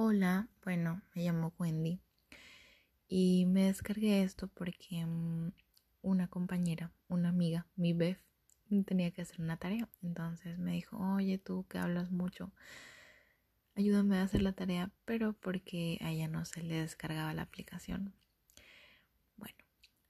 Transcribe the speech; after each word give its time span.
Hola, 0.00 0.46
bueno, 0.62 1.02
me 1.12 1.24
llamo 1.24 1.52
Wendy 1.58 1.98
y 3.08 3.46
me 3.46 3.64
descargué 3.64 4.22
esto 4.22 4.46
porque 4.46 5.04
mm, 5.04 5.50
una 6.02 6.28
compañera, 6.28 6.92
una 7.08 7.30
amiga, 7.30 7.66
mi 7.74 7.94
Beth, 7.94 8.20
tenía 8.86 9.10
que 9.10 9.22
hacer 9.22 9.40
una 9.40 9.56
tarea. 9.56 9.88
Entonces 10.00 10.56
me 10.56 10.70
dijo, 10.70 10.96
oye, 10.98 11.38
tú 11.38 11.66
que 11.68 11.78
hablas 11.78 12.12
mucho, 12.12 12.52
ayúdame 13.74 14.18
a 14.18 14.22
hacer 14.22 14.40
la 14.42 14.52
tarea, 14.52 14.92
pero 15.04 15.32
porque 15.32 15.98
a 16.00 16.12
ella 16.12 16.28
no 16.28 16.44
se 16.44 16.62
le 16.62 16.76
descargaba 16.76 17.34
la 17.34 17.42
aplicación. 17.42 18.14
Bueno, 19.36 19.58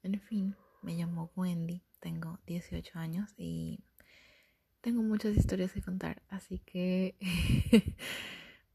en 0.02 0.20
fin, 0.20 0.54
me 0.82 0.96
llamo 0.96 1.30
Wendy, 1.34 1.82
tengo 1.98 2.40
18 2.46 2.98
años 2.98 3.32
y 3.38 3.80
tengo 4.82 5.02
muchas 5.02 5.34
historias 5.34 5.72
que 5.72 5.80
contar, 5.80 6.22
así 6.28 6.58
que, 6.58 7.16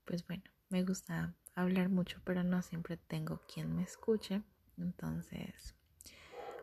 pues 0.06 0.26
bueno, 0.26 0.53
me 0.74 0.84
gusta 0.84 1.36
hablar 1.54 1.90
mucho, 1.90 2.20
pero 2.24 2.44
no 2.44 2.64
siempre 2.64 2.98
tengo 2.98 3.40
quien 3.54 3.76
me 3.76 3.84
escuche. 3.84 4.42
Entonces, 4.80 5.76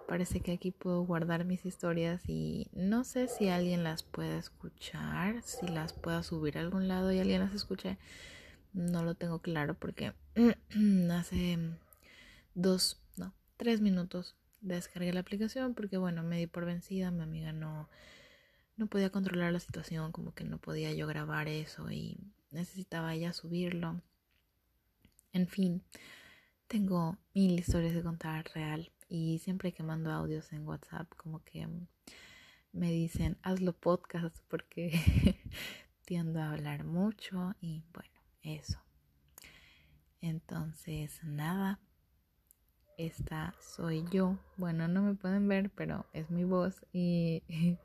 parece 0.09 0.41
que 0.41 0.51
aquí 0.51 0.73
puedo 0.73 1.03
guardar 1.03 1.45
mis 1.45 1.65
historias 1.65 2.29
y 2.29 2.69
no 2.73 3.05
sé 3.05 3.29
si 3.29 3.51
alguien 3.51 3.85
las 3.85 4.03
puede 4.03 4.37
escuchar, 4.37 5.41
si 5.45 5.69
las 5.69 5.93
pueda 5.93 6.25
subir 6.25 6.59
a 6.59 6.63
algún 6.63 6.89
lado 6.89 7.13
y 7.13 7.21
alguien 7.21 7.39
las 7.41 7.55
escuche. 7.55 7.99
No 8.73 9.05
lo 9.05 9.15
tengo 9.15 9.39
claro 9.39 9.75
porque 9.75 10.13
hace 11.13 11.61
dos, 12.57 13.01
no, 13.17 13.33
tres 13.57 13.81
minutos 13.81 14.35
descargué 14.61 15.13
la 15.13 15.21
aplicación 15.21 15.75
porque 15.75 15.99
bueno, 15.99 16.25
me 16.25 16.37
di 16.37 16.49
por 16.49 16.65
vencida, 16.65 17.13
mi 17.13 17.23
amiga 17.23 17.53
no 17.53 17.89
no 18.77 18.87
podía 18.87 19.11
controlar 19.11 19.53
la 19.53 19.61
situación, 19.61 20.11
como 20.11 20.35
que 20.35 20.43
no 20.43 20.57
podía 20.57 20.91
yo 20.95 21.07
grabar 21.07 21.49
eso 21.49 21.91
y 21.91 22.17
necesitaba 22.51 23.15
ella 23.15 23.35
subirlo. 23.35 24.01
En 25.33 25.47
fin, 25.47 25.83
tengo 26.67 27.17
mil 27.35 27.59
historias 27.59 27.95
de 27.95 28.03
contar 28.03 28.51
real 28.55 28.91
y 29.09 29.39
siempre 29.39 29.73
que 29.73 29.83
mando 29.83 30.11
audios 30.11 30.53
en 30.53 30.67
WhatsApp 30.67 31.09
como 31.17 31.43
que 31.45 31.69
me 32.73 32.91
dicen 32.91 33.37
hazlo 33.43 33.73
podcast 33.73 34.37
porque 34.49 34.91
tiendo 36.05 36.41
a 36.41 36.51
hablar 36.51 36.85
mucho 36.85 37.55
y 37.61 37.85
bueno, 37.93 38.21
eso. 38.43 38.79
Entonces, 40.21 41.23
nada, 41.25 41.81
esta 42.99 43.55
soy 43.61 44.05
yo. 44.11 44.39
Bueno, 44.57 44.87
no 44.89 45.03
me 45.03 45.15
pueden 45.15 45.49
ver, 45.49 45.71
pero 45.71 46.07
es 46.13 46.31
mi 46.31 46.45
voz 46.45 46.85
y 46.93 47.43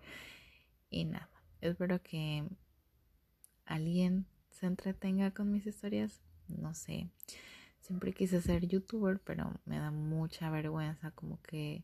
Y 0.95 1.03
nada, 1.03 1.29
espero 1.59 2.01
que 2.01 2.47
alguien 3.65 4.25
se 4.49 4.65
entretenga 4.65 5.31
con 5.31 5.51
mis 5.51 5.65
historias. 5.65 6.21
No 6.47 6.73
sé, 6.73 7.09
siempre 7.81 8.13
quise 8.13 8.41
ser 8.41 8.67
youtuber, 8.67 9.19
pero 9.19 9.51
me 9.65 9.79
da 9.79 9.91
mucha 9.91 10.49
vergüenza 10.49 11.11
como 11.11 11.41
que, 11.41 11.83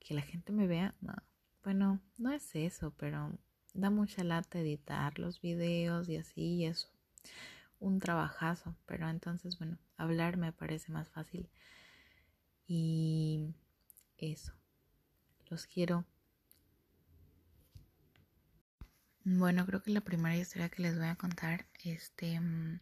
que 0.00 0.14
la 0.14 0.22
gente 0.22 0.52
me 0.52 0.66
vea. 0.66 0.94
No, 1.00 1.14
bueno, 1.64 2.00
no 2.18 2.32
es 2.32 2.54
eso, 2.54 2.92
pero 2.96 3.32
da 3.74 3.90
mucha 3.90 4.24
lata 4.24 4.60
editar 4.60 5.18
los 5.18 5.40
videos 5.40 6.08
y 6.08 6.16
así, 6.16 6.40
y 6.42 6.66
eso. 6.66 6.88
Un 7.80 8.00
trabajazo, 8.00 8.74
pero 8.86 9.08
entonces, 9.08 9.58
bueno, 9.58 9.78
hablar 9.96 10.36
me 10.36 10.52
parece 10.52 10.90
más 10.92 11.08
fácil. 11.08 11.48
Y 12.66 13.54
eso. 14.18 14.52
Los 15.48 15.66
quiero. 15.66 16.04
Bueno, 19.24 19.64
creo 19.66 19.82
que 19.82 19.90
la 19.90 20.00
primera 20.00 20.36
historia 20.36 20.68
que 20.68 20.82
les 20.82 20.96
voy 20.98 21.06
a 21.06 21.14
contar 21.14 21.66
este, 21.84 22.40
mm, 22.40 22.80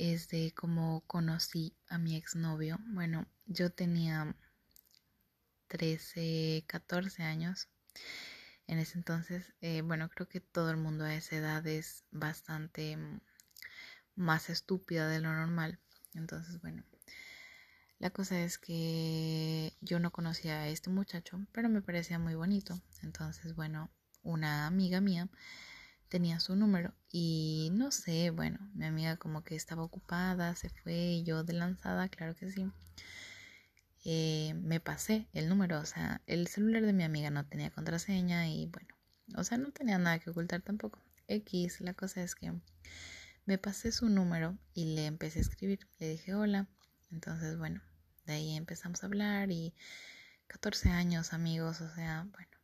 es 0.00 0.28
de 0.28 0.52
cómo 0.54 1.02
conocí 1.06 1.76
a 1.86 1.98
mi 1.98 2.16
exnovio. 2.16 2.78
Bueno, 2.86 3.26
yo 3.44 3.70
tenía 3.70 4.34
13, 5.68 6.64
14 6.66 7.22
años 7.22 7.68
en 8.66 8.78
ese 8.78 8.96
entonces. 8.96 9.52
Eh, 9.60 9.82
bueno, 9.82 10.08
creo 10.08 10.26
que 10.26 10.40
todo 10.40 10.70
el 10.70 10.78
mundo 10.78 11.04
a 11.04 11.14
esa 11.14 11.36
edad 11.36 11.66
es 11.66 12.04
bastante 12.10 12.96
mm, 12.96 13.20
más 14.14 14.48
estúpida 14.48 15.06
de 15.06 15.20
lo 15.20 15.34
normal. 15.34 15.78
Entonces, 16.14 16.62
bueno, 16.62 16.82
la 17.98 18.08
cosa 18.08 18.40
es 18.40 18.56
que 18.56 19.76
yo 19.82 20.00
no 20.00 20.12
conocía 20.12 20.62
a 20.62 20.68
este 20.68 20.88
muchacho, 20.88 21.46
pero 21.52 21.68
me 21.68 21.82
parecía 21.82 22.18
muy 22.18 22.34
bonito. 22.34 22.80
Entonces, 23.02 23.54
bueno, 23.54 23.90
una 24.22 24.66
amiga 24.66 25.02
mía 25.02 25.28
tenía 26.10 26.40
su 26.40 26.56
número 26.56 26.92
y 27.10 27.70
no 27.72 27.90
sé, 27.92 28.30
bueno, 28.30 28.58
mi 28.74 28.84
amiga 28.84 29.16
como 29.16 29.42
que 29.42 29.56
estaba 29.56 29.82
ocupada, 29.82 30.54
se 30.56 30.68
fue 30.68 31.22
yo 31.24 31.44
de 31.44 31.54
lanzada, 31.54 32.08
claro 32.08 32.34
que 32.34 32.50
sí. 32.50 32.70
Eh, 34.04 34.54
me 34.54 34.80
pasé 34.80 35.28
el 35.32 35.48
número, 35.48 35.78
o 35.78 35.86
sea, 35.86 36.20
el 36.26 36.48
celular 36.48 36.82
de 36.82 36.92
mi 36.92 37.04
amiga 37.04 37.30
no 37.30 37.46
tenía 37.46 37.70
contraseña 37.70 38.48
y 38.48 38.66
bueno, 38.66 38.94
o 39.36 39.44
sea, 39.44 39.56
no 39.58 39.70
tenía 39.72 39.98
nada 39.98 40.18
que 40.18 40.30
ocultar 40.30 40.62
tampoco. 40.62 40.98
X, 41.28 41.80
la 41.80 41.94
cosa 41.94 42.22
es 42.22 42.34
que 42.34 42.52
me 43.46 43.58
pasé 43.58 43.92
su 43.92 44.08
número 44.08 44.58
y 44.74 44.96
le 44.96 45.06
empecé 45.06 45.38
a 45.38 45.42
escribir, 45.42 45.86
le 45.98 46.08
dije 46.08 46.34
hola, 46.34 46.66
entonces 47.12 47.56
bueno, 47.56 47.80
de 48.26 48.34
ahí 48.34 48.56
empezamos 48.56 49.02
a 49.02 49.06
hablar 49.06 49.50
y 49.52 49.74
14 50.48 50.90
años 50.90 51.32
amigos, 51.32 51.80
o 51.80 51.94
sea, 51.94 52.26
bueno 52.32 52.59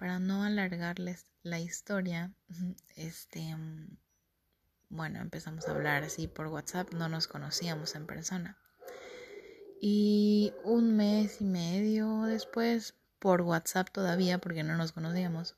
para 0.00 0.18
no 0.18 0.44
alargarles 0.44 1.26
la 1.42 1.60
historia, 1.60 2.32
este, 2.96 3.54
bueno, 4.88 5.20
empezamos 5.20 5.68
a 5.68 5.72
hablar 5.72 6.04
así 6.04 6.26
por 6.26 6.46
WhatsApp, 6.46 6.94
no 6.94 7.10
nos 7.10 7.28
conocíamos 7.28 7.94
en 7.94 8.06
persona. 8.06 8.56
Y 9.78 10.54
un 10.64 10.96
mes 10.96 11.42
y 11.42 11.44
medio 11.44 12.22
después, 12.22 12.94
por 13.18 13.42
WhatsApp 13.42 13.90
todavía, 13.90 14.38
porque 14.38 14.62
no 14.62 14.74
nos 14.74 14.92
conocíamos, 14.92 15.56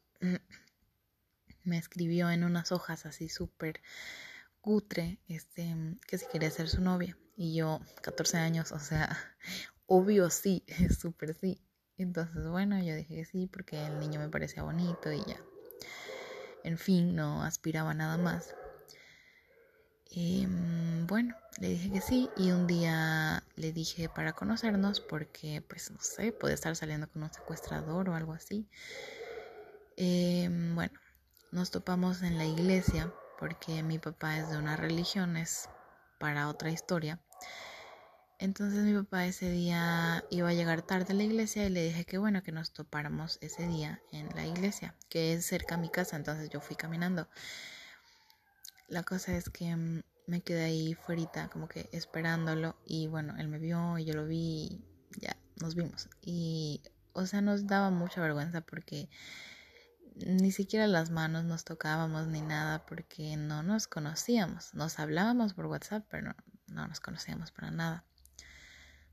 me 1.62 1.78
escribió 1.78 2.28
en 2.28 2.42
unas 2.42 2.72
hojas 2.72 3.06
así 3.06 3.28
súper 3.28 3.80
cutre, 4.60 5.20
este, 5.28 5.72
que 6.08 6.18
si 6.18 6.26
quería 6.26 6.50
ser 6.50 6.68
su 6.68 6.80
novia. 6.80 7.16
Y 7.36 7.54
yo, 7.54 7.80
14 8.02 8.38
años, 8.38 8.72
o 8.72 8.80
sea, 8.80 9.16
obvio 9.86 10.30
sí, 10.30 10.64
súper 11.00 11.36
sí. 11.36 11.62
Entonces, 12.02 12.46
bueno, 12.46 12.78
yo 12.82 12.94
dije 12.94 13.16
que 13.16 13.24
sí 13.24 13.48
porque 13.50 13.86
el 13.86 13.98
niño 13.98 14.20
me 14.20 14.28
parecía 14.28 14.62
bonito 14.62 15.12
y 15.12 15.22
ya. 15.24 15.40
En 16.64 16.78
fin, 16.78 17.16
no 17.16 17.42
aspiraba 17.42 17.94
nada 17.94 18.18
más. 18.18 18.54
Em, 20.14 21.06
bueno, 21.06 21.34
le 21.58 21.70
dije 21.70 21.90
que 21.90 22.00
sí 22.02 22.28
y 22.36 22.50
un 22.50 22.66
día 22.66 23.42
le 23.56 23.72
dije 23.72 24.08
para 24.08 24.34
conocernos 24.34 25.00
porque, 25.00 25.62
pues, 25.66 25.90
no 25.90 26.00
sé, 26.00 26.32
puede 26.32 26.54
estar 26.54 26.76
saliendo 26.76 27.08
con 27.08 27.22
un 27.22 27.32
secuestrador 27.32 28.08
o 28.10 28.14
algo 28.14 28.32
así. 28.34 28.68
Em, 29.96 30.74
bueno, 30.74 30.98
nos 31.50 31.70
topamos 31.70 32.22
en 32.22 32.36
la 32.38 32.44
iglesia 32.44 33.12
porque 33.38 33.82
mi 33.82 33.98
papá 33.98 34.38
es 34.38 34.50
de 34.50 34.58
una 34.58 34.76
religión, 34.76 35.36
es 35.36 35.68
para 36.18 36.48
otra 36.48 36.70
historia. 36.70 37.18
Entonces 38.42 38.82
mi 38.82 38.92
papá 38.92 39.24
ese 39.24 39.48
día 39.52 40.24
iba 40.28 40.48
a 40.48 40.52
llegar 40.52 40.82
tarde 40.82 41.12
a 41.12 41.14
la 41.14 41.22
iglesia 41.22 41.64
y 41.64 41.70
le 41.70 41.84
dije 41.84 42.04
que 42.04 42.18
bueno, 42.18 42.42
que 42.42 42.50
nos 42.50 42.72
topáramos 42.72 43.38
ese 43.40 43.68
día 43.68 44.02
en 44.10 44.28
la 44.34 44.44
iglesia, 44.44 44.96
que 45.08 45.32
es 45.32 45.46
cerca 45.46 45.76
a 45.76 45.78
mi 45.78 45.88
casa, 45.90 46.16
entonces 46.16 46.50
yo 46.50 46.60
fui 46.60 46.74
caminando. 46.74 47.28
La 48.88 49.04
cosa 49.04 49.36
es 49.36 49.48
que 49.48 49.76
mm, 49.76 50.02
me 50.26 50.40
quedé 50.40 50.64
ahí 50.64 50.94
fuera, 50.94 51.48
como 51.52 51.68
que 51.68 51.88
esperándolo 51.92 52.74
y 52.84 53.06
bueno, 53.06 53.36
él 53.38 53.46
me 53.46 53.60
vio 53.60 53.96
y 53.96 54.06
yo 54.06 54.14
lo 54.14 54.26
vi 54.26 54.36
y 54.36 55.20
ya 55.20 55.36
nos 55.60 55.76
vimos. 55.76 56.08
Y 56.20 56.82
o 57.12 57.26
sea, 57.26 57.42
nos 57.42 57.68
daba 57.68 57.90
mucha 57.90 58.20
vergüenza 58.20 58.60
porque 58.60 59.08
ni 60.16 60.50
siquiera 60.50 60.88
las 60.88 61.10
manos 61.10 61.44
nos 61.44 61.62
tocábamos 61.62 62.26
ni 62.26 62.40
nada 62.40 62.86
porque 62.86 63.36
no 63.36 63.62
nos 63.62 63.86
conocíamos. 63.86 64.74
Nos 64.74 64.98
hablábamos 64.98 65.54
por 65.54 65.66
WhatsApp, 65.66 66.04
pero 66.10 66.34
no 66.66 66.88
nos 66.88 66.98
conocíamos 66.98 67.52
para 67.52 67.70
nada. 67.70 68.04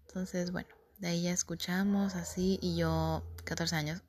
Entonces, 0.09 0.51
bueno, 0.51 0.69
de 0.97 1.09
ahí 1.09 1.21
ya 1.21 1.31
escuchamos 1.31 2.15
así 2.15 2.57
y 2.63 2.75
yo, 2.75 3.23
14 3.43 3.75
años, 3.75 4.01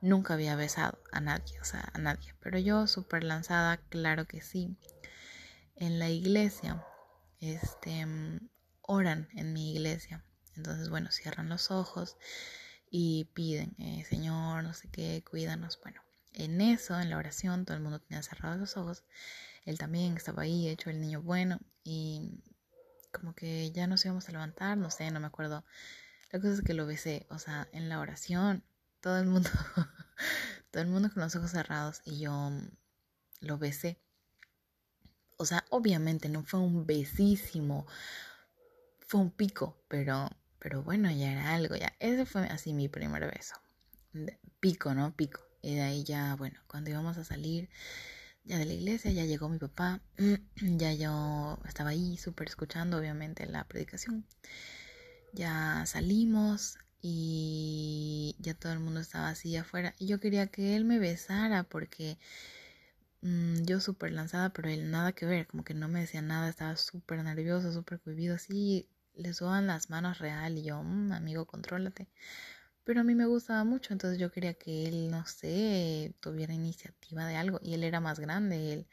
nunca 0.00 0.34
había 0.34 0.56
besado 0.56 0.98
a 1.12 1.20
nadie, 1.20 1.60
o 1.60 1.64
sea, 1.64 1.88
a 1.92 1.98
nadie. 1.98 2.34
Pero 2.40 2.58
yo 2.58 2.88
súper 2.88 3.22
lanzada, 3.22 3.76
claro 3.76 4.26
que 4.26 4.40
sí. 4.40 4.76
En 5.76 6.00
la 6.00 6.10
iglesia, 6.10 6.84
este, 7.38 8.06
oran 8.82 9.28
en 9.34 9.52
mi 9.52 9.70
iglesia. 9.70 10.24
Entonces, 10.56 10.88
bueno, 10.88 11.12
cierran 11.12 11.48
los 11.48 11.70
ojos 11.70 12.16
y 12.90 13.26
piden, 13.34 13.76
eh, 13.78 14.04
Señor, 14.04 14.64
no 14.64 14.74
sé 14.74 14.88
qué, 14.90 15.22
cuídanos. 15.30 15.78
Bueno, 15.80 16.02
en 16.32 16.60
eso, 16.60 16.98
en 16.98 17.10
la 17.10 17.18
oración, 17.18 17.64
todo 17.64 17.76
el 17.76 17.84
mundo 17.84 18.00
tenía 18.00 18.24
cerrados 18.24 18.58
los 18.58 18.76
ojos. 18.76 19.04
Él 19.64 19.78
también 19.78 20.16
estaba 20.16 20.42
ahí, 20.42 20.66
hecho 20.66 20.90
el 20.90 21.00
niño 21.00 21.22
bueno. 21.22 21.60
Y 21.84 22.42
como 23.12 23.34
que 23.34 23.70
ya 23.72 23.86
nos 23.86 24.04
íbamos 24.04 24.28
a 24.28 24.32
levantar, 24.32 24.76
no 24.76 24.90
sé, 24.90 25.10
no 25.10 25.20
me 25.20 25.26
acuerdo. 25.26 25.64
La 26.30 26.40
cosa 26.40 26.54
es 26.54 26.62
que 26.62 26.74
lo 26.74 26.86
besé, 26.86 27.26
o 27.30 27.38
sea, 27.38 27.68
en 27.72 27.88
la 27.88 28.00
oración, 28.00 28.62
todo 29.00 29.18
el 29.18 29.26
mundo, 29.26 29.48
todo 30.70 30.82
el 30.82 30.88
mundo 30.88 31.10
con 31.12 31.22
los 31.22 31.34
ojos 31.36 31.50
cerrados 31.50 32.02
y 32.04 32.20
yo 32.20 32.50
lo 33.40 33.58
besé. 33.58 33.98
O 35.36 35.46
sea, 35.46 35.64
obviamente 35.70 36.28
no 36.28 36.42
fue 36.44 36.60
un 36.60 36.84
besísimo, 36.84 37.86
fue 39.06 39.20
un 39.20 39.30
pico, 39.30 39.80
pero, 39.88 40.28
pero 40.58 40.82
bueno, 40.82 41.10
ya 41.10 41.32
era 41.32 41.54
algo, 41.54 41.76
ya. 41.76 41.94
Ese 42.00 42.26
fue 42.26 42.42
así 42.42 42.72
mi 42.74 42.88
primer 42.88 43.30
beso. 43.30 43.54
Pico, 44.60 44.94
¿no? 44.94 45.14
Pico. 45.14 45.40
Y 45.62 45.76
de 45.76 45.82
ahí 45.82 46.04
ya, 46.04 46.34
bueno, 46.34 46.60
cuando 46.66 46.90
íbamos 46.90 47.16
a 47.18 47.24
salir 47.24 47.70
ya 48.48 48.58
de 48.58 48.64
la 48.64 48.72
iglesia, 48.72 49.12
ya 49.12 49.24
llegó 49.26 49.48
mi 49.48 49.58
papá, 49.58 50.00
ya 50.56 50.92
yo 50.94 51.58
estaba 51.66 51.90
ahí 51.90 52.16
súper 52.16 52.48
escuchando, 52.48 52.96
obviamente, 52.98 53.46
la 53.46 53.64
predicación. 53.64 54.24
Ya 55.34 55.84
salimos 55.86 56.78
y 57.02 58.34
ya 58.40 58.54
todo 58.54 58.72
el 58.72 58.80
mundo 58.80 59.00
estaba 59.00 59.28
así 59.28 59.54
afuera. 59.56 59.94
Y 59.98 60.06
yo 60.06 60.18
quería 60.18 60.46
que 60.48 60.76
él 60.76 60.84
me 60.86 60.98
besara 60.98 61.64
porque 61.64 62.18
mm, 63.20 63.64
yo 63.64 63.80
súper 63.80 64.12
lanzada, 64.12 64.50
pero 64.52 64.70
él 64.70 64.90
nada 64.90 65.12
que 65.12 65.26
ver, 65.26 65.46
como 65.46 65.62
que 65.64 65.74
no 65.74 65.88
me 65.88 66.00
decía 66.00 66.22
nada, 66.22 66.48
estaba 66.48 66.76
súper 66.76 67.22
nervioso, 67.22 67.72
súper 67.72 68.00
cohibido, 68.00 68.34
así 68.36 68.88
le 69.14 69.34
suban 69.34 69.66
las 69.66 69.90
manos 69.90 70.18
real 70.18 70.56
y 70.58 70.64
yo, 70.64 70.82
mm, 70.82 71.12
amigo, 71.12 71.46
contrólate. 71.46 72.08
Pero 72.88 73.02
a 73.02 73.04
mí 73.04 73.14
me 73.14 73.26
gustaba 73.26 73.64
mucho, 73.64 73.92
entonces 73.92 74.18
yo 74.18 74.32
quería 74.32 74.54
que 74.54 74.86
él, 74.86 75.10
no 75.10 75.26
sé, 75.26 76.14
tuviera 76.20 76.54
iniciativa 76.54 77.26
de 77.26 77.36
algo. 77.36 77.60
Y 77.62 77.74
él 77.74 77.84
era 77.84 78.00
más 78.00 78.18
grande, 78.18 78.72
él 78.72 78.88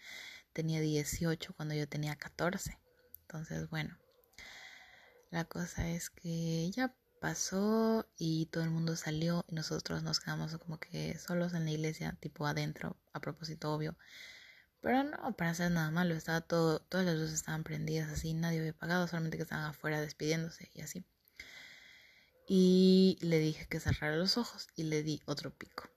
tenía 0.52 0.82
18 0.82 1.54
cuando 1.56 1.76
yo 1.76 1.88
tenía 1.88 2.18
14. 2.18 2.78
Entonces, 3.22 3.70
bueno, 3.70 3.98
la 5.32 5.46
cosa 5.46 5.90
es 5.90 6.10
que 6.10 6.70
ya 6.72 6.94
pasó 7.22 8.06
y 8.18 8.48
todo 8.48 8.66
el 8.66 8.70
mundo 8.70 8.98
salió 8.98 9.46
y 9.48 9.56
nosotros 9.56 10.04
nos 10.04 10.20
quedamos 10.20 10.58
como 10.58 10.78
que 10.78 11.18
solos 11.18 11.54
en 11.54 11.64
la 11.64 11.72
iglesia, 11.72 12.18
tipo 12.20 12.46
adentro, 12.48 12.98
a 13.14 13.22
propósito 13.22 13.74
obvio. 13.74 13.96
Pero 14.82 15.06
no, 15.06 15.38
para 15.38 15.52
hacer 15.52 15.72
nada 15.72 15.90
malo, 15.90 16.16
estaba 16.16 16.42
todo, 16.42 16.82
todas 16.82 17.06
las 17.06 17.16
luces 17.16 17.36
estaban 17.36 17.64
prendidas 17.64 18.12
así, 18.12 18.34
nadie 18.34 18.60
había 18.60 18.74
pagado, 18.74 19.08
solamente 19.08 19.38
que 19.38 19.44
estaban 19.44 19.64
afuera 19.68 20.02
despidiéndose 20.02 20.70
y 20.74 20.82
así. 20.82 21.06
Y 22.48 23.18
le 23.22 23.40
dije 23.40 23.68
que 23.68 23.80
cerrara 23.80 24.16
los 24.18 24.38
ojos 24.38 24.68
y 24.76 24.84
le 24.84 25.04
di 25.04 25.22
otro 25.26 25.52
pico. 25.52 25.90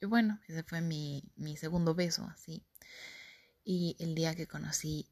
Y 0.00 0.06
bueno, 0.06 0.40
ese 0.48 0.62
fue 0.62 0.80
mi, 0.80 1.22
mi 1.36 1.56
segundo 1.56 1.94
beso, 1.94 2.24
así. 2.24 2.64
Y 3.64 3.96
el 4.00 4.14
día 4.14 4.34
que 4.34 4.48
conocí 4.48 5.06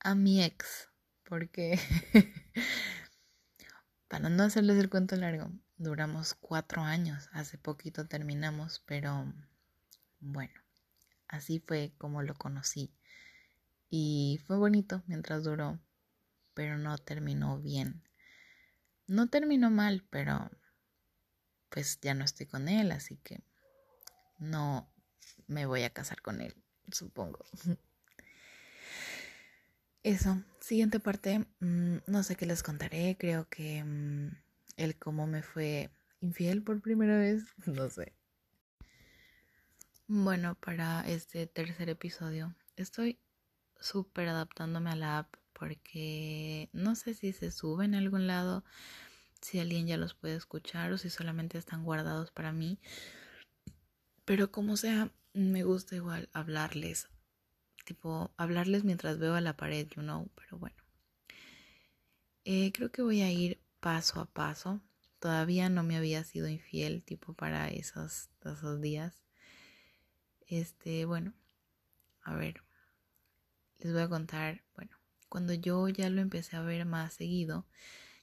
a 0.00 0.14
mi 0.14 0.42
ex, 0.42 0.88
porque 1.24 1.80
para 4.08 4.28
no 4.28 4.44
hacerles 4.44 4.78
el 4.78 4.90
cuento 4.90 5.16
largo, 5.16 5.50
duramos 5.78 6.34
cuatro 6.34 6.82
años, 6.82 7.28
hace 7.32 7.58
poquito 7.58 8.06
terminamos, 8.06 8.82
pero 8.86 9.32
bueno, 10.20 10.54
así 11.28 11.58
fue 11.58 11.92
como 11.98 12.22
lo 12.22 12.34
conocí. 12.34 12.94
Y 13.90 14.40
fue 14.46 14.56
bonito 14.56 15.02
mientras 15.06 15.44
duró, 15.44 15.80
pero 16.54 16.78
no 16.78 16.98
terminó 16.98 17.58
bien. 17.58 18.02
No 19.06 19.28
terminó 19.28 19.70
mal, 19.70 20.04
pero 20.10 20.50
pues 21.68 22.00
ya 22.00 22.14
no 22.14 22.24
estoy 22.24 22.46
con 22.46 22.68
él, 22.68 22.90
así 22.92 23.16
que 23.18 23.42
no 24.38 24.90
me 25.46 25.66
voy 25.66 25.82
a 25.82 25.90
casar 25.90 26.22
con 26.22 26.40
él, 26.40 26.54
supongo. 26.90 27.44
Eso, 30.02 30.42
siguiente 30.60 31.00
parte, 31.00 31.40
mm, 31.60 31.96
no 32.06 32.22
sé 32.22 32.36
qué 32.36 32.46
les 32.46 32.62
contaré, 32.62 33.16
creo 33.18 33.48
que 33.48 33.82
mm, 33.82 34.30
el 34.76 34.96
cómo 34.96 35.26
me 35.26 35.42
fue 35.42 35.90
infiel 36.20 36.62
por 36.62 36.80
primera 36.80 37.18
vez, 37.18 37.44
no 37.66 37.90
sé. 37.90 38.14
Bueno, 40.08 40.54
para 40.54 41.00
este 41.08 41.48
tercer 41.48 41.88
episodio 41.88 42.54
estoy 42.76 43.18
súper 43.80 44.28
adaptándome 44.28 44.90
a 44.90 44.96
la 44.96 45.18
app 45.18 45.34
porque 45.58 46.68
no 46.72 46.94
sé 46.94 47.14
si 47.14 47.32
se 47.32 47.50
sube 47.50 47.84
en 47.84 47.94
algún 47.94 48.26
lado, 48.26 48.64
si 49.40 49.58
alguien 49.58 49.86
ya 49.86 49.96
los 49.96 50.14
puede 50.14 50.36
escuchar 50.36 50.92
o 50.92 50.98
si 50.98 51.08
solamente 51.10 51.56
están 51.58 51.84
guardados 51.84 52.30
para 52.30 52.52
mí. 52.52 52.78
Pero 54.24 54.50
como 54.50 54.76
sea, 54.76 55.10
me 55.32 55.62
gusta 55.62 55.96
igual 55.96 56.28
hablarles, 56.32 57.08
tipo 57.84 58.32
hablarles 58.36 58.84
mientras 58.84 59.18
veo 59.18 59.34
a 59.34 59.40
la 59.40 59.56
pared, 59.56 59.86
you 59.96 60.02
know, 60.02 60.28
pero 60.34 60.58
bueno. 60.58 60.76
Eh, 62.44 62.70
creo 62.72 62.90
que 62.92 63.02
voy 63.02 63.22
a 63.22 63.30
ir 63.30 63.60
paso 63.80 64.20
a 64.20 64.26
paso. 64.26 64.80
Todavía 65.20 65.68
no 65.68 65.82
me 65.82 65.96
había 65.96 66.22
sido 66.24 66.48
infiel, 66.48 67.02
tipo 67.02 67.32
para 67.32 67.68
esos, 67.68 68.28
esos 68.44 68.80
días. 68.80 69.22
Este, 70.48 71.06
bueno, 71.06 71.32
a 72.22 72.36
ver, 72.36 72.62
les 73.78 73.92
voy 73.92 74.02
a 74.02 74.08
contar, 74.08 74.62
bueno, 74.74 74.96
cuando 75.28 75.54
yo 75.54 75.88
ya 75.88 76.10
lo 76.10 76.20
empecé 76.20 76.56
a 76.56 76.62
ver 76.62 76.84
más 76.86 77.14
seguido, 77.14 77.66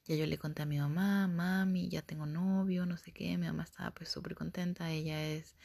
ya 0.05 0.15
yo 0.15 0.25
le 0.27 0.37
conté 0.37 0.63
a 0.63 0.65
mi 0.65 0.79
mamá, 0.79 1.27
mami, 1.27 1.89
ya 1.89 2.01
tengo 2.01 2.25
novio, 2.25 2.85
no 2.85 2.97
sé 2.97 3.11
qué, 3.11 3.37
mi 3.37 3.47
mamá 3.47 3.63
estaba 3.63 3.91
pues 3.91 4.09
súper 4.09 4.35
contenta, 4.35 4.91
ella 4.91 5.23
es, 5.25 5.55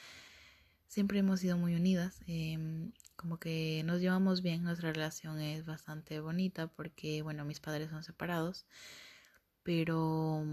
siempre 0.88 1.18
hemos 1.20 1.40
sido 1.40 1.56
muy 1.58 1.74
unidas, 1.74 2.20
em, 2.26 2.92
como 3.16 3.38
que 3.38 3.82
nos 3.84 4.00
llevamos 4.00 4.42
bien, 4.42 4.62
nuestra 4.62 4.92
relación 4.92 5.40
es 5.40 5.66
bastante 5.66 6.20
bonita 6.20 6.68
porque, 6.68 7.22
bueno, 7.22 7.44
mis 7.44 7.60
padres 7.60 7.90
son 7.90 8.04
separados, 8.04 8.66
pero 9.62 10.44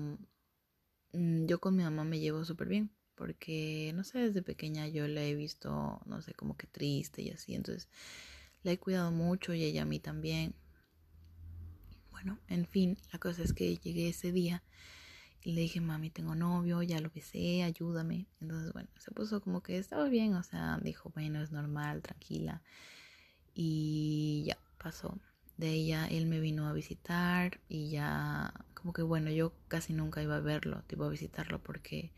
mm, 1.13 1.45
yo 1.47 1.59
con 1.59 1.75
mi 1.75 1.83
mamá 1.83 2.03
me 2.03 2.19
llevo 2.19 2.45
súper 2.45 2.67
bien 2.67 2.91
porque, 3.15 3.91
no 3.95 4.03
sé, 4.03 4.19
desde 4.19 4.41
pequeña 4.43 4.87
yo 4.87 5.07
la 5.07 5.23
he 5.23 5.35
visto, 5.35 6.01
no 6.05 6.21
sé, 6.21 6.33
como 6.33 6.57
que 6.57 6.67
triste 6.67 7.21
y 7.21 7.31
así, 7.31 7.55
entonces 7.55 7.89
la 8.63 8.71
he 8.71 8.79
cuidado 8.79 9.11
mucho 9.11 9.53
y 9.53 9.63
ella 9.63 9.83
a 9.83 9.85
mí 9.85 9.99
también. 9.99 10.55
En 12.47 12.65
fin, 12.65 12.97
la 13.11 13.19
cosa 13.19 13.43
es 13.43 13.53
que 13.53 13.77
llegué 13.77 14.09
ese 14.09 14.31
día 14.31 14.63
y 15.41 15.51
le 15.53 15.61
dije, 15.61 15.79
mami, 15.79 16.09
tengo 16.09 16.33
novio, 16.35 16.81
ya 16.81 16.99
lo 16.99 17.11
besé, 17.11 17.63
ayúdame. 17.63 18.27
Entonces, 18.41 18.73
bueno, 18.73 18.89
se 18.97 19.11
puso 19.11 19.41
como 19.41 19.61
que 19.61 19.77
estaba 19.77 20.09
bien, 20.09 20.33
o 20.33 20.43
sea, 20.43 20.79
dijo, 20.81 21.11
bueno, 21.13 21.41
es 21.41 21.51
normal, 21.51 22.01
tranquila. 22.01 22.63
Y 23.53 24.43
ya, 24.47 24.57
pasó. 24.77 25.19
De 25.57 25.69
ella, 25.71 26.07
él 26.07 26.25
me 26.25 26.39
vino 26.39 26.67
a 26.67 26.73
visitar 26.73 27.61
y 27.69 27.89
ya, 27.89 28.53
como 28.73 28.91
que 28.91 29.03
bueno, 29.03 29.31
yo 29.31 29.53
casi 29.69 29.93
nunca 29.93 30.21
iba 30.21 30.35
a 30.35 30.41
verlo, 30.41 30.83
tipo 30.87 31.05
a 31.05 31.09
visitarlo 31.09 31.63
porque, 31.63 32.11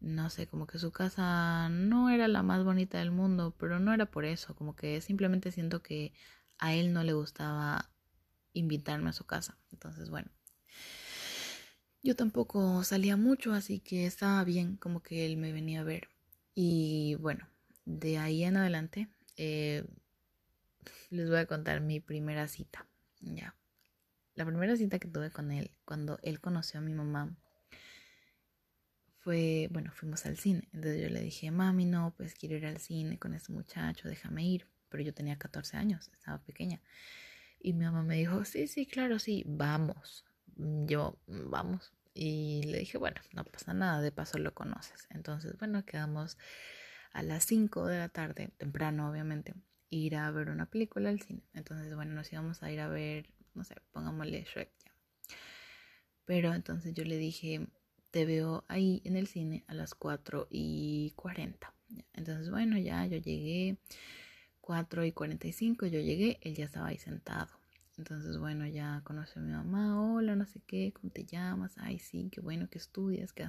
no 0.00 0.30
sé, 0.30 0.46
como 0.46 0.66
que 0.66 0.78
su 0.78 0.92
casa 0.92 1.68
no 1.70 2.10
era 2.10 2.28
la 2.28 2.42
más 2.44 2.62
bonita 2.64 2.98
del 2.98 3.10
mundo, 3.10 3.54
pero 3.58 3.80
no 3.80 3.92
era 3.92 4.06
por 4.06 4.24
eso, 4.24 4.54
como 4.54 4.76
que 4.76 5.00
simplemente 5.00 5.50
siento 5.50 5.82
que 5.82 6.12
a 6.58 6.74
él 6.74 6.92
no 6.92 7.02
le 7.02 7.14
gustaba 7.14 7.90
invitarme 8.54 9.10
a 9.10 9.12
su 9.12 9.26
casa. 9.26 9.58
Entonces, 9.70 10.08
bueno, 10.08 10.30
yo 12.02 12.16
tampoco 12.16 12.82
salía 12.84 13.16
mucho, 13.16 13.52
así 13.52 13.80
que 13.80 14.06
estaba 14.06 14.42
bien 14.44 14.76
como 14.76 15.02
que 15.02 15.26
él 15.26 15.36
me 15.36 15.52
venía 15.52 15.80
a 15.80 15.84
ver. 15.84 16.08
Y 16.54 17.16
bueno, 17.16 17.46
de 17.84 18.18
ahí 18.18 18.44
en 18.44 18.56
adelante 18.56 19.08
eh, 19.36 19.84
les 21.10 21.28
voy 21.28 21.38
a 21.38 21.46
contar 21.46 21.80
mi 21.80 22.00
primera 22.00 22.48
cita. 22.48 22.86
Ya. 23.20 23.54
La 24.34 24.44
primera 24.44 24.76
cita 24.76 24.98
que 24.98 25.08
tuve 25.08 25.30
con 25.30 25.50
él, 25.52 25.70
cuando 25.84 26.18
él 26.22 26.40
conoció 26.40 26.80
a 26.80 26.82
mi 26.82 26.92
mamá, 26.92 27.36
fue, 29.20 29.68
bueno, 29.70 29.90
fuimos 29.92 30.26
al 30.26 30.36
cine. 30.36 30.68
Entonces 30.72 31.02
yo 31.02 31.08
le 31.08 31.22
dije, 31.22 31.50
mami, 31.50 31.86
no, 31.86 32.12
pues 32.16 32.34
quiero 32.34 32.56
ir 32.56 32.66
al 32.66 32.78
cine 32.78 33.18
con 33.18 33.32
este 33.32 33.52
muchacho, 33.52 34.08
déjame 34.08 34.44
ir. 34.44 34.66
Pero 34.90 35.02
yo 35.02 35.14
tenía 35.14 35.38
14 35.38 35.76
años, 35.78 36.10
estaba 36.12 36.38
pequeña. 36.38 36.80
Y 37.64 37.72
mi 37.72 37.86
mamá 37.86 38.02
me 38.02 38.16
dijo, 38.16 38.44
sí, 38.44 38.66
sí, 38.68 38.84
claro, 38.84 39.18
sí, 39.18 39.42
vamos. 39.46 40.26
Mm, 40.56 40.84
yo, 40.84 41.16
mm, 41.26 41.50
vamos. 41.50 41.94
Y 42.12 42.62
le 42.64 42.80
dije, 42.80 42.98
bueno, 42.98 43.22
no 43.32 43.42
pasa 43.42 43.72
nada, 43.72 44.02
de 44.02 44.12
paso 44.12 44.36
lo 44.36 44.52
conoces. 44.52 45.08
Entonces, 45.08 45.56
bueno, 45.58 45.82
quedamos 45.86 46.36
a 47.14 47.22
las 47.22 47.44
5 47.44 47.86
de 47.86 47.96
la 47.96 48.10
tarde, 48.10 48.50
temprano 48.58 49.08
obviamente, 49.08 49.54
ir 49.88 50.14
a 50.16 50.30
ver 50.30 50.50
una 50.50 50.66
película 50.66 51.08
al 51.08 51.22
cine. 51.22 51.40
Entonces, 51.54 51.94
bueno, 51.94 52.12
nos 52.12 52.30
íbamos 52.30 52.62
a 52.62 52.70
ir 52.70 52.80
a 52.80 52.88
ver, 52.88 53.30
no 53.54 53.64
sé, 53.64 53.76
pongámosle 53.92 54.42
Shrek 54.44 54.70
ya. 54.84 54.92
Pero 56.26 56.52
entonces 56.52 56.92
yo 56.92 57.04
le 57.04 57.16
dije, 57.16 57.66
te 58.10 58.26
veo 58.26 58.66
ahí 58.68 59.00
en 59.04 59.16
el 59.16 59.26
cine 59.26 59.64
a 59.68 59.74
las 59.74 59.94
4 59.94 60.48
y 60.50 61.14
40. 61.16 61.72
Entonces, 62.12 62.50
bueno, 62.50 62.76
ya 62.76 63.06
yo 63.06 63.16
llegué 63.16 63.78
4 64.64 65.04
y 65.04 65.12
45 65.12 65.84
yo 65.84 66.00
llegué, 66.00 66.38
él 66.40 66.54
ya 66.54 66.64
estaba 66.64 66.86
ahí 66.86 66.96
sentado. 66.96 67.52
Entonces, 67.98 68.38
bueno, 68.38 68.66
ya 68.66 69.02
conoció 69.04 69.42
a 69.42 69.44
mi 69.44 69.52
mamá, 69.52 70.00
hola, 70.00 70.36
no 70.36 70.46
sé 70.46 70.62
qué, 70.66 70.90
¿cómo 70.94 71.12
te 71.12 71.26
llamas? 71.26 71.74
Ay, 71.76 71.98
sí, 71.98 72.30
qué 72.32 72.40
bueno 72.40 72.70
que 72.70 72.78
estudias, 72.78 73.34
que 73.34 73.46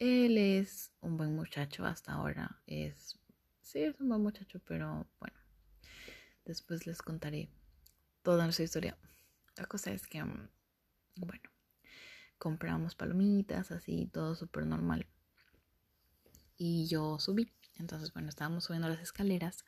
Él 0.00 0.36
es 0.36 0.90
un 1.00 1.16
buen 1.16 1.36
muchacho 1.36 1.84
hasta 1.84 2.14
ahora, 2.14 2.60
es, 2.66 3.20
sí, 3.60 3.78
es 3.84 4.00
un 4.00 4.08
buen 4.08 4.20
muchacho, 4.20 4.60
pero 4.66 5.06
bueno, 5.20 5.38
después 6.44 6.84
les 6.84 7.00
contaré 7.00 7.48
toda 8.22 8.42
nuestra 8.42 8.64
historia. 8.64 8.98
La 9.56 9.66
cosa 9.66 9.92
es 9.92 10.08
que, 10.08 10.24
mm, 10.24 10.48
bueno, 11.18 11.50
compramos 12.36 12.96
palomitas, 12.96 13.70
así, 13.70 14.10
todo 14.12 14.34
súper 14.34 14.66
normal. 14.66 15.06
Y 16.56 16.88
yo 16.88 17.20
subí. 17.20 17.52
Entonces, 17.78 18.12
bueno, 18.12 18.28
estábamos 18.28 18.64
subiendo 18.64 18.88
las 18.88 19.00
escaleras. 19.00 19.64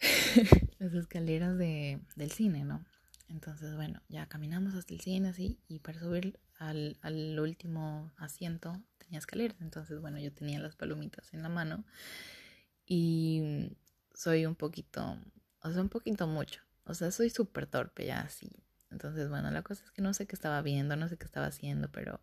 las 0.78 0.94
escaleras 0.94 1.58
de, 1.58 2.00
del 2.16 2.30
cine, 2.32 2.64
¿no? 2.64 2.84
Entonces, 3.28 3.74
bueno, 3.76 4.00
ya 4.08 4.26
caminamos 4.26 4.74
hasta 4.74 4.92
el 4.92 5.00
cine 5.00 5.28
así 5.28 5.58
y 5.68 5.78
para 5.78 6.00
subir 6.00 6.40
al, 6.58 6.98
al 7.02 7.38
último 7.38 8.10
asiento 8.16 8.80
tenía 8.98 9.18
escaleras. 9.18 9.60
Entonces, 9.60 10.00
bueno, 10.00 10.18
yo 10.18 10.32
tenía 10.32 10.58
las 10.58 10.74
palomitas 10.74 11.32
en 11.32 11.42
la 11.42 11.48
mano 11.48 11.84
y 12.86 13.76
soy 14.14 14.46
un 14.46 14.56
poquito, 14.56 15.16
o 15.62 15.70
sea, 15.70 15.80
un 15.80 15.88
poquito 15.88 16.26
mucho. 16.26 16.60
O 16.84 16.94
sea, 16.94 17.10
soy 17.12 17.30
súper 17.30 17.66
torpe 17.66 18.06
ya 18.06 18.20
así. 18.20 18.50
Entonces, 18.90 19.28
bueno, 19.28 19.50
la 19.50 19.62
cosa 19.62 19.84
es 19.84 19.90
que 19.92 20.02
no 20.02 20.12
sé 20.12 20.26
qué 20.26 20.34
estaba 20.34 20.60
viendo, 20.62 20.96
no 20.96 21.08
sé 21.08 21.16
qué 21.16 21.24
estaba 21.24 21.46
haciendo, 21.46 21.90
pero 21.92 22.20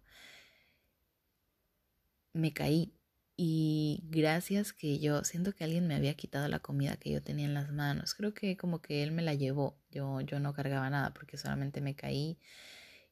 me 2.34 2.54
caí 2.54 2.94
y 3.40 4.02
gracias 4.10 4.74
que 4.74 4.98
yo 4.98 5.24
siento 5.24 5.54
que 5.54 5.64
alguien 5.64 5.88
me 5.88 5.94
había 5.96 6.16
quitado 6.16 6.48
la 6.48 6.58
comida 6.60 6.98
que 6.98 7.12
yo 7.12 7.22
tenía 7.22 7.46
en 7.46 7.54
las 7.54 7.72
manos. 7.72 8.16
Creo 8.16 8.34
que 8.34 8.58
como 8.58 8.82
que 8.82 9.04
él 9.04 9.12
me 9.12 9.22
la 9.22 9.36
llevó. 9.36 9.78
Yo, 9.92 10.22
yo 10.22 10.40
no 10.40 10.54
cargaba 10.54 10.90
nada 10.90 11.14
porque 11.14 11.38
solamente 11.38 11.80
me 11.80 11.96
caí 11.96 12.40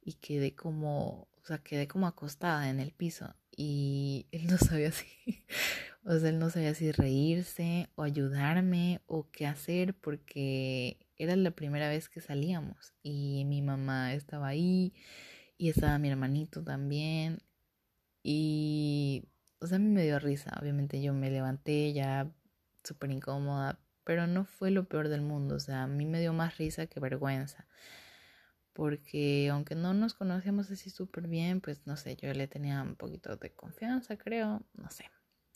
y 0.01 0.13
quedé 0.13 0.55
como, 0.55 1.27
o 1.41 1.45
sea, 1.45 1.59
quedé 1.59 1.87
como 1.87 2.07
acostada 2.07 2.69
en 2.71 2.79
el 2.79 2.91
piso 2.91 3.35
y 3.55 4.27
él 4.31 4.47
no 4.47 4.57
sabía 4.57 4.91
si, 4.91 5.05
o 6.03 6.17
sea, 6.17 6.29
él 6.29 6.39
no 6.39 6.49
sabía 6.49 6.73
si 6.73 6.91
reírse 6.91 7.89
o 7.95 8.01
ayudarme 8.03 9.01
o 9.05 9.29
qué 9.31 9.45
hacer 9.45 9.93
porque 9.95 11.07
era 11.17 11.35
la 11.35 11.51
primera 11.51 11.87
vez 11.87 12.09
que 12.09 12.19
salíamos 12.21 12.93
y 13.03 13.45
mi 13.45 13.61
mamá 13.61 14.13
estaba 14.15 14.47
ahí 14.47 14.93
y 15.57 15.69
estaba 15.69 15.99
mi 15.99 16.09
hermanito 16.09 16.63
también 16.63 17.39
y 18.23 19.25
o 19.59 19.67
sea, 19.67 19.77
a 19.77 19.79
mí 19.79 19.89
me 19.89 20.03
dio 20.03 20.19
risa. 20.19 20.51
Obviamente 20.61 21.01
yo 21.01 21.13
me 21.13 21.29
levanté 21.29 21.93
ya 21.93 22.31
súper 22.83 23.11
incómoda, 23.11 23.79
pero 24.03 24.27
no 24.27 24.45
fue 24.45 24.71
lo 24.71 24.87
peor 24.87 25.09
del 25.09 25.21
mundo. 25.21 25.55
O 25.55 25.59
sea, 25.59 25.83
a 25.83 25.87
mí 25.87 26.05
me 26.05 26.19
dio 26.19 26.33
más 26.33 26.57
risa 26.57 26.87
que 26.87 26.99
vergüenza. 26.99 27.67
Porque 28.73 29.49
aunque 29.51 29.75
no 29.75 29.93
nos 29.93 30.13
conocíamos 30.13 30.69
así 30.69 30.89
súper 30.89 31.27
bien, 31.27 31.61
pues 31.61 31.87
no 31.87 31.95
sé, 31.95 32.15
yo 32.17 32.33
le 32.33 32.47
tenía 32.47 32.81
un 32.81 32.95
poquito 32.95 33.35
de 33.37 33.51
confianza, 33.51 34.17
creo. 34.17 34.63
No 34.73 34.89
sé. 34.91 35.05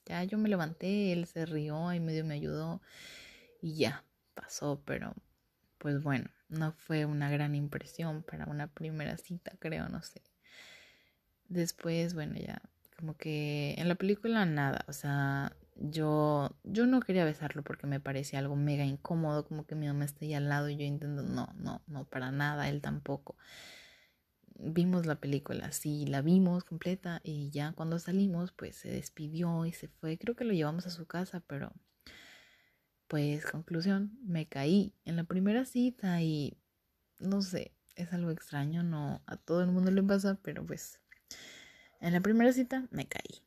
Ya 0.05 0.23
yo 0.23 0.37
me 0.37 0.49
levanté, 0.49 1.11
él 1.11 1.25
se 1.25 1.45
rió 1.45 1.93
y 1.93 1.99
medio 1.99 2.25
me 2.25 2.33
ayudó 2.35 2.81
y 3.61 3.75
ya 3.75 4.05
pasó, 4.33 4.81
pero 4.85 5.13
pues 5.77 6.01
bueno, 6.01 6.29
no 6.47 6.71
fue 6.71 7.05
una 7.05 7.29
gran 7.29 7.55
impresión 7.55 8.23
para 8.23 8.45
una 8.45 8.67
primera 8.67 9.17
cita, 9.17 9.51
creo, 9.59 9.87
no 9.89 10.01
sé. 10.01 10.21
Después, 11.47 12.13
bueno, 12.13 12.35
ya 12.35 12.61
como 12.99 13.15
que 13.15 13.75
en 13.77 13.87
la 13.87 13.95
película 13.95 14.45
nada, 14.45 14.83
o 14.89 14.93
sea, 14.93 15.55
yo, 15.75 16.49
yo 16.65 16.85
no 16.85 16.99
quería 16.99 17.23
besarlo 17.23 17.63
porque 17.63 17.87
me 17.87 18.01
parecía 18.01 18.39
algo 18.39 18.57
mega 18.57 18.83
incómodo, 18.83 19.45
como 19.45 19.65
que 19.65 19.75
mi 19.75 19.87
mamá 19.87 20.03
está 20.03 20.25
ahí 20.25 20.33
al 20.33 20.49
lado 20.49 20.67
y 20.67 20.75
yo 20.75 20.83
intento, 20.83 21.23
no, 21.23 21.47
no, 21.55 21.81
no, 21.87 22.03
para 22.09 22.31
nada, 22.31 22.67
él 22.67 22.81
tampoco. 22.81 23.37
Vimos 24.61 25.05
la 25.05 25.15
película, 25.15 25.71
sí, 25.71 26.05
la 26.07 26.21
vimos 26.21 26.65
completa 26.65 27.21
y 27.23 27.51
ya 27.51 27.71
cuando 27.71 27.99
salimos, 27.99 28.51
pues 28.51 28.75
se 28.75 28.89
despidió 28.91 29.65
y 29.65 29.71
se 29.71 29.87
fue. 29.87 30.17
Creo 30.17 30.35
que 30.35 30.43
lo 30.43 30.51
llevamos 30.51 30.85
a 30.85 30.89
su 30.89 31.07
casa, 31.07 31.39
pero 31.47 31.71
pues 33.07 33.45
conclusión, 33.45 34.19
me 34.25 34.49
caí 34.49 34.93
en 35.05 35.15
la 35.15 35.23
primera 35.23 35.63
cita 35.63 36.21
y 36.21 36.57
no 37.19 37.41
sé, 37.41 37.71
es 37.95 38.11
algo 38.11 38.31
extraño, 38.31 38.83
no 38.83 39.21
a 39.25 39.37
todo 39.37 39.61
el 39.61 39.71
mundo 39.71 39.89
le 39.89 40.03
pasa, 40.03 40.37
pero 40.43 40.65
pues 40.65 40.99
en 41.99 42.13
la 42.13 42.21
primera 42.21 42.51
cita 42.53 42.87
me 42.91 43.07
caí. 43.07 43.43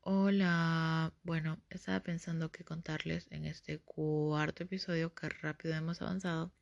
Hola, 0.00 1.12
bueno, 1.22 1.60
estaba 1.70 2.00
pensando 2.00 2.50
que 2.50 2.64
contarles 2.64 3.28
en 3.30 3.44
este 3.46 3.78
cuarto 3.78 4.64
episodio 4.64 5.14
que 5.14 5.28
rápido 5.28 5.74
hemos 5.74 6.02
avanzado. 6.02 6.52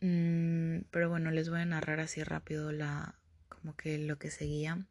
Mm, 0.00 0.82
pero 0.90 1.10
bueno, 1.10 1.30
les 1.30 1.50
voy 1.50 1.60
a 1.60 1.64
narrar 1.66 2.00
así 2.00 2.22
rápido 2.22 2.72
la 2.72 3.18
como 3.48 3.76
que 3.76 3.98
lo 3.98 4.18
que 4.18 4.30
seguía. 4.30 4.86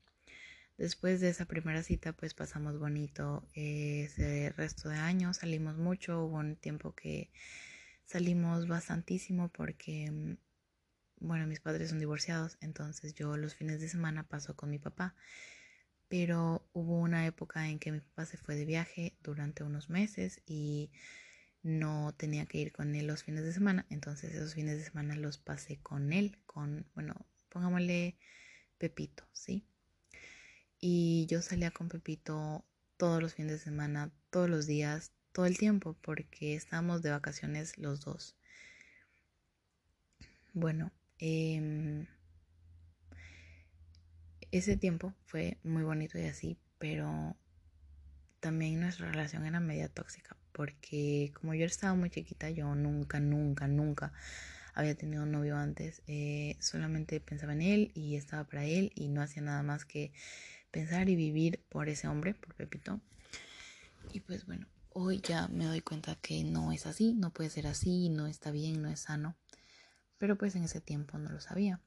Después 0.77 1.19
de 1.19 1.29
esa 1.29 1.45
primera 1.45 1.83
cita, 1.83 2.13
pues 2.13 2.33
pasamos 2.33 2.79
bonito 2.79 3.47
ese 3.53 4.53
resto 4.55 4.89
de 4.89 4.97
años, 4.97 5.37
salimos 5.37 5.77
mucho, 5.77 6.23
hubo 6.23 6.37
un 6.37 6.55
tiempo 6.55 6.93
que 6.95 7.31
salimos 8.05 8.67
bastantísimo 8.67 9.49
porque 9.49 10.11
mm, 10.11 10.37
bueno, 11.19 11.47
mis 11.47 11.59
padres 11.59 11.89
son 11.89 11.99
divorciados, 11.99 12.57
entonces 12.61 13.13
yo 13.13 13.37
los 13.37 13.55
fines 13.55 13.81
de 13.81 13.89
semana 13.89 14.23
paso 14.23 14.55
con 14.55 14.69
mi 14.69 14.79
papá. 14.79 15.15
Pero 16.07 16.67
hubo 16.73 16.97
una 16.97 17.25
época 17.27 17.69
en 17.69 17.79
que 17.79 17.91
mi 17.91 17.99
papá 17.99 18.25
se 18.25 18.37
fue 18.37 18.55
de 18.55 18.65
viaje 18.65 19.15
durante 19.21 19.63
unos 19.63 19.89
meses 19.89 20.41
y 20.45 20.91
no 21.61 22.13
tenía 22.17 22.45
que 22.45 22.57
ir 22.57 22.71
con 22.71 22.95
él 22.95 23.07
los 23.07 23.23
fines 23.23 23.43
de 23.43 23.53
semana, 23.53 23.85
entonces 23.89 24.33
esos 24.33 24.53
fines 24.55 24.77
de 24.77 24.85
semana 24.85 25.15
los 25.15 25.37
pasé 25.37 25.77
con 25.77 26.13
él, 26.13 26.37
con, 26.45 26.85
bueno, 26.95 27.25
pongámosle 27.49 28.17
Pepito, 28.77 29.25
¿sí? 29.33 29.65
Y 30.79 31.25
yo 31.27 31.41
salía 31.41 31.71
con 31.71 31.89
Pepito 31.89 32.65
todos 32.97 33.21
los 33.21 33.33
fines 33.33 33.53
de 33.53 33.59
semana, 33.59 34.11
todos 34.29 34.49
los 34.49 34.65
días, 34.65 35.11
todo 35.33 35.45
el 35.45 35.57
tiempo, 35.57 35.97
porque 36.01 36.55
estábamos 36.55 37.01
de 37.01 37.11
vacaciones 37.11 37.77
los 37.77 38.01
dos. 38.01 38.35
Bueno, 40.53 40.91
Em, 41.19 42.07
ese 44.51 44.77
tiempo 44.77 45.13
fue 45.25 45.57
muy 45.63 45.83
bonito 45.83 46.17
y 46.17 46.23
así, 46.23 46.57
pero 46.77 47.35
también 48.39 48.79
nuestra 48.79 49.11
relación 49.11 49.45
era 49.45 49.59
media 49.59 49.89
tóxica, 49.89 50.37
porque 50.53 51.31
como 51.35 51.53
yo 51.53 51.65
estaba 51.65 51.93
muy 51.93 52.09
chiquita, 52.09 52.49
yo 52.49 52.73
nunca, 52.73 53.19
nunca, 53.19 53.67
nunca 53.67 54.13
había 54.73 54.95
tenido 54.95 55.23
un 55.23 55.31
novio 55.31 55.57
antes, 55.57 56.01
eh, 56.07 56.55
solamente 56.61 57.19
pensaba 57.19 57.51
en 57.51 57.61
él 57.61 57.91
y 57.93 58.15
estaba 58.15 58.45
para 58.45 58.63
él 58.63 58.93
y 58.95 59.09
no 59.09 59.21
hacía 59.21 59.41
nada 59.41 59.61
más 59.61 59.83
que 59.83 60.13
pensar 60.71 61.09
y 61.09 61.17
vivir 61.17 61.61
por 61.67 61.89
ese 61.89 62.07
hombre, 62.07 62.33
por 62.33 62.55
Pepito. 62.55 63.01
Y 64.13 64.21
pues 64.21 64.45
bueno, 64.45 64.67
hoy 64.93 65.19
ya 65.19 65.49
me 65.49 65.65
doy 65.65 65.81
cuenta 65.81 66.15
que 66.15 66.45
no 66.45 66.71
es 66.71 66.85
así, 66.85 67.13
no 67.13 67.31
puede 67.31 67.49
ser 67.49 67.67
así, 67.67 68.07
no 68.07 68.25
está 68.25 68.51
bien, 68.51 68.81
no 68.81 68.89
es 68.89 69.01
sano 69.01 69.35
pero 70.19 70.37
pues 70.37 70.55
en 70.55 70.63
ese 70.65 70.81
tiempo 70.81 71.17
no 71.17 71.29
lo 71.29 71.39
sabía. 71.39 71.81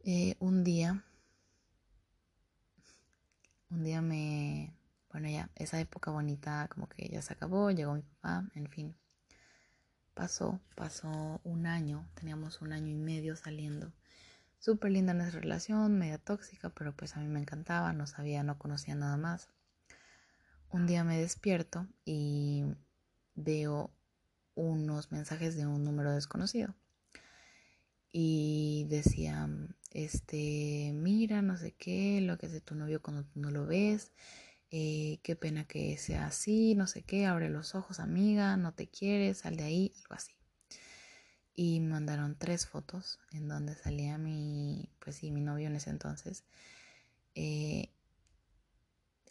Eh, 0.00 0.34
un 0.40 0.64
día, 0.64 1.04
un 3.70 3.84
día 3.84 4.02
me, 4.02 4.74
bueno 5.10 5.28
ya, 5.28 5.50
esa 5.54 5.80
época 5.80 6.10
bonita 6.10 6.68
como 6.68 6.88
que 6.88 7.08
ya 7.08 7.22
se 7.22 7.32
acabó, 7.32 7.70
llegó 7.70 7.94
mi 7.94 8.02
papá, 8.02 8.50
en 8.54 8.68
fin. 8.68 8.96
Pasó, 10.14 10.60
pasó 10.76 11.40
un 11.44 11.66
año, 11.66 12.08
teníamos 12.14 12.60
un 12.60 12.72
año 12.72 12.88
y 12.88 12.96
medio 12.96 13.36
saliendo. 13.36 13.92
Súper 14.58 14.92
linda 14.92 15.12
nuestra 15.12 15.40
relación, 15.40 15.98
media 15.98 16.18
tóxica, 16.18 16.70
pero 16.70 16.94
pues 16.94 17.16
a 17.16 17.20
mí 17.20 17.26
me 17.28 17.40
encantaba, 17.40 17.92
no 17.92 18.06
sabía, 18.06 18.42
no 18.42 18.58
conocía 18.58 18.94
nada 18.94 19.16
más. 19.16 19.48
Un 20.70 20.86
día 20.86 21.04
me 21.04 21.18
despierto 21.18 21.86
y 22.04 22.64
veo 23.34 23.90
unos 24.54 25.12
mensajes 25.12 25.56
de 25.56 25.66
un 25.66 25.84
número 25.84 26.12
desconocido. 26.12 26.74
Y 28.12 28.86
decía, 28.88 29.48
este, 29.90 30.92
mira, 30.94 31.42
no 31.42 31.56
sé 31.56 31.72
qué, 31.72 32.20
lo 32.20 32.38
que 32.38 32.48
de 32.48 32.60
tu 32.60 32.74
novio 32.74 33.02
cuando 33.02 33.26
no 33.34 33.50
lo 33.50 33.66
ves, 33.66 34.12
eh, 34.70 35.20
qué 35.22 35.36
pena 35.36 35.64
que 35.66 35.96
sea 35.98 36.26
así, 36.26 36.74
no 36.74 36.86
sé 36.86 37.02
qué, 37.02 37.26
abre 37.26 37.48
los 37.48 37.74
ojos, 37.74 38.00
amiga, 38.00 38.56
no 38.56 38.72
te 38.72 38.88
quieres, 38.88 39.38
sal 39.38 39.56
de 39.56 39.64
ahí, 39.64 39.92
algo 40.02 40.14
así. 40.14 40.32
Y 41.54 41.80
mandaron 41.80 42.36
tres 42.36 42.66
fotos 42.66 43.20
en 43.30 43.48
donde 43.48 43.74
salía 43.76 44.18
mi, 44.18 44.90
pues 44.98 45.16
sí, 45.16 45.30
mi 45.30 45.40
novio 45.40 45.68
en 45.68 45.76
ese 45.76 45.90
entonces, 45.90 46.44
eh, 47.36 47.92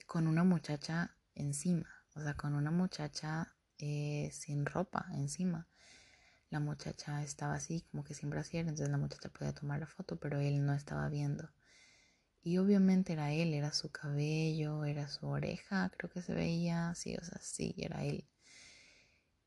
con 0.05 0.27
una 0.27 0.43
muchacha 0.43 1.17
encima, 1.35 1.89
o 2.15 2.21
sea, 2.21 2.35
con 2.35 2.53
una 2.53 2.71
muchacha 2.71 3.52
eh, 3.79 4.29
sin 4.31 4.65
ropa 4.65 5.05
encima. 5.13 5.67
La 6.49 6.59
muchacha 6.59 7.23
estaba 7.23 7.55
así, 7.55 7.81
como 7.91 8.03
que 8.03 8.13
sin 8.13 8.29
brasier, 8.29 8.61
entonces 8.61 8.89
la 8.89 8.97
muchacha 8.97 9.29
podía 9.29 9.53
tomar 9.53 9.79
la 9.79 9.87
foto, 9.87 10.17
pero 10.17 10.39
él 10.39 10.65
no 10.65 10.73
estaba 10.73 11.09
viendo. 11.09 11.49
Y 12.43 12.57
obviamente 12.57 13.13
era 13.13 13.31
él, 13.31 13.53
era 13.53 13.71
su 13.71 13.89
cabello, 13.89 14.83
era 14.85 15.07
su 15.07 15.27
oreja, 15.27 15.89
creo 15.97 16.11
que 16.11 16.21
se 16.21 16.33
veía, 16.33 16.93
sí, 16.95 17.15
o 17.15 17.23
sea, 17.23 17.39
sí, 17.41 17.73
era 17.77 18.03
él. 18.03 18.27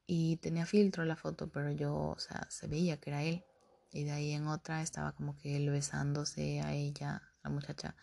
Y 0.06 0.37
tenía 0.38 0.66
filtro 0.66 1.04
la 1.04 1.16
foto, 1.16 1.49
pero 1.49 1.71
yo, 1.73 1.95
o 1.95 2.18
sea, 2.18 2.47
se 2.50 2.66
veía 2.68 2.99
que 2.99 3.11
era 3.11 3.23
él. 3.23 3.45
Y 3.92 4.04
de 4.04 4.12
ahí 4.12 4.33
en 4.33 4.47
otra 4.47 4.83
estaba 4.83 5.12
como 5.12 5.37
que 5.37 5.56
él 5.56 5.71
besándose 5.71 6.61
a 6.61 6.73
ella, 6.73 7.23
la 7.42 7.50
muchacha, 7.50 7.97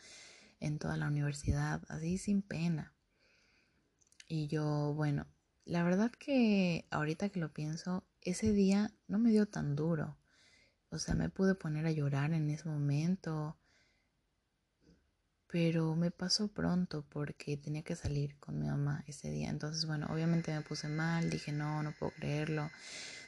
en 0.59 0.79
toda 0.79 0.97
la 0.97 1.07
universidad, 1.07 1.81
así 1.89 2.17
sin 2.17 2.41
pena. 2.41 2.93
Y 4.27 4.47
yo, 4.47 4.93
bueno, 4.95 5.27
la 5.65 5.84
verdad 5.84 6.12
que 6.12 6.86
ahorita 6.91 7.29
que 7.29 7.39
lo 7.39 7.53
pienso, 7.53 8.03
ese 8.22 8.51
día 8.53 8.91
no 9.08 9.20
me 9.20 9.32
dio 9.32 9.46
tan 9.48 9.75
duro. 9.75 10.17
O 10.89 11.00
sea, 11.00 11.15
me 11.15 11.29
pude 11.29 11.55
poner 11.55 11.86
a 11.86 11.91
llorar 11.91 12.34
en 12.34 12.50
ese 12.50 12.70
momento. 12.70 13.58
pero 15.48 15.96
me 15.96 16.10
pasó 16.10 16.48
pronto 16.48 17.05
porque 17.10 17.58
tenía 17.58 17.84
que 17.84 17.96
salir 17.96 18.36
con 18.39 18.60
mi 18.60 18.67
mamá 18.67 19.03
ese 19.08 19.29
día. 19.29 19.50
Entonces, 19.50 19.86
bueno, 19.86 20.08
obviamente 20.10 20.51
me 20.51 20.62
puse 20.62 20.88
mal, 20.88 21.29
dije, 21.29 21.51
no, 21.51 21.84
no 21.84 21.91
puedo 21.91 22.12
creerlo. 22.13 22.72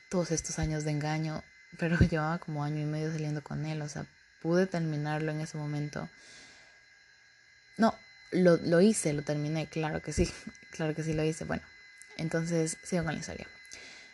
Todos 0.09 0.31
estos 0.31 0.57
años 0.59 0.83
de 0.85 0.91
engaño, 0.91 1.43
pero 1.79 1.97
llevaba 1.99 2.39
como 2.39 2.63
año 2.63 2.81
y 2.81 2.85
medio 2.85 3.11
saliendo 3.11 3.43
con 3.43 3.65
él, 3.65 3.81
o 3.81 3.89
sea, 3.89 4.07
pude 4.41 4.65
terminarlo 4.67 5.31
en 5.31 5.41
ese 5.41 5.57
momento. 5.57 6.09
No, 7.77 7.93
lo, 8.31 8.57
lo 8.57 8.81
hice, 8.81 9.13
lo 9.13 9.23
terminé, 9.23 9.67
claro 9.67 10.01
que 10.01 10.13
sí, 10.13 10.27
claro 10.71 10.95
que 10.95 11.03
sí 11.03 11.13
lo 11.13 11.23
hice. 11.23 11.45
Bueno, 11.45 11.63
entonces 12.17 12.77
sigo 12.83 13.03
con 13.03 13.13
la 13.13 13.19
historia. 13.19 13.47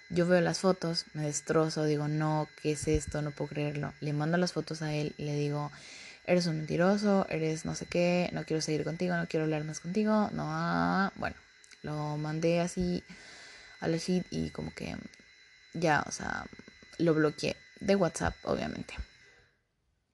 Yo 0.10 0.28
veo 0.28 0.42
las 0.42 0.60
fotos, 0.60 1.06
me 1.14 1.24
destrozo, 1.24 1.86
digo, 1.86 2.08
no, 2.08 2.48
¿qué 2.62 2.74
es 2.74 2.88
esto? 2.88 3.22
No 3.22 3.32
puedo 3.32 3.50
creerlo. 3.50 3.94
Le 4.02 4.12
mando 4.12 4.38
las 4.38 4.52
fotos 4.52 4.82
a 4.82 4.94
él 4.94 5.14
y 5.18 5.24
le 5.24 5.36
digo, 5.36 5.72
eres 6.26 6.48
un 6.48 6.58
mentiroso, 6.58 7.26
eres 7.30 7.66
no 7.66 7.76
sé 7.76 7.86
qué, 7.86 8.30
no 8.34 8.44
quiero 8.44 8.62
seguir 8.62 8.84
contigo, 8.84 9.16
no 9.16 9.28
quiero 9.28 9.46
hablar 9.46 9.64
más 9.64 9.80
contigo, 9.80 10.30
no, 10.34 10.44
ah, 10.48 11.14
bueno, 11.16 11.36
lo 11.84 12.18
mandé 12.18 12.60
así 12.60 13.04
a 13.80 13.88
la 13.88 13.98
sheet 13.98 14.26
y 14.32 14.50
como 14.50 14.74
que 14.74 14.96
ya, 15.74 16.04
o 16.08 16.12
sea, 16.12 16.46
lo 16.98 17.14
bloqueé 17.14 17.56
de 17.80 17.96
WhatsApp, 17.96 18.36
obviamente. 18.44 18.94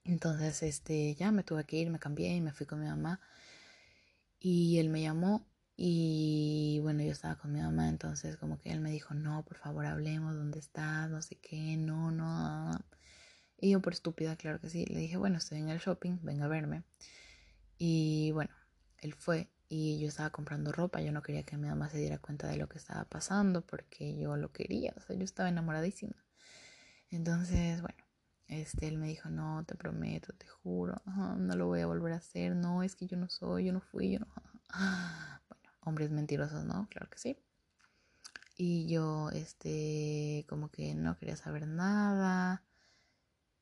Entonces, 0.04 0.62
este, 0.62 1.14
ya 1.16 1.30
me 1.32 1.42
tuve 1.42 1.64
que 1.64 1.76
ir, 1.76 1.90
me 1.90 1.98
cambié 1.98 2.30
y 2.34 2.40
me 2.40 2.52
fui 2.52 2.66
con 2.66 2.80
mi 2.80 2.86
mamá. 2.86 3.20
Y 4.38 4.78
él 4.78 4.88
me 4.88 5.02
llamó 5.02 5.46
y 5.80 6.80
bueno, 6.82 7.04
yo 7.04 7.12
estaba 7.12 7.36
con 7.36 7.52
mi 7.52 7.60
mamá, 7.60 7.88
entonces 7.88 8.36
como 8.36 8.58
que 8.58 8.72
él 8.72 8.80
me 8.80 8.90
dijo, 8.90 9.14
no, 9.14 9.44
por 9.44 9.58
favor, 9.58 9.86
hablemos, 9.86 10.34
¿dónde 10.34 10.58
estás? 10.58 11.08
No 11.08 11.22
sé 11.22 11.36
qué, 11.36 11.76
no, 11.76 12.10
no. 12.10 12.76
Y 13.56 13.70
yo 13.70 13.80
por 13.80 13.92
estúpida, 13.92 14.34
claro 14.34 14.60
que 14.60 14.70
sí, 14.70 14.86
le 14.86 14.98
dije, 14.98 15.16
bueno, 15.16 15.38
estoy 15.38 15.58
en 15.58 15.68
el 15.68 15.78
shopping, 15.78 16.18
venga 16.22 16.46
a 16.46 16.48
verme. 16.48 16.82
Y 17.78 18.32
bueno, 18.32 18.50
él 18.98 19.14
fue 19.14 19.50
y 19.68 20.00
yo 20.00 20.08
estaba 20.08 20.30
comprando 20.30 20.72
ropa, 20.72 21.00
yo 21.00 21.12
no 21.12 21.22
quería 21.22 21.44
que 21.44 21.56
mi 21.56 21.68
mamá 21.68 21.88
se 21.88 21.98
diera 21.98 22.18
cuenta 22.18 22.48
de 22.48 22.56
lo 22.56 22.68
que 22.68 22.78
estaba 22.78 23.04
pasando 23.04 23.62
porque 23.64 24.18
yo 24.18 24.36
lo 24.36 24.50
quería, 24.52 24.92
o 24.96 25.00
sea, 25.00 25.14
yo 25.14 25.22
estaba 25.22 25.48
enamoradísima. 25.48 26.16
Entonces, 27.10 27.82
bueno, 27.82 28.04
este, 28.48 28.88
él 28.88 28.98
me 28.98 29.06
dijo, 29.06 29.30
no, 29.30 29.64
te 29.64 29.76
prometo, 29.76 30.32
te 30.32 30.48
juro, 30.48 31.00
no 31.06 31.54
lo 31.54 31.66
voy 31.66 31.82
a 31.82 31.86
volver 31.86 32.14
a 32.14 32.16
hacer, 32.16 32.56
no, 32.56 32.82
es 32.82 32.96
que 32.96 33.06
yo 33.06 33.16
no 33.16 33.28
soy, 33.28 33.66
yo 33.66 33.72
no 33.72 33.80
fui, 33.80 34.10
yo 34.10 34.18
no... 34.18 34.26
Hombres 35.88 36.10
mentirosos, 36.10 36.64
¿no? 36.64 36.86
Claro 36.90 37.08
que 37.08 37.18
sí. 37.18 37.38
Y 38.58 38.86
yo, 38.88 39.30
este, 39.30 40.44
como 40.48 40.70
que 40.70 40.94
no 40.94 41.16
quería 41.16 41.36
saber 41.36 41.66
nada. 41.66 42.62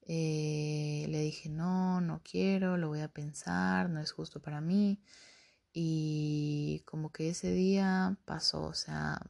Eh, 0.02 1.06
le 1.08 1.20
dije, 1.20 1.48
no, 1.48 2.00
no 2.00 2.22
quiero, 2.24 2.76
lo 2.76 2.88
voy 2.88 3.00
a 3.00 3.08
pensar, 3.12 3.90
no 3.90 4.00
es 4.00 4.10
justo 4.12 4.40
para 4.40 4.60
mí. 4.60 5.00
Y 5.72 6.82
como 6.86 7.12
que 7.12 7.30
ese 7.30 7.52
día 7.52 8.16
pasó, 8.24 8.64
o 8.64 8.74
sea, 8.74 9.20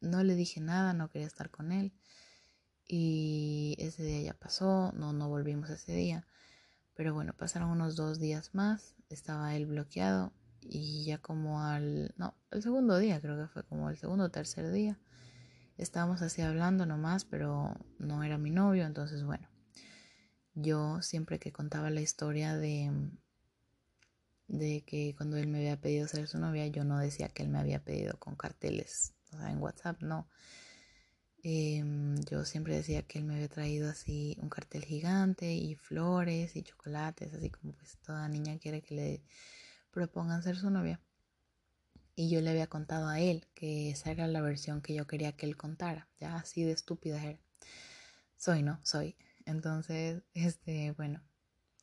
no 0.00 0.22
le 0.24 0.36
dije 0.36 0.60
nada, 0.60 0.94
no 0.94 1.10
quería 1.10 1.26
estar 1.26 1.50
con 1.50 1.72
él. 1.72 1.92
Y 2.86 3.76
ese 3.78 4.04
día 4.04 4.22
ya 4.22 4.34
pasó, 4.34 4.92
no, 4.92 5.12
no 5.12 5.28
volvimos 5.28 5.68
ese 5.70 5.92
día. 5.92 6.26
Pero 6.94 7.12
bueno, 7.14 7.34
pasaron 7.34 7.70
unos 7.70 7.96
dos 7.96 8.20
días 8.20 8.54
más, 8.54 8.94
estaba 9.10 9.54
él 9.56 9.66
bloqueado 9.66 10.32
y 10.62 11.04
ya 11.04 11.18
como 11.18 11.62
al, 11.62 12.14
no, 12.16 12.34
el 12.50 12.62
segundo 12.62 12.98
día 12.98 13.20
creo 13.20 13.36
que 13.36 13.48
fue 13.48 13.64
como 13.64 13.90
el 13.90 13.96
segundo 13.96 14.24
o 14.24 14.30
tercer 14.30 14.70
día. 14.70 14.98
Estábamos 15.78 16.22
así 16.22 16.42
hablando 16.42 16.86
nomás, 16.86 17.24
pero 17.24 17.74
no 17.98 18.22
era 18.22 18.38
mi 18.38 18.50
novio, 18.50 18.84
entonces 18.84 19.24
bueno 19.24 19.48
yo 20.54 21.00
siempre 21.02 21.38
que 21.38 21.52
contaba 21.52 21.90
la 21.90 22.00
historia 22.00 22.56
de, 22.56 22.90
de 24.48 24.82
que 24.82 25.14
cuando 25.16 25.36
él 25.36 25.46
me 25.46 25.58
había 25.58 25.80
pedido 25.80 26.08
ser 26.08 26.26
su 26.26 26.38
novia, 26.38 26.66
yo 26.66 26.84
no 26.84 26.98
decía 26.98 27.28
que 27.28 27.42
él 27.42 27.48
me 27.48 27.58
había 27.58 27.82
pedido 27.82 28.18
con 28.18 28.36
carteles, 28.36 29.14
o 29.32 29.36
sea, 29.36 29.50
en 29.50 29.62
WhatsApp, 29.62 30.02
no. 30.02 30.28
Em, 31.42 32.16
yo 32.30 32.44
siempre 32.44 32.76
decía 32.76 33.02
que 33.02 33.18
él 33.18 33.24
me 33.24 33.34
había 33.34 33.48
traído 33.48 33.88
así 33.88 34.36
un 34.42 34.50
cartel 34.50 34.84
gigante 34.84 35.54
y 35.54 35.74
flores 35.74 36.54
y 36.54 36.62
chocolates, 36.62 37.32
así 37.32 37.48
como 37.48 37.72
pues 37.72 37.96
toda 38.02 38.28
niña 38.28 38.58
quiere 38.58 38.82
que 38.82 38.94
le 38.94 39.22
propongan 39.90 40.42
ser 40.42 40.56
su 40.56 40.70
novia. 40.70 41.00
Y 42.16 42.28
yo 42.28 42.40
le 42.40 42.50
había 42.50 42.66
contado 42.66 43.08
a 43.08 43.20
él 43.20 43.46
que 43.54 43.90
esa 43.90 44.10
era 44.10 44.26
la 44.26 44.42
versión 44.42 44.82
que 44.82 44.94
yo 44.94 45.06
quería 45.06 45.32
que 45.32 45.46
él 45.46 45.56
contara, 45.56 46.08
ya 46.18 46.36
así 46.36 46.64
de 46.64 46.72
estúpida 46.72 47.22
era. 47.24 47.38
Soy, 48.36 48.62
¿no? 48.62 48.78
Soy. 48.82 49.16
Entonces, 49.46 50.22
este, 50.34 50.92
bueno, 50.92 51.22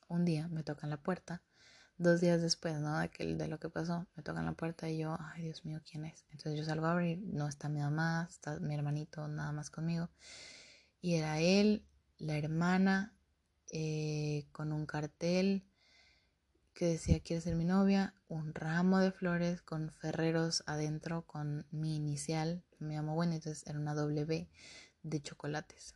un 0.08 0.26
día 0.26 0.48
me 0.48 0.63
tocan 0.63 0.89
la 0.89 0.98
puerta, 0.98 1.41
dos 1.98 2.22
días 2.22 2.41
después, 2.41 2.80
¿no? 2.80 3.00
De, 3.00 3.10
que, 3.10 3.36
de 3.36 3.48
lo 3.48 3.60
que 3.60 3.70
pasó, 3.70 4.06
me 4.15 4.24
tocan 4.24 4.46
la 4.46 4.54
puerta 4.54 4.89
y 4.89 5.00
yo, 5.00 5.17
ay 5.20 5.43
Dios 5.43 5.65
mío, 5.65 5.82
¿quién 5.89 6.06
es? 6.06 6.26
Entonces 6.32 6.58
yo 6.60 6.65
salgo 6.65 6.86
a 6.86 6.91
abrir, 6.91 7.20
no 7.20 7.48
está 7.48 7.70
mi 7.70 7.80
mamá, 7.80 8.28
está 8.30 8.60
mi 8.60 8.76
hermanito 8.76 9.28
nada 9.28 9.52
más 9.52 9.70
conmigo. 9.70 10.10
Y 11.02 11.15
era 11.15 11.39
él, 11.39 11.86
la 12.17 12.38
hermana, 12.38 13.15
eh, 13.72 14.48
con 14.52 14.72
un 14.72 14.86
cartel 14.86 15.63
que 16.77 16.85
decía 16.85 17.19
quiere 17.21 17.41
ser 17.41 17.55
mi 17.55 17.65
novia, 17.65 18.13
un 18.27 18.53
ramo 18.53 18.99
de 18.99 19.11
flores 19.11 19.63
con 19.63 19.89
ferreros 19.89 20.63
adentro 20.67 21.23
con 21.23 21.65
mi 21.71 21.95
inicial, 21.95 22.63
me 22.77 22.93
llamo 22.93 23.15
bueno, 23.15 23.33
entonces 23.33 23.65
era 23.65 23.79
una 23.79 23.95
W 23.95 24.47
de 25.01 25.21
chocolates. 25.21 25.95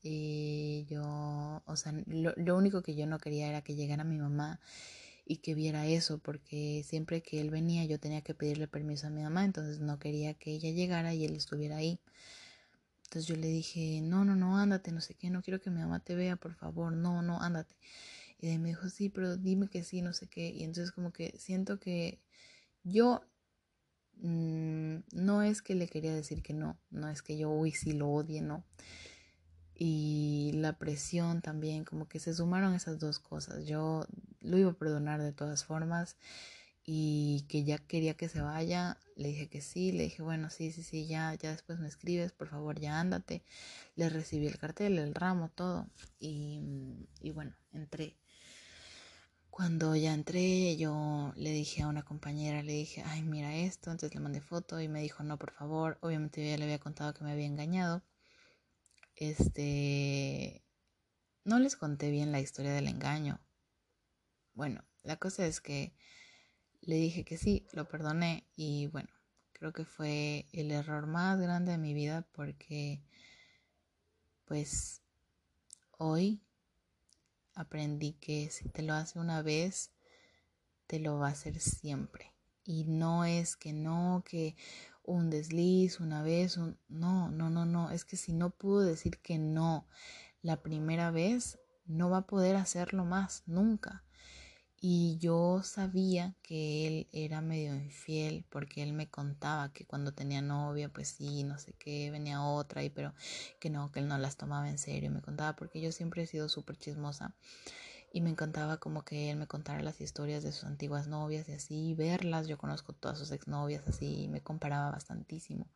Y 0.00 0.86
yo, 0.88 1.62
o 1.66 1.76
sea, 1.76 1.92
lo, 2.06 2.56
único 2.56 2.82
que 2.82 2.94
yo 2.94 3.06
no 3.06 3.18
quería 3.18 3.46
era 3.48 3.60
que 3.60 3.74
llegara 3.74 4.04
mi 4.04 4.16
mamá 4.16 4.58
y 5.26 5.36
que 5.38 5.54
viera 5.54 5.86
eso, 5.86 6.18
porque 6.18 6.82
siempre 6.82 7.22
que 7.22 7.38
él 7.42 7.50
venía 7.50 7.84
yo 7.84 8.00
tenía 8.00 8.22
que 8.22 8.34
pedirle 8.34 8.68
permiso 8.68 9.08
a 9.08 9.10
mi 9.10 9.22
mamá, 9.22 9.44
entonces 9.44 9.80
no 9.80 9.98
quería 9.98 10.32
que 10.32 10.52
ella 10.52 10.70
llegara 10.70 11.12
y 11.12 11.26
él 11.26 11.36
estuviera 11.36 11.76
ahí. 11.76 12.00
Entonces 13.04 13.26
yo 13.26 13.36
le 13.36 13.48
dije, 13.48 14.00
no, 14.02 14.24
no, 14.24 14.34
no, 14.34 14.56
ándate, 14.56 14.92
no 14.92 15.02
sé 15.02 15.14
qué, 15.14 15.28
no 15.28 15.42
quiero 15.42 15.60
que 15.60 15.70
mi 15.70 15.80
mamá 15.80 16.00
te 16.00 16.14
vea, 16.14 16.36
por 16.36 16.54
favor, 16.54 16.94
no, 16.94 17.20
no, 17.20 17.42
ándate. 17.42 17.76
Y 18.42 18.58
me 18.58 18.70
dijo, 18.70 18.88
sí, 18.88 19.08
pero 19.08 19.36
dime 19.36 19.68
que 19.68 19.84
sí, 19.84 20.02
no 20.02 20.12
sé 20.12 20.28
qué. 20.28 20.50
Y 20.50 20.64
entonces 20.64 20.92
como 20.92 21.12
que 21.12 21.32
siento 21.38 21.78
que 21.80 22.20
yo 22.84 23.22
mm, 24.16 24.96
no 25.12 25.42
es 25.42 25.62
que 25.62 25.74
le 25.74 25.88
quería 25.88 26.14
decir 26.14 26.42
que 26.42 26.54
no, 26.54 26.78
no 26.90 27.08
es 27.08 27.22
que 27.22 27.38
yo, 27.38 27.50
uy, 27.50 27.72
sí 27.72 27.92
lo 27.92 28.10
odie, 28.10 28.42
no 28.42 28.64
y 29.84 30.52
la 30.54 30.78
presión 30.78 31.42
también, 31.42 31.84
como 31.84 32.08
que 32.08 32.20
se 32.20 32.34
sumaron 32.34 32.74
esas 32.74 33.00
dos 33.00 33.18
cosas. 33.18 33.66
Yo 33.66 34.06
lo 34.40 34.58
iba 34.58 34.70
a 34.70 34.74
perdonar 34.74 35.20
de 35.20 35.32
todas 35.32 35.64
formas 35.64 36.16
y 36.84 37.46
que 37.48 37.64
ya 37.64 37.78
quería 37.78 38.14
que 38.14 38.28
se 38.28 38.40
vaya, 38.40 38.98
le 39.16 39.28
dije 39.28 39.48
que 39.48 39.60
sí, 39.60 39.92
le 39.92 40.04
dije, 40.04 40.22
bueno, 40.22 40.50
sí, 40.50 40.72
sí, 40.72 40.82
sí, 40.82 41.06
ya, 41.06 41.34
ya 41.34 41.50
después 41.50 41.78
me 41.80 41.88
escribes, 41.88 42.32
por 42.32 42.48
favor, 42.48 42.78
ya 42.80 43.00
ándate. 43.00 43.42
Le 43.96 44.08
recibí 44.08 44.46
el 44.46 44.58
cartel, 44.58 44.98
el 44.98 45.14
ramo, 45.14 45.50
todo 45.54 45.88
y, 46.20 46.60
y 47.20 47.30
bueno, 47.30 47.54
entré. 47.72 48.16
Cuando 49.52 49.94
ya 49.94 50.12
entré, 50.14 50.76
yo 50.76 51.32
le 51.36 51.50
dije 51.52 51.82
a 51.82 51.86
una 51.86 52.02
compañera, 52.02 52.64
le 52.64 52.72
dije, 52.72 53.04
ay, 53.06 53.22
mira 53.22 53.54
esto, 53.54 53.92
entonces 53.92 54.12
le 54.16 54.20
mandé 54.20 54.40
foto 54.40 54.80
y 54.80 54.88
me 54.88 55.00
dijo, 55.00 55.22
no, 55.22 55.38
por 55.38 55.52
favor, 55.52 55.98
obviamente 56.00 56.42
yo 56.42 56.50
ya 56.50 56.58
le 56.58 56.64
había 56.64 56.80
contado 56.80 57.14
que 57.14 57.22
me 57.22 57.30
había 57.30 57.46
engañado 57.46 58.02
este, 59.16 60.64
no 61.44 61.58
les 61.58 61.76
conté 61.76 62.10
bien 62.10 62.32
la 62.32 62.40
historia 62.40 62.72
del 62.72 62.88
engaño. 62.88 63.40
Bueno, 64.54 64.84
la 65.02 65.16
cosa 65.16 65.46
es 65.46 65.60
que 65.60 65.94
le 66.80 66.96
dije 66.96 67.24
que 67.24 67.38
sí, 67.38 67.66
lo 67.72 67.88
perdoné 67.88 68.46
y 68.56 68.88
bueno, 68.88 69.08
creo 69.52 69.72
que 69.72 69.84
fue 69.84 70.46
el 70.52 70.70
error 70.70 71.06
más 71.06 71.40
grande 71.40 71.72
de 71.72 71.78
mi 71.78 71.94
vida 71.94 72.26
porque 72.32 73.02
pues 74.44 75.02
hoy 75.98 76.42
aprendí 77.54 78.12
que 78.14 78.50
si 78.50 78.68
te 78.68 78.82
lo 78.82 78.94
hace 78.94 79.18
una 79.18 79.42
vez, 79.42 79.92
te 80.86 80.98
lo 80.98 81.18
va 81.18 81.28
a 81.28 81.32
hacer 81.32 81.58
siempre. 81.60 82.32
Y 82.64 82.84
no 82.84 83.24
es 83.24 83.56
que 83.56 83.72
no, 83.72 84.22
que 84.26 84.56
un 85.04 85.30
desliz 85.30 86.00
una 86.00 86.22
vez, 86.22 86.56
un... 86.56 86.78
no, 86.88 87.30
no, 87.30 87.50
no, 87.50 87.66
no, 87.66 87.90
es 87.90 88.04
que 88.04 88.16
si 88.16 88.32
no 88.32 88.50
pudo 88.50 88.80
decir 88.80 89.18
que 89.18 89.38
no 89.38 89.86
la 90.42 90.62
primera 90.62 91.10
vez, 91.10 91.58
no 91.86 92.10
va 92.10 92.18
a 92.18 92.26
poder 92.26 92.56
hacerlo 92.56 93.04
más, 93.04 93.42
nunca. 93.46 94.04
Y 94.84 95.16
yo 95.18 95.62
sabía 95.62 96.34
que 96.42 96.88
él 96.88 97.08
era 97.12 97.40
medio 97.40 97.72
infiel 97.72 98.44
porque 98.50 98.82
él 98.82 98.92
me 98.92 99.08
contaba 99.08 99.72
que 99.72 99.86
cuando 99.86 100.10
tenía 100.10 100.42
novia, 100.42 100.88
pues 100.88 101.06
sí, 101.06 101.44
no 101.44 101.56
sé 101.56 101.72
qué, 101.78 102.10
venía 102.10 102.42
otra 102.42 102.82
y 102.82 102.90
pero 102.90 103.14
que 103.60 103.70
no, 103.70 103.92
que 103.92 104.00
él 104.00 104.08
no 104.08 104.18
las 104.18 104.36
tomaba 104.36 104.68
en 104.68 104.78
serio. 104.78 105.12
Me 105.12 105.22
contaba 105.22 105.54
porque 105.54 105.80
yo 105.80 105.92
siempre 105.92 106.24
he 106.24 106.26
sido 106.26 106.48
súper 106.48 106.76
chismosa 106.78 107.32
y 108.12 108.22
me 108.22 108.30
encantaba 108.30 108.78
como 108.78 109.04
que 109.04 109.30
él 109.30 109.36
me 109.36 109.46
contara 109.46 109.80
las 109.82 110.00
historias 110.00 110.42
de 110.42 110.50
sus 110.50 110.64
antiguas 110.64 111.06
novias 111.06 111.48
y 111.48 111.52
así, 111.52 111.94
verlas. 111.94 112.48
Yo 112.48 112.58
conozco 112.58 112.92
todas 112.92 113.18
sus 113.18 113.30
exnovias 113.30 113.86
así 113.86 114.24
y 114.24 114.28
me 114.28 114.40
comparaba 114.40 114.90
bastantísimo. 114.90 115.68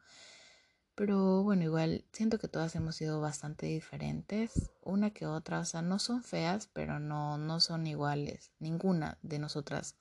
Pero 0.97 1.43
bueno, 1.43 1.63
igual 1.63 2.07
siento 2.11 2.39
que 2.39 2.49
todas 2.49 2.75
hemos 2.75 2.97
sido 2.97 3.21
bastante 3.21 3.67
diferentes, 3.67 4.71
una 4.83 5.11
que 5.11 5.27
otra, 5.27 5.61
o 5.61 5.65
sea, 5.67 5.83
no 5.83 5.99
son 5.99 6.23
feas, 6.25 6.71
pero 6.73 6.99
no, 6.99 7.37
no 7.37 7.61
son 7.61 7.87
iguales. 7.87 8.51
Ninguna 8.61 9.19
de 9.23 9.39
nosotras 9.39 9.97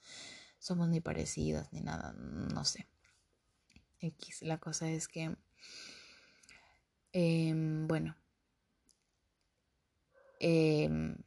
somos 0.58 0.88
ni 0.88 1.02
parecidas 1.02 1.72
ni 1.74 1.82
nada, 1.82 2.14
no 2.14 2.64
sé. 2.64 2.88
X, 4.00 4.42
la 4.44 4.58
cosa 4.58 4.90
es 4.90 5.10
que, 5.10 5.36
em, 7.12 7.88
bueno, 7.90 8.16
em, 10.40 11.18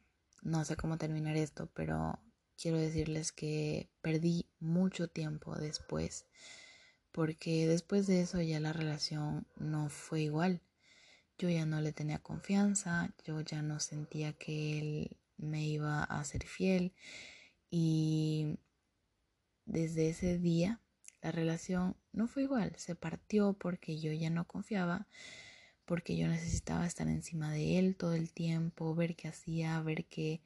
no 0.41 0.65
sé 0.65 0.75
cómo 0.77 0.97
terminar 0.97 1.35
esto, 1.37 1.69
pero 1.75 2.19
quiero 2.57 2.77
decirles 2.79 3.31
que 3.31 3.87
perdí 4.01 4.47
mucho 4.59 5.07
tiempo 5.09 5.55
después, 5.55 6.25
porque 7.11 7.67
después 7.67 8.07
de 8.07 8.21
eso 8.21 8.41
ya 8.41 8.59
la 8.59 8.73
relación 8.73 9.47
no 9.57 9.89
fue 9.89 10.21
igual. 10.21 10.61
Yo 11.37 11.49
ya 11.49 11.65
no 11.65 11.81
le 11.81 11.93
tenía 11.93 12.19
confianza, 12.19 13.13
yo 13.25 13.41
ya 13.41 13.61
no 13.61 13.79
sentía 13.79 14.33
que 14.33 14.79
él 14.79 15.17
me 15.37 15.65
iba 15.65 16.03
a 16.03 16.23
ser 16.25 16.45
fiel 16.45 16.93
y 17.71 18.57
desde 19.65 20.09
ese 20.09 20.37
día 20.37 20.81
la 21.21 21.31
relación 21.31 21.95
no 22.11 22.27
fue 22.27 22.43
igual, 22.43 22.73
se 22.77 22.95
partió 22.95 23.53
porque 23.53 23.99
yo 23.99 24.11
ya 24.13 24.29
no 24.29 24.45
confiaba, 24.45 25.07
porque 25.85 26.17
yo 26.17 26.27
necesitaba 26.27 26.85
estar 26.85 27.07
encima 27.07 27.51
de 27.51 27.79
él 27.79 27.95
todo 27.95 28.13
el 28.13 28.31
tiempo, 28.31 28.95
ver 28.95 29.15
qué 29.15 29.27
hacía, 29.27 29.81
ver 29.81 30.05
qué... 30.05 30.41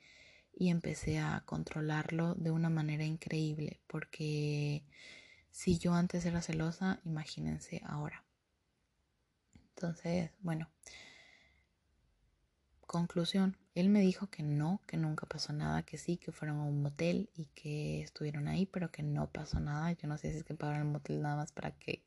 Y 0.55 0.69
empecé 0.69 1.17
a 1.19 1.41
controlarlo 1.45 2.35
de 2.35 2.51
una 2.51 2.69
manera 2.69 3.03
increíble, 3.05 3.79
porque 3.87 4.83
si 5.53 5.77
yo 5.77 5.93
antes 5.93 6.25
era 6.25 6.41
celosa, 6.41 6.99
imagínense 7.05 7.81
ahora. 7.85 8.25
Entonces, 9.75 10.31
bueno, 10.41 10.67
conclusión, 12.87 13.55
él 13.75 13.89
me 13.89 14.01
dijo 14.01 14.27
que 14.27 14.41
no, 14.41 14.81
que 14.87 14.97
nunca 14.97 15.27
pasó 15.27 15.53
nada, 15.53 15.83
que 15.83 15.99
sí, 15.99 16.17
que 16.17 16.31
fueron 16.31 16.57
a 16.57 16.63
un 16.63 16.81
motel 16.81 17.29
y 17.35 17.45
que 17.53 18.01
estuvieron 18.01 18.47
ahí, 18.47 18.65
pero 18.65 18.91
que 18.91 19.03
no 19.03 19.29
pasó 19.31 19.59
nada. 19.59 19.91
Yo 19.93 20.07
no 20.07 20.17
sé 20.17 20.31
si 20.31 20.39
es 20.39 20.43
que 20.43 20.55
pagaron 20.55 20.87
el 20.87 20.91
motel 20.91 21.21
nada 21.21 21.35
más 21.35 21.51
para 21.51 21.71
que 21.71 22.03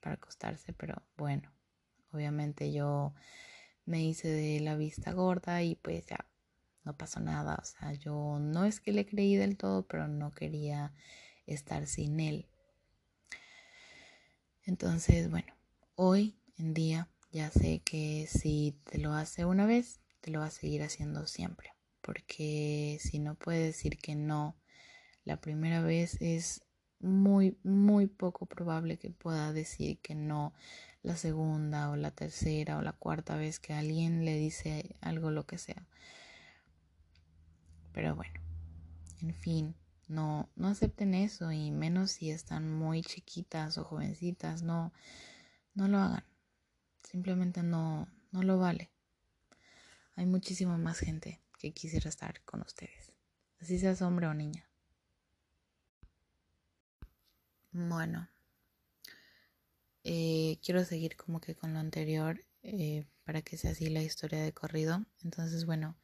para 0.00 0.14
acostarse, 0.14 0.72
pero 0.72 1.02
bueno, 1.16 1.50
obviamente 2.12 2.72
yo 2.72 3.14
me 3.84 4.04
hice 4.04 4.28
de 4.28 4.60
la 4.60 4.76
vista 4.76 5.12
gorda 5.12 5.62
y 5.64 5.74
pues 5.74 6.06
ya 6.06 6.24
no 6.84 6.96
pasó 6.96 7.18
nada, 7.18 7.58
o 7.60 7.64
sea, 7.64 7.94
yo 7.94 8.38
no 8.40 8.64
es 8.64 8.80
que 8.80 8.92
le 8.92 9.06
creí 9.06 9.34
del 9.34 9.56
todo, 9.56 9.86
pero 9.88 10.06
no 10.06 10.30
quería 10.30 10.92
estar 11.46 11.88
sin 11.88 12.20
él. 12.20 12.46
Entonces, 14.66 15.30
bueno, 15.30 15.54
hoy 15.94 16.36
en 16.58 16.74
día 16.74 17.08
ya 17.32 17.50
sé 17.50 17.80
que 17.84 18.26
si 18.28 18.78
te 18.84 18.98
lo 18.98 19.14
hace 19.14 19.44
una 19.44 19.64
vez, 19.64 20.00
lo 20.30 20.40
va 20.40 20.46
a 20.46 20.50
seguir 20.50 20.82
haciendo 20.82 21.26
siempre. 21.26 21.72
Porque 22.00 22.98
si 23.00 23.18
no 23.18 23.34
puede 23.34 23.64
decir 23.64 23.98
que 23.98 24.14
no 24.14 24.56
la 25.24 25.40
primera 25.40 25.80
vez 25.80 26.20
es 26.20 26.62
muy, 27.00 27.58
muy 27.62 28.06
poco 28.06 28.46
probable 28.46 28.98
que 28.98 29.10
pueda 29.10 29.52
decir 29.52 29.98
que 30.00 30.14
no 30.14 30.54
la 31.02 31.16
segunda 31.16 31.90
o 31.90 31.96
la 31.96 32.10
tercera 32.10 32.78
o 32.78 32.82
la 32.82 32.92
cuarta 32.92 33.36
vez 33.36 33.60
que 33.60 33.72
alguien 33.72 34.24
le 34.24 34.36
dice 34.36 34.96
algo, 35.00 35.30
lo 35.30 35.46
que 35.46 35.58
sea. 35.58 35.86
Pero 37.92 38.14
bueno, 38.14 38.40
en 39.22 39.34
fin, 39.34 39.74
no, 40.08 40.48
no 40.56 40.68
acepten 40.68 41.14
eso 41.14 41.52
y 41.52 41.70
menos 41.70 42.12
si 42.12 42.30
están 42.30 42.70
muy 42.72 43.02
chiquitas 43.02 43.78
o 43.78 43.84
jovencitas, 43.84 44.62
no, 44.62 44.92
no 45.74 45.88
lo 45.88 45.98
hagan. 45.98 46.24
Simplemente 47.02 47.62
no, 47.62 48.08
no 48.32 48.42
lo 48.42 48.58
vale 48.58 48.90
hay 50.16 50.26
muchísima 50.26 50.78
más 50.78 50.98
gente 50.98 51.40
que 51.58 51.72
quisiera 51.72 52.08
estar 52.08 52.42
con 52.44 52.62
ustedes, 52.62 53.12
así 53.60 53.78
seas 53.78 54.02
hombre 54.02 54.26
o 54.26 54.34
niña. 54.34 54.68
Bueno, 57.72 58.26
eh, 60.04 60.58
quiero 60.64 60.84
seguir 60.84 61.16
como 61.16 61.40
que 61.40 61.54
con 61.54 61.74
lo 61.74 61.78
anterior 61.78 62.42
eh, 62.62 63.06
para 63.24 63.42
que 63.42 63.58
sea 63.58 63.72
así 63.72 63.90
la 63.90 64.02
historia 64.02 64.42
de 64.42 64.54
corrido. 64.54 65.04
Entonces, 65.22 65.66
bueno, 65.66 65.94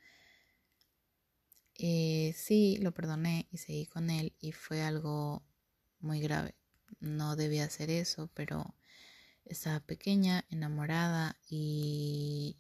sí, 1.77 2.79
lo 2.81 2.93
perdoné 2.93 3.47
y 3.51 3.59
seguí 3.59 3.87
con 3.87 4.11
él 4.11 4.35
y 4.41 4.53
fue 4.53 4.83
algo 4.83 5.43
muy 6.01 6.21
grave. 6.21 6.55
No 7.01 7.37
debía 7.37 7.65
hacer 7.65 7.91
eso, 7.91 8.31
pero 8.35 8.75
estaba 9.45 9.81
pequeña, 9.81 10.45
enamorada 10.51 11.37
y 11.49 12.57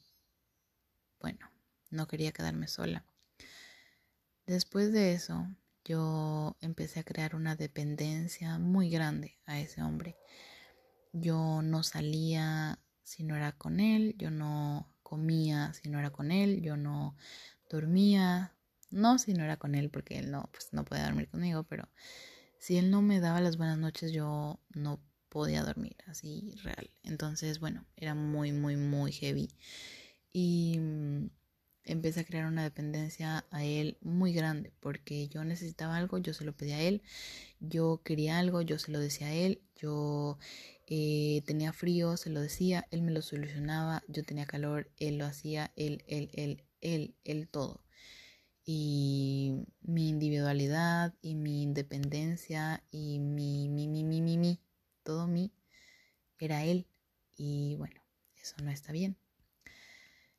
bueno, 1.20 1.50
no 1.90 2.08
quería 2.08 2.32
quedarme 2.32 2.66
sola. 2.66 3.04
Después 4.46 4.92
de 4.92 5.12
eso, 5.12 5.46
yo 5.84 6.56
empecé 6.60 7.00
a 7.00 7.04
crear 7.04 7.36
una 7.36 7.54
dependencia 7.54 8.58
muy 8.58 8.90
grande 8.90 9.38
a 9.46 9.60
ese 9.60 9.82
hombre. 9.82 10.16
Yo 11.12 11.62
no 11.62 11.82
salía 11.82 12.80
si 13.02 13.22
no 13.22 13.36
era 13.36 13.52
con 13.52 13.78
él, 13.78 14.14
yo 14.18 14.30
no 14.30 14.92
comía 15.02 15.72
si 15.74 15.88
no 15.88 15.98
era 15.98 16.10
con 16.10 16.32
él, 16.32 16.62
yo 16.62 16.76
no 16.76 17.16
dormía, 17.70 18.54
no 18.92 19.18
si 19.18 19.34
no 19.34 19.44
era 19.44 19.56
con 19.56 19.74
él, 19.74 19.90
porque 19.90 20.18
él 20.18 20.30
no, 20.30 20.48
pues 20.52 20.68
no 20.72 20.84
podía 20.84 21.04
dormir 21.04 21.28
conmigo, 21.28 21.64
pero 21.64 21.88
si 22.58 22.76
él 22.78 22.90
no 22.90 23.02
me 23.02 23.20
daba 23.20 23.40
las 23.40 23.56
buenas 23.56 23.78
noches, 23.78 24.12
yo 24.12 24.60
no 24.74 25.00
podía 25.28 25.64
dormir, 25.64 25.96
así 26.06 26.54
real. 26.62 26.90
Entonces, 27.04 27.58
bueno, 27.58 27.86
era 27.96 28.14
muy, 28.14 28.52
muy, 28.52 28.76
muy 28.76 29.12
heavy. 29.12 29.48
Y 30.32 30.78
mm, 30.78 31.26
empecé 31.84 32.20
a 32.20 32.24
crear 32.24 32.46
una 32.46 32.62
dependencia 32.62 33.44
a 33.50 33.64
él 33.64 33.98
muy 34.00 34.32
grande 34.32 34.72
porque 34.80 35.28
yo 35.28 35.44
necesitaba 35.44 35.96
algo, 35.96 36.18
yo 36.18 36.34
se 36.34 36.44
lo 36.44 36.52
pedía 36.56 36.76
a 36.76 36.82
él, 36.82 37.02
yo 37.60 38.02
quería 38.04 38.38
algo, 38.38 38.62
yo 38.62 38.78
se 38.78 38.92
lo 38.92 39.00
decía 39.00 39.28
a 39.28 39.34
él, 39.34 39.62
yo 39.76 40.38
eh, 40.86 41.42
tenía 41.46 41.72
frío, 41.72 42.16
se 42.16 42.30
lo 42.30 42.40
decía, 42.40 42.86
él 42.90 43.02
me 43.02 43.12
lo 43.12 43.22
solucionaba, 43.22 44.02
yo 44.08 44.24
tenía 44.24 44.46
calor, 44.46 44.90
él 44.98 45.18
lo 45.18 45.26
hacía, 45.26 45.72
él, 45.76 46.04
él, 46.06 46.30
él, 46.34 46.64
él, 46.80 47.14
él 47.24 47.48
todo. 47.48 47.82
Y 48.64 49.66
mi 49.80 50.08
individualidad 50.08 51.14
y 51.20 51.34
mi 51.34 51.62
independencia 51.62 52.84
y 52.90 53.18
mi, 53.18 53.68
mi, 53.68 53.88
mi, 53.88 54.04
mi, 54.04 54.20
mi, 54.20 54.38
mi, 54.38 54.60
todo 55.02 55.26
mi, 55.26 55.52
era 56.38 56.64
él. 56.64 56.86
Y 57.36 57.76
bueno, 57.76 58.00
eso 58.36 58.56
no 58.62 58.70
está 58.70 58.92
bien. 58.92 59.16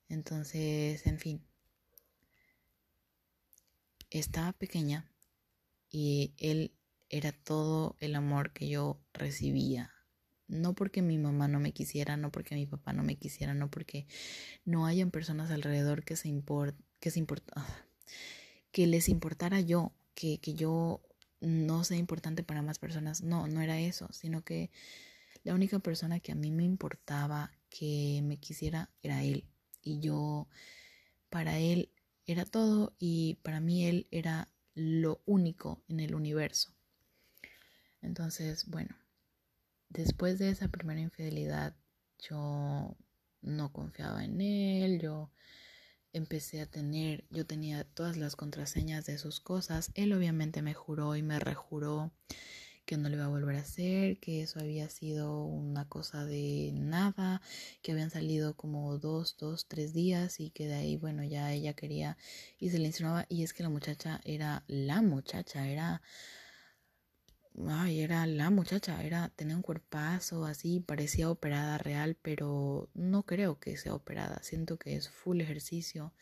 Entonces, 0.08 1.06
en 1.08 1.20
fin, 1.20 1.46
estaba 4.10 4.54
pequeña 4.54 5.10
y 5.90 6.34
él 6.38 6.76
era 7.10 7.32
todo 7.32 7.96
el 8.00 8.16
amor 8.16 8.54
que 8.54 8.68
yo 8.70 9.02
recibía. 9.14 9.92
No 10.48 10.74
porque 10.76 11.02
mi 11.02 11.18
mamá 11.18 11.48
no 11.48 11.60
me 11.60 11.74
quisiera, 11.74 12.18
no 12.18 12.32
porque 12.32 12.56
mi 12.56 12.66
papá 12.66 12.94
no 12.94 13.04
me 13.04 13.16
quisiera, 13.16 13.54
no 13.54 13.70
porque 13.70 14.08
no 14.66 14.86
hayan 14.86 15.10
personas 15.10 15.52
alrededor 15.52 16.04
que 16.04 16.16
se 16.16 16.28
import, 16.28 16.76
que 17.00 17.12
se 17.12 17.26
ah, 17.56 17.86
que 18.72 18.88
les 18.88 19.10
importara 19.10 19.62
yo, 19.62 19.92
que, 20.16 20.40
que 20.40 20.54
yo 20.54 21.02
no 21.42 21.84
sea 21.84 21.98
importante 21.98 22.44
para 22.44 22.62
más 22.62 22.80
personas. 22.80 23.22
No, 23.22 23.48
no 23.48 23.62
era 23.62 23.80
eso, 23.80 24.08
sino 24.12 24.44
que 24.44 24.72
la 25.44 25.54
única 25.54 25.80
persona 25.80 26.20
que 26.20 26.32
a 26.32 26.36
mí 26.36 26.52
me 26.52 26.64
importaba 26.64 27.52
que 27.70 28.22
me 28.24 28.38
quisiera 28.38 28.90
era 29.02 29.24
él 29.24 29.46
y 29.82 30.00
yo 30.00 30.48
para 31.30 31.60
él 31.60 31.90
era 32.26 32.46
todo 32.46 32.96
y 33.00 33.36
para 33.42 33.60
mí 33.60 33.86
él 33.86 34.08
era 34.12 34.48
lo 34.76 35.22
único 35.26 35.84
en 35.88 36.00
el 36.00 36.16
universo. 36.16 36.74
Entonces, 38.02 38.68
bueno, 38.68 38.96
después 39.90 40.40
de 40.40 40.50
esa 40.50 40.68
primera 40.68 41.02
infidelidad 41.02 41.76
yo 42.20 42.96
no 43.42 43.74
confiaba 43.74 44.24
en 44.24 44.40
él, 44.40 45.00
yo 45.02 45.32
empecé 46.14 46.62
a 46.62 46.66
tener, 46.66 47.26
yo 47.30 47.46
tenía 47.46 47.84
todas 47.84 48.18
las 48.18 48.36
contraseñas 48.36 49.06
de 49.06 49.18
sus 49.18 49.40
cosas, 49.40 49.92
él 49.96 50.14
obviamente 50.14 50.62
me 50.62 50.74
juró 50.74 51.16
y 51.16 51.24
me 51.24 51.40
rejuró 51.40 52.12
que 52.86 52.98
no 52.98 53.10
le 53.10 53.16
iba 53.16 53.26
a 53.26 53.30
volver 53.30 53.56
a 53.56 53.62
hacer, 53.62 54.20
que 54.20 54.42
eso 54.42 54.60
había 54.60 54.90
sido 54.90 55.44
una 55.46 55.88
cosa 55.88 56.26
de 56.26 56.72
nada, 56.74 57.42
que 57.82 57.94
habían 57.94 58.10
salido 58.12 58.56
como 58.56 58.98
dos, 59.00 59.38
dos, 59.38 59.68
tres 59.68 59.94
días 59.94 60.40
y 60.40 60.50
que 60.50 60.68
de 60.68 60.76
ahí, 60.76 60.98
bueno, 60.98 61.24
ya 61.24 61.52
ella 61.54 61.74
quería 61.74 62.18
y 62.60 62.70
se 62.70 62.80
le 62.80 62.88
insinuaba 62.88 63.26
y 63.30 63.44
es 63.44 63.54
que 63.54 63.64
la 63.64 63.70
muchacha 63.70 64.22
era 64.26 64.64
la 64.68 65.02
muchacha, 65.02 65.68
era... 65.68 66.02
Ay, 67.68 68.02
era 68.02 68.26
la 68.26 68.50
muchacha, 68.50 69.04
era, 69.04 69.30
tenía 69.30 69.56
un 69.56 69.62
cuerpazo 69.62 70.46
así, 70.46 70.80
parecía 70.80 71.30
operada 71.30 71.78
real, 71.78 72.18
pero 72.22 72.90
no 72.96 73.24
creo 73.24 73.60
que 73.60 73.78
sea 73.78 73.94
operada, 73.94 74.42
siento 74.42 74.78
que 74.78 74.96
es 74.96 75.10
full 75.10 75.40
ejercicio 75.40 76.14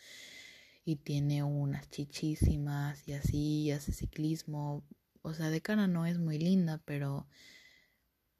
y 0.84 0.98
tiene 0.98 1.44
unas 1.44 1.90
chichísimas 1.90 3.08
y 3.08 3.14
así, 3.14 3.72
hace 3.72 3.94
ciclismo, 3.94 4.84
o 5.22 5.34
sea, 5.34 5.50
de 5.50 5.62
cara 5.62 5.88
no 5.88 6.06
es 6.06 6.20
muy 6.20 6.38
linda, 6.38 6.82
pero, 6.84 7.28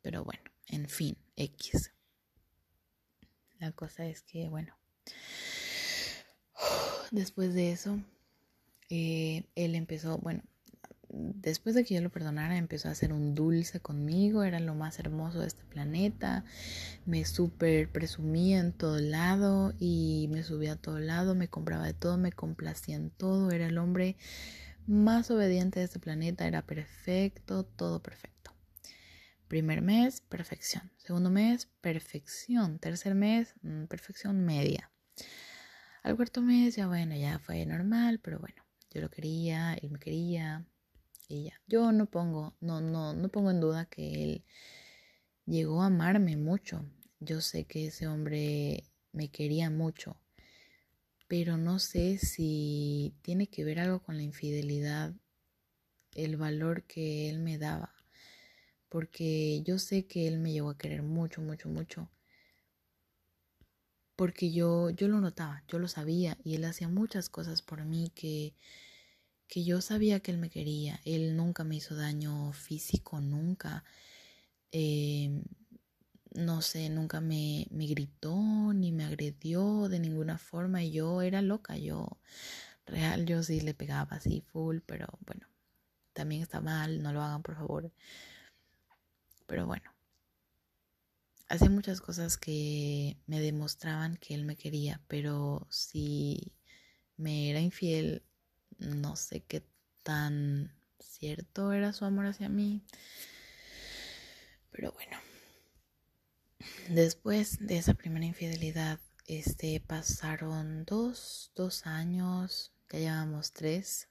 pero 0.02 0.26
bueno, 0.26 0.44
en 0.68 0.90
fin, 0.90 1.18
X. 1.38 1.94
La 3.60 3.72
cosa 3.72 4.06
es 4.06 4.22
que, 4.22 4.50
bueno, 4.50 4.76
después 7.12 7.54
de 7.54 7.72
eso, 7.72 8.00
eh, 8.90 9.46
él 9.56 9.76
empezó, 9.76 10.18
bueno, 10.18 10.44
después 11.12 11.76
de 11.76 11.84
que 11.84 11.96
yo 11.96 12.02
lo 12.02 12.10
perdonara, 12.10 12.58
empezó 12.58 12.88
a 12.88 12.92
hacer 12.92 13.14
un 13.14 13.36
dulce 13.36 13.80
conmigo, 13.80 14.44
era 14.44 14.60
lo 14.60 14.76
más 14.76 15.00
hermoso 15.00 15.40
de 15.40 15.48
este 15.48 15.64
planeta, 15.66 16.46
me 17.06 17.26
súper 17.26 17.90
presumía 17.90 18.60
en 18.60 18.74
todo 18.74 19.00
lado 19.00 19.74
y 19.80 20.28
me 20.32 20.44
subía 20.44 20.74
a 20.74 20.76
todo 20.76 21.00
lado, 21.00 21.36
me 21.36 21.50
compraba 21.50 21.86
de 21.86 21.94
todo, 21.94 22.18
me 22.18 22.32
complacía 22.32 22.96
en 22.96 23.10
todo, 23.10 23.52
era 23.52 23.68
el 23.68 23.78
hombre 23.78 24.16
más 24.88 25.32
obediente 25.32 25.80
de 25.80 25.86
este 25.86 26.00
planeta, 26.00 26.48
era 26.48 26.66
perfecto, 26.66 27.64
todo 27.64 28.02
perfecto. 28.02 28.32
Primer 29.48 29.82
mes, 29.82 30.22
perfección. 30.22 30.92
Segundo 30.96 31.30
mes, 31.30 31.68
perfección. 31.82 32.80
Tercer 32.80 33.16
mes, 33.16 33.54
mm, 33.64 33.84
perfección 33.86 34.46
media. 34.46 34.92
Al 36.04 36.16
cuarto 36.16 36.42
mes, 36.42 36.78
ya 36.78 36.88
bueno, 36.88 37.16
ya 37.16 37.38
fue 37.38 37.66
normal, 37.66 38.20
pero 38.20 38.40
bueno, 38.40 38.64
yo 38.92 39.02
lo 39.02 39.10
quería, 39.10 39.74
él 39.74 39.92
me 39.92 40.00
quería, 40.00 40.66
yo 41.68 41.92
no 41.92 42.06
pongo, 42.08 42.56
no, 42.60 42.82
no, 42.82 43.14
no 43.14 43.30
pongo 43.30 43.52
en 43.52 43.60
duda 43.60 43.86
que 43.86 44.24
él 44.24 44.44
llegó 45.46 45.82
a 45.82 45.88
amarme 45.88 46.38
mucho. 46.38 46.86
Yo 47.20 47.42
sé 47.42 47.66
que 47.66 47.88
ese 47.88 48.08
hombre 48.08 48.84
me 49.12 49.30
quería 49.30 49.70
mucho, 49.70 50.18
pero 51.28 51.58
no 51.58 51.80
sé 51.80 52.18
si 52.18 53.14
tiene 53.22 53.48
que 53.48 53.64
ver 53.64 53.80
algo 53.80 54.02
con 54.02 54.18
la 54.18 54.24
infidelidad, 54.24 55.14
el 56.14 56.38
valor 56.38 56.84
que 56.84 57.30
él 57.30 57.40
me 57.40 57.58
daba, 57.58 57.94
porque 58.90 59.62
yo 59.64 59.80
sé 59.80 60.08
que 60.08 60.28
él 60.28 60.40
me 60.40 60.52
llegó 60.52 60.70
a 60.70 60.78
querer 60.78 61.04
mucho, 61.04 61.42
mucho, 61.42 61.70
mucho, 61.70 62.10
porque 64.16 64.52
yo, 64.52 64.90
yo 64.92 65.08
lo 65.08 65.20
notaba, 65.20 65.64
yo 65.68 65.80
lo 65.80 65.88
sabía 65.88 66.38
y 66.44 66.56
él 66.56 66.66
hacía 66.66 66.88
muchas 66.88 67.30
cosas 67.30 67.62
por 67.62 67.86
mí 67.86 68.12
que 68.14 68.54
que 69.52 69.66
yo 69.66 69.82
sabía 69.82 70.22
que 70.22 70.32
él 70.32 70.38
me 70.38 70.50
quería. 70.50 71.02
Él 71.04 71.36
nunca 71.36 71.66
me 71.66 71.76
hizo 71.76 71.94
daño 71.94 72.54
físico, 72.54 73.20
nunca. 73.20 73.84
Em, 74.72 75.44
no 76.34 76.62
sé, 76.62 76.90
nunca 76.90 77.20
me, 77.22 77.68
me 77.72 77.86
gritó 77.88 78.74
ni 78.74 78.94
me 78.94 79.04
agredió 79.06 79.90
de 79.90 80.00
ninguna 80.00 80.38
forma. 80.38 80.84
Y 80.84 80.92
yo 80.92 81.22
era 81.22 81.42
loca, 81.42 81.78
yo 81.78 82.18
real, 82.86 83.26
yo 83.26 83.44
sí 83.44 83.60
le 83.62 83.74
pegaba 83.74 84.16
así 84.18 84.42
full, 84.42 84.80
pero 84.86 85.08
bueno, 85.26 85.48
también 86.14 86.42
está 86.44 86.62
mal, 86.62 87.04
no 87.04 87.14
lo 87.14 87.22
hagan 87.22 87.44
por 87.44 87.56
favor. 87.58 87.92
Pero 89.48 89.68
bueno, 89.68 89.92
hacía 91.50 91.70
muchas 91.70 92.00
cosas 92.02 92.38
que 92.38 93.18
me 93.28 93.42
demostraban 93.42 94.16
que 94.18 94.34
él 94.34 94.46
me 94.46 94.56
quería, 94.56 95.02
pero 95.10 95.68
si 95.70 96.54
me 97.18 97.50
era 97.50 97.60
infiel, 97.60 98.24
no 98.82 99.16
sé 99.16 99.42
qué 99.42 99.64
tan 100.04 100.72
cierto 101.00 101.72
era 101.72 101.94
su 101.94 102.06
amor 102.06 102.26
hacia 102.26 102.50
mí. 102.50 102.84
Pero 104.72 104.92
bueno, 104.94 105.18
después 106.90 107.66
de 107.66 107.78
esa 107.78 107.94
primera 107.94 108.26
infidelidad, 108.26 109.00
este, 109.28 109.80
pasaron 109.80 110.84
dos, 110.86 111.52
dos 111.56 111.86
años, 111.86 112.74
ya 112.92 113.00
llevamos 113.00 113.54
tres, 113.54 114.10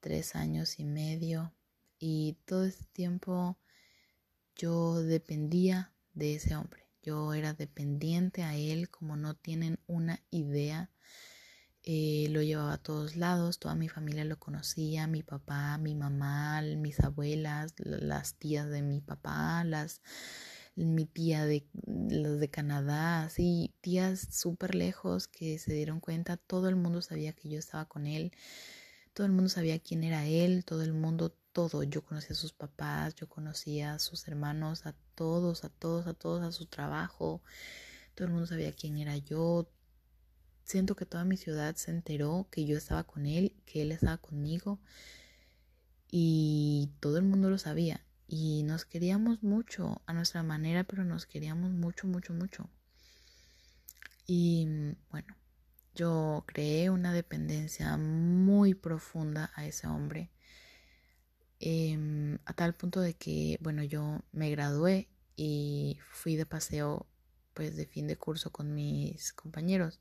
tres 0.00 0.34
años 0.34 0.78
y 0.78 0.84
medio. 0.84 1.52
Y 1.98 2.36
todo 2.44 2.64
ese 2.64 2.84
tiempo 2.92 3.58
yo 4.54 5.02
dependía 5.02 5.92
de 6.14 6.36
ese 6.36 6.56
hombre. 6.56 6.86
Yo 7.02 7.34
era 7.34 7.54
dependiente 7.54 8.42
a 8.42 8.56
él 8.56 8.90
como 8.90 9.16
no 9.16 9.34
tienen 9.34 9.78
una 9.86 10.22
idea. 10.30 10.90
Eh, 11.88 12.26
lo 12.30 12.42
llevaba 12.42 12.72
a 12.72 12.82
todos 12.82 13.14
lados, 13.14 13.60
toda 13.60 13.76
mi 13.76 13.88
familia 13.88 14.24
lo 14.24 14.40
conocía, 14.40 15.06
mi 15.06 15.22
papá, 15.22 15.78
mi 15.78 15.94
mamá, 15.94 16.60
mis 16.60 16.98
abuelas, 16.98 17.74
las 17.78 18.34
tías 18.34 18.68
de 18.68 18.82
mi 18.82 19.00
papá, 19.00 19.62
las 19.62 20.02
mi 20.74 21.06
tía 21.06 21.46
de 21.46 21.64
los 21.86 22.40
de 22.40 22.50
Canadá, 22.50 23.22
así 23.24 23.72
tías 23.82 24.28
súper 24.32 24.74
lejos 24.74 25.28
que 25.28 25.60
se 25.60 25.74
dieron 25.74 26.00
cuenta, 26.00 26.36
todo 26.36 26.68
el 26.68 26.74
mundo 26.74 27.02
sabía 27.02 27.32
que 27.34 27.48
yo 27.48 27.58
estaba 27.60 27.84
con 27.84 28.06
él, 28.08 28.32
todo 29.14 29.26
el 29.26 29.32
mundo 29.32 29.48
sabía 29.48 29.78
quién 29.78 30.02
era 30.02 30.26
él, 30.26 30.64
todo 30.64 30.82
el 30.82 30.92
mundo, 30.92 31.36
todo, 31.52 31.84
yo 31.84 32.04
conocía 32.04 32.32
a 32.32 32.34
sus 32.34 32.52
papás, 32.52 33.14
yo 33.14 33.28
conocía 33.28 33.94
a 33.94 33.98
sus 34.00 34.26
hermanos, 34.26 34.86
a 34.86 34.94
todos, 35.14 35.64
a 35.64 35.68
todos, 35.68 36.08
a 36.08 36.14
todos, 36.14 36.42
a 36.42 36.50
su 36.52 36.66
trabajo, 36.66 37.42
todo 38.16 38.26
el 38.26 38.32
mundo 38.32 38.46
sabía 38.48 38.72
quién 38.72 38.98
era 38.98 39.16
yo, 39.18 39.68
siento 40.66 40.96
que 40.96 41.06
toda 41.06 41.24
mi 41.24 41.36
ciudad 41.36 41.76
se 41.76 41.92
enteró 41.92 42.48
que 42.50 42.66
yo 42.66 42.76
estaba 42.76 43.04
con 43.04 43.24
él, 43.26 43.54
que 43.64 43.82
él 43.82 43.92
estaba 43.92 44.18
conmigo 44.18 44.80
y 46.10 46.90
todo 47.00 47.18
el 47.18 47.24
mundo 47.24 47.48
lo 47.48 47.56
sabía 47.56 48.04
y 48.26 48.64
nos 48.64 48.84
queríamos 48.84 49.44
mucho 49.44 50.02
a 50.06 50.12
nuestra 50.12 50.42
manera, 50.42 50.82
pero 50.82 51.04
nos 51.04 51.26
queríamos 51.26 51.70
mucho, 51.70 52.08
mucho, 52.08 52.34
mucho. 52.34 52.68
Y 54.26 54.66
bueno, 55.10 55.36
yo 55.94 56.42
creé 56.48 56.90
una 56.90 57.12
dependencia 57.12 57.96
muy 57.96 58.74
profunda 58.74 59.52
a 59.54 59.66
ese 59.66 59.86
hombre. 59.86 60.30
Em, 61.60 62.38
a 62.44 62.52
tal 62.54 62.74
punto 62.74 63.00
de 63.00 63.14
que, 63.14 63.56
bueno, 63.60 63.84
yo 63.84 64.20
me 64.32 64.50
gradué 64.50 65.08
y 65.36 65.98
fui 66.10 66.34
de 66.34 66.44
paseo 66.44 67.06
pues 67.54 67.76
de 67.76 67.86
fin 67.86 68.08
de 68.08 68.16
curso 68.16 68.50
con 68.50 68.74
mis 68.74 69.32
compañeros 69.32 70.00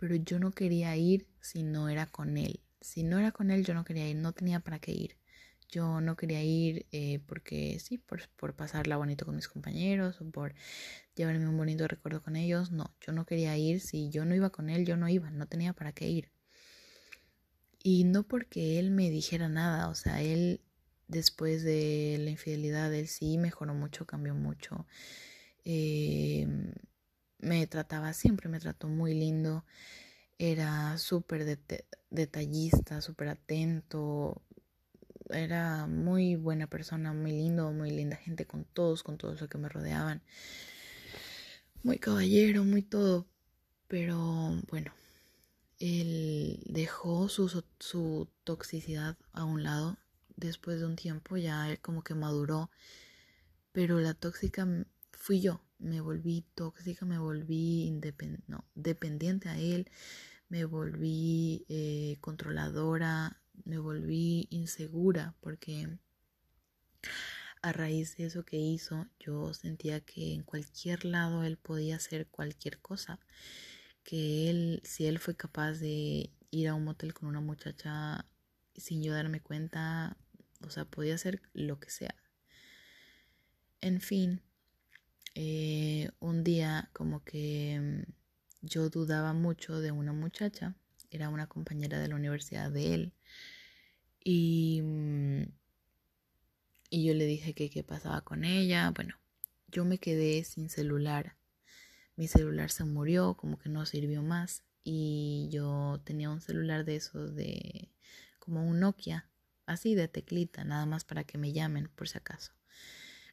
pero 0.00 0.14
yo 0.16 0.38
no 0.38 0.50
quería 0.52 0.96
ir 0.96 1.26
si 1.40 1.62
no 1.62 1.90
era 1.90 2.06
con 2.06 2.38
él. 2.38 2.60
Si 2.80 3.02
no 3.02 3.18
era 3.18 3.32
con 3.32 3.50
él, 3.50 3.64
yo 3.66 3.74
no 3.74 3.84
quería 3.84 4.08
ir, 4.08 4.16
no 4.16 4.32
tenía 4.32 4.60
para 4.60 4.78
qué 4.78 4.92
ir. 4.92 5.16
Yo 5.68 6.00
no 6.00 6.16
quería 6.16 6.42
ir 6.42 6.86
eh, 6.90 7.20
porque 7.26 7.78
sí, 7.80 7.98
por, 7.98 8.26
por 8.30 8.54
pasarla 8.56 8.96
bonito 8.96 9.26
con 9.26 9.36
mis 9.36 9.46
compañeros 9.46 10.20
o 10.22 10.30
por 10.30 10.54
llevarme 11.14 11.46
un 11.46 11.56
bonito 11.58 11.86
recuerdo 11.86 12.22
con 12.22 12.34
ellos. 12.36 12.72
No, 12.72 12.94
yo 13.06 13.12
no 13.12 13.26
quería 13.26 13.56
ir. 13.58 13.80
Si 13.80 14.08
yo 14.08 14.24
no 14.24 14.34
iba 14.34 14.48
con 14.50 14.70
él, 14.70 14.86
yo 14.86 14.96
no 14.96 15.06
iba, 15.08 15.30
no 15.30 15.46
tenía 15.46 15.74
para 15.74 15.92
qué 15.92 16.08
ir. 16.08 16.30
Y 17.82 18.04
no 18.04 18.22
porque 18.24 18.78
él 18.78 18.90
me 18.90 19.10
dijera 19.10 19.48
nada, 19.48 19.88
o 19.88 19.94
sea, 19.94 20.22
él 20.22 20.60
después 21.08 21.62
de 21.62 22.16
la 22.20 22.30
infidelidad, 22.30 22.92
él 22.94 23.08
sí 23.08 23.36
mejoró 23.38 23.74
mucho, 23.74 24.06
cambió 24.06 24.34
mucho. 24.34 24.86
Eh, 25.64 26.46
me 27.40 27.66
trataba 27.66 28.12
siempre, 28.12 28.48
me 28.48 28.60
trató 28.60 28.88
muy 28.88 29.14
lindo, 29.14 29.64
era 30.38 30.96
súper 30.98 31.58
detallista, 32.10 33.00
súper 33.00 33.28
atento, 33.28 34.42
era 35.30 35.86
muy 35.86 36.36
buena 36.36 36.66
persona, 36.66 37.12
muy 37.12 37.32
lindo, 37.32 37.72
muy 37.72 37.90
linda 37.90 38.16
gente 38.16 38.46
con 38.46 38.64
todos, 38.64 39.02
con 39.02 39.18
todos 39.18 39.40
los 39.40 39.50
que 39.50 39.58
me 39.58 39.68
rodeaban, 39.68 40.22
muy 41.82 41.98
caballero, 41.98 42.64
muy 42.64 42.82
todo, 42.82 43.26
pero 43.88 44.60
bueno, 44.70 44.92
él 45.78 46.62
dejó 46.66 47.28
su, 47.28 47.64
su 47.78 48.28
toxicidad 48.44 49.16
a 49.32 49.44
un 49.44 49.62
lado. 49.62 49.96
Después 50.36 50.80
de 50.80 50.86
un 50.86 50.96
tiempo, 50.96 51.36
ya 51.36 51.68
él 51.70 51.80
como 51.80 52.02
que 52.02 52.14
maduró, 52.14 52.70
pero 53.72 54.00
la 54.00 54.14
tóxica 54.14 54.66
fui 55.12 55.40
yo, 55.40 55.62
me 55.80 56.00
volví 56.00 56.44
tóxica, 56.54 57.04
me 57.06 57.18
volví 57.18 57.90
no, 58.46 58.64
dependiente 58.74 59.48
a 59.48 59.58
él, 59.58 59.90
me 60.48 60.64
volví 60.64 61.64
eh, 61.68 62.18
controladora, 62.20 63.40
me 63.64 63.78
volví 63.78 64.46
insegura 64.50 65.34
porque 65.40 65.98
a 67.62 67.72
raíz 67.72 68.16
de 68.16 68.24
eso 68.24 68.44
que 68.44 68.56
hizo 68.56 69.06
yo 69.18 69.52
sentía 69.54 70.00
que 70.00 70.34
en 70.34 70.42
cualquier 70.42 71.04
lado 71.04 71.44
él 71.44 71.56
podía 71.56 71.96
hacer 71.96 72.26
cualquier 72.28 72.78
cosa, 72.78 73.18
que 74.02 74.50
él, 74.50 74.82
si 74.84 75.06
él 75.06 75.18
fue 75.18 75.36
capaz 75.36 75.74
de 75.74 76.30
ir 76.50 76.68
a 76.68 76.74
un 76.74 76.84
motel 76.84 77.14
con 77.14 77.28
una 77.28 77.40
muchacha 77.40 78.26
sin 78.76 79.02
yo 79.02 79.12
darme 79.12 79.40
cuenta, 79.40 80.16
o 80.62 80.70
sea, 80.70 80.84
podía 80.84 81.14
hacer 81.14 81.42
lo 81.52 81.78
que 81.78 81.90
sea. 81.90 82.14
En 83.80 84.00
fin, 84.00 84.42
eh, 85.42 86.10
un 86.20 86.44
día 86.44 86.90
como 86.92 87.24
que 87.24 87.80
mm, 87.80 88.66
yo 88.66 88.90
dudaba 88.90 89.32
mucho 89.32 89.80
de 89.80 89.90
una 89.90 90.12
muchacha, 90.12 90.74
era 91.10 91.30
una 91.30 91.46
compañera 91.46 91.98
de 91.98 92.08
la 92.08 92.16
universidad 92.16 92.70
de 92.70 92.94
él, 92.94 93.12
y, 94.22 94.82
mm, 94.82 95.44
y 96.90 97.04
yo 97.06 97.14
le 97.14 97.24
dije 97.24 97.54
que 97.54 97.70
qué 97.70 97.82
pasaba 97.82 98.20
con 98.20 98.44
ella, 98.44 98.90
bueno, 98.94 99.16
yo 99.68 99.86
me 99.86 99.96
quedé 99.96 100.44
sin 100.44 100.68
celular, 100.68 101.36
mi 102.16 102.28
celular 102.28 102.70
se 102.70 102.84
murió, 102.84 103.34
como 103.34 103.58
que 103.58 103.70
no 103.70 103.86
sirvió 103.86 104.22
más, 104.22 104.62
y 104.84 105.48
yo 105.50 106.02
tenía 106.04 106.28
un 106.28 106.42
celular 106.42 106.84
de 106.84 106.96
esos 106.96 107.34
de 107.34 107.88
como 108.38 108.68
un 108.68 108.80
Nokia, 108.80 109.30
así 109.64 109.94
de 109.94 110.06
teclita, 110.06 110.64
nada 110.64 110.84
más 110.84 111.04
para 111.04 111.24
que 111.24 111.38
me 111.38 111.52
llamen 111.54 111.88
por 111.96 112.08
si 112.08 112.18
acaso 112.18 112.59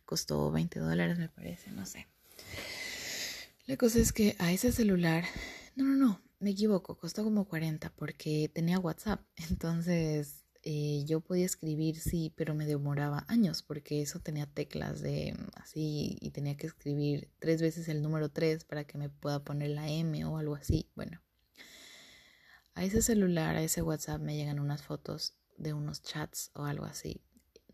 costó 0.07 0.49
20 0.51 0.79
dólares 0.79 1.19
me 1.19 1.29
parece, 1.29 1.69
no 1.71 1.85
sé. 1.85 2.07
La 3.67 3.75
cosa 3.75 3.99
es 3.99 4.13
que 4.13 4.35
a 4.39 4.51
ese 4.51 4.71
celular, 4.71 5.25
no, 5.75 5.83
no, 5.83 5.95
no, 5.95 6.21
me 6.39 6.51
equivoco, 6.51 6.97
costó 6.97 7.23
como 7.25 7.45
40 7.45 7.91
porque 7.95 8.49
tenía 8.51 8.79
WhatsApp. 8.79 9.21
Entonces 9.49 10.45
eh, 10.63 11.03
yo 11.05 11.19
podía 11.19 11.45
escribir, 11.45 11.99
sí, 11.99 12.33
pero 12.35 12.55
me 12.55 12.65
demoraba 12.65 13.25
años 13.27 13.63
porque 13.63 14.01
eso 14.01 14.19
tenía 14.19 14.45
teclas 14.45 15.01
de 15.01 15.35
así 15.55 16.17
y 16.21 16.31
tenía 16.31 16.55
que 16.55 16.67
escribir 16.67 17.29
tres 17.39 17.61
veces 17.61 17.89
el 17.89 18.01
número 18.01 18.29
3 18.29 18.63
para 18.63 18.85
que 18.85 18.97
me 18.97 19.09
pueda 19.09 19.43
poner 19.43 19.71
la 19.71 19.89
M 19.89 20.23
o 20.25 20.37
algo 20.37 20.55
así. 20.55 20.89
Bueno, 20.95 21.21
a 22.75 22.85
ese 22.85 23.01
celular, 23.01 23.57
a 23.57 23.63
ese 23.63 23.81
WhatsApp 23.81 24.21
me 24.21 24.37
llegan 24.37 24.59
unas 24.59 24.81
fotos 24.81 25.35
de 25.57 25.73
unos 25.73 26.01
chats 26.01 26.51
o 26.53 26.63
algo 26.63 26.85
así. 26.85 27.21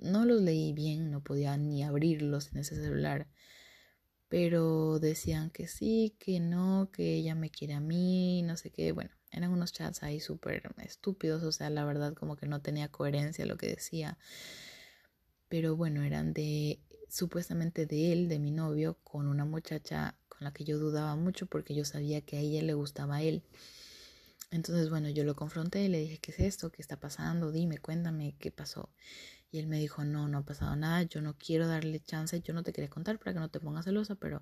No 0.03 0.25
los 0.25 0.41
leí 0.41 0.73
bien, 0.73 1.09
no 1.09 1.23
podía 1.23 1.57
ni 1.57 1.83
abrirlos 1.83 2.51
en 2.51 2.59
ese 2.59 2.75
celular 2.75 3.27
pero 4.33 4.97
decían 4.97 5.51
que 5.51 5.67
sí, 5.67 6.15
que 6.17 6.39
no, 6.39 6.89
que 6.91 7.17
ella 7.17 7.35
me 7.35 7.51
quiere 7.51 7.75
a 7.75 7.79
mí, 7.79 8.41
no 8.41 8.57
sé 8.57 8.71
qué, 8.71 8.91
bueno, 8.91 9.11
eran 9.29 9.51
unos 9.51 9.73
chats 9.73 10.01
ahí 10.01 10.19
súper 10.19 10.63
estúpidos, 10.83 11.43
o 11.43 11.51
sea, 11.51 11.69
la 11.69 11.85
verdad 11.85 12.15
como 12.15 12.35
que 12.35 12.47
no 12.47 12.59
tenía 12.59 12.87
coherencia 12.87 13.45
lo 13.45 13.57
que 13.57 13.67
decía, 13.67 14.17
pero 15.49 15.75
bueno, 15.75 16.01
eran 16.01 16.33
de 16.33 16.79
supuestamente 17.09 17.85
de 17.85 18.11
él, 18.11 18.27
de 18.27 18.39
mi 18.39 18.49
novio, 18.49 18.97
con 19.03 19.27
una 19.27 19.45
muchacha 19.45 20.15
con 20.27 20.39
la 20.45 20.51
que 20.51 20.63
yo 20.63 20.79
dudaba 20.79 21.15
mucho 21.15 21.45
porque 21.45 21.75
yo 21.75 21.85
sabía 21.85 22.21
que 22.21 22.37
a 22.37 22.39
ella 22.39 22.63
le 22.63 22.73
gustaba 22.73 23.17
a 23.17 23.21
él. 23.21 23.43
Entonces, 24.49 24.89
bueno, 24.89 25.09
yo 25.09 25.23
lo 25.25 25.35
confronté 25.35 25.83
y 25.83 25.89
le 25.89 25.99
dije, 25.99 26.17
¿qué 26.17 26.31
es 26.31 26.39
esto? 26.39 26.71
¿Qué 26.71 26.81
está 26.81 26.99
pasando? 26.99 27.51
Dime, 27.51 27.77
cuéntame, 27.77 28.35
¿qué 28.39 28.49
pasó? 28.49 28.89
Y 29.53 29.59
él 29.59 29.67
me 29.67 29.77
dijo, 29.77 30.03
no, 30.03 30.27
no 30.27 30.39
ha 30.39 30.45
pasado 30.45 30.75
nada, 30.75 31.03
yo 31.03 31.21
no 31.21 31.37
quiero 31.37 31.67
darle 31.67 31.99
chance, 31.99 32.41
yo 32.41 32.55
no 32.55 32.63
te 32.63 32.73
quería 32.73 32.89
contar 32.89 33.19
para 33.19 33.33
que 33.33 33.39
no 33.39 33.51
te 33.51 33.59
pongas 33.59 33.85
celosa, 33.85 34.15
pero 34.15 34.41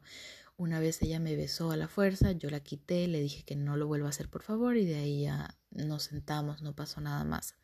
una 0.55 0.79
vez 0.79 1.01
ella 1.01 1.19
me 1.19 1.35
besó 1.35 1.71
a 1.71 1.75
la 1.75 1.89
fuerza, 1.89 2.31
yo 2.31 2.49
la 2.49 2.61
quité, 2.61 3.09
le 3.09 3.19
dije 3.19 3.43
que 3.43 3.57
no 3.57 3.75
lo 3.75 3.87
vuelva 3.87 4.07
a 4.07 4.11
hacer 4.11 4.29
por 4.29 4.41
favor 4.41 4.77
y 4.77 4.85
de 4.85 4.95
ahí 4.95 5.23
ya 5.23 5.57
nos 5.71 6.03
sentamos, 6.03 6.61
no 6.61 6.73
pasó 6.77 7.01
nada 7.01 7.25
más. 7.25 7.55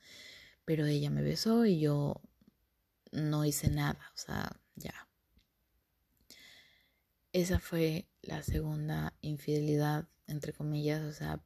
Pero 0.66 0.86
ella 0.88 1.10
me 1.10 1.22
besó 1.22 1.66
y 1.66 1.80
yo 1.80 2.20
no 3.14 3.46
hice 3.46 3.70
nada, 3.70 4.12
o 4.14 4.18
sea, 4.18 4.52
ya. 4.76 5.08
Esa 7.32 7.60
fue 7.60 8.10
la 8.24 8.44
segunda 8.44 9.14
infidelidad, 9.22 10.10
entre 10.28 10.52
comillas, 10.52 11.02
o 11.02 11.14
sea, 11.14 11.42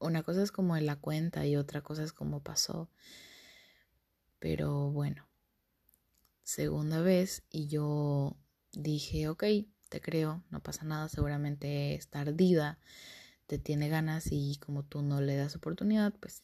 una 0.00 0.22
cosa 0.22 0.42
es 0.42 0.52
como 0.52 0.76
en 0.76 0.84
la 0.84 0.96
cuenta 0.96 1.46
y 1.46 1.56
otra 1.56 1.80
cosa 1.80 2.02
es 2.04 2.12
como 2.12 2.42
pasó. 2.42 2.90
Pero 4.38 4.90
bueno, 4.90 5.26
segunda 6.42 7.00
vez 7.00 7.42
y 7.50 7.68
yo 7.68 8.36
dije, 8.72 9.28
ok, 9.28 9.44
te 9.88 10.00
creo, 10.00 10.44
no 10.50 10.62
pasa 10.62 10.84
nada, 10.84 11.08
seguramente 11.08 11.94
está 11.94 12.20
ardida, 12.20 12.78
te 13.46 13.58
tiene 13.58 13.88
ganas 13.88 14.28
y 14.30 14.56
como 14.56 14.84
tú 14.84 15.02
no 15.02 15.20
le 15.20 15.36
das 15.36 15.56
oportunidad, 15.56 16.14
pues 16.20 16.42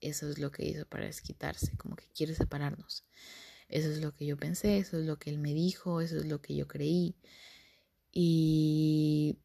eso 0.00 0.28
es 0.28 0.38
lo 0.38 0.50
que 0.50 0.66
hizo 0.66 0.86
para 0.86 1.06
desquitarse, 1.06 1.76
como 1.76 1.96
que 1.96 2.06
quiere 2.14 2.34
separarnos. 2.34 3.04
Eso 3.68 3.90
es 3.90 4.00
lo 4.00 4.14
que 4.14 4.26
yo 4.26 4.36
pensé, 4.36 4.78
eso 4.78 4.98
es 4.98 5.06
lo 5.06 5.18
que 5.18 5.30
él 5.30 5.38
me 5.38 5.54
dijo, 5.54 6.00
eso 6.00 6.16
es 6.16 6.26
lo 6.26 6.40
que 6.40 6.54
yo 6.56 6.66
creí. 6.66 7.16
Y 8.12 9.38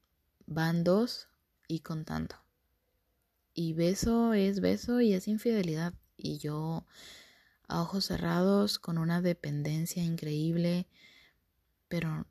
van 0.46 0.84
dos 0.84 1.28
y 1.68 1.80
contando. 1.80 2.36
Y 3.54 3.74
beso 3.74 4.34
es 4.34 4.62
beso 4.62 5.02
y 5.02 5.14
es 5.14 5.28
infidelidad. 5.28 5.94
Y 6.16 6.38
yo 6.38 6.86
a 7.74 7.82
ojos 7.82 8.06
cerrados, 8.06 8.78
con 8.78 9.00
una 9.00 9.20
dependencia 9.20 10.04
increíble, 10.04 10.88
pero 11.88 12.28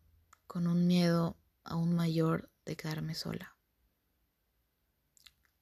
con 0.47 0.69
un 0.69 0.87
miedo 0.87 1.37
aún 1.65 1.97
mayor 1.97 2.49
de 2.65 2.77
quedarme 2.77 3.17
sola. 3.17 3.57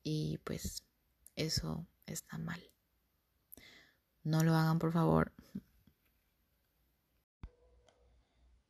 Y 0.03 0.37
pues 0.45 0.85
eso 1.35 1.87
está 2.05 2.37
mal. 2.37 2.63
No 4.23 4.45
lo 4.45 4.55
hagan, 4.55 4.79
por 4.79 4.93
favor. 4.93 5.33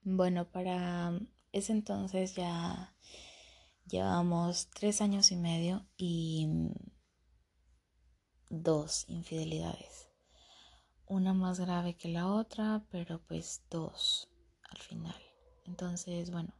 Bueno, 0.02 0.48
para 0.48 1.18
ese 1.50 1.72
entonces 1.72 2.36
ya 2.36 2.94
llevamos 3.84 4.70
tres 4.70 5.00
años 5.00 5.32
y 5.32 5.36
medio 5.36 5.88
y 5.96 6.46
dos 8.48 9.06
infidelidades 9.08 9.99
una 11.10 11.34
más 11.34 11.58
grave 11.58 11.96
que 11.96 12.08
la 12.08 12.28
otra, 12.28 12.86
pero 12.90 13.20
pues 13.26 13.64
dos 13.68 14.28
al 14.62 14.78
final. 14.78 15.20
Entonces, 15.64 16.30
bueno, 16.30 16.54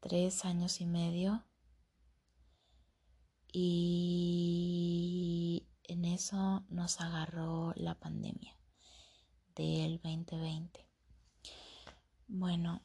tres 0.00 0.44
años 0.44 0.80
y 0.80 0.86
medio. 0.86 1.44
Y 3.52 4.06
en 5.82 6.04
eso 6.04 6.64
nos 6.68 7.00
agarró 7.00 7.72
la 7.74 7.98
pandemia 7.98 8.56
del 9.56 10.00
2020. 10.00 10.86
Bueno, 12.28 12.82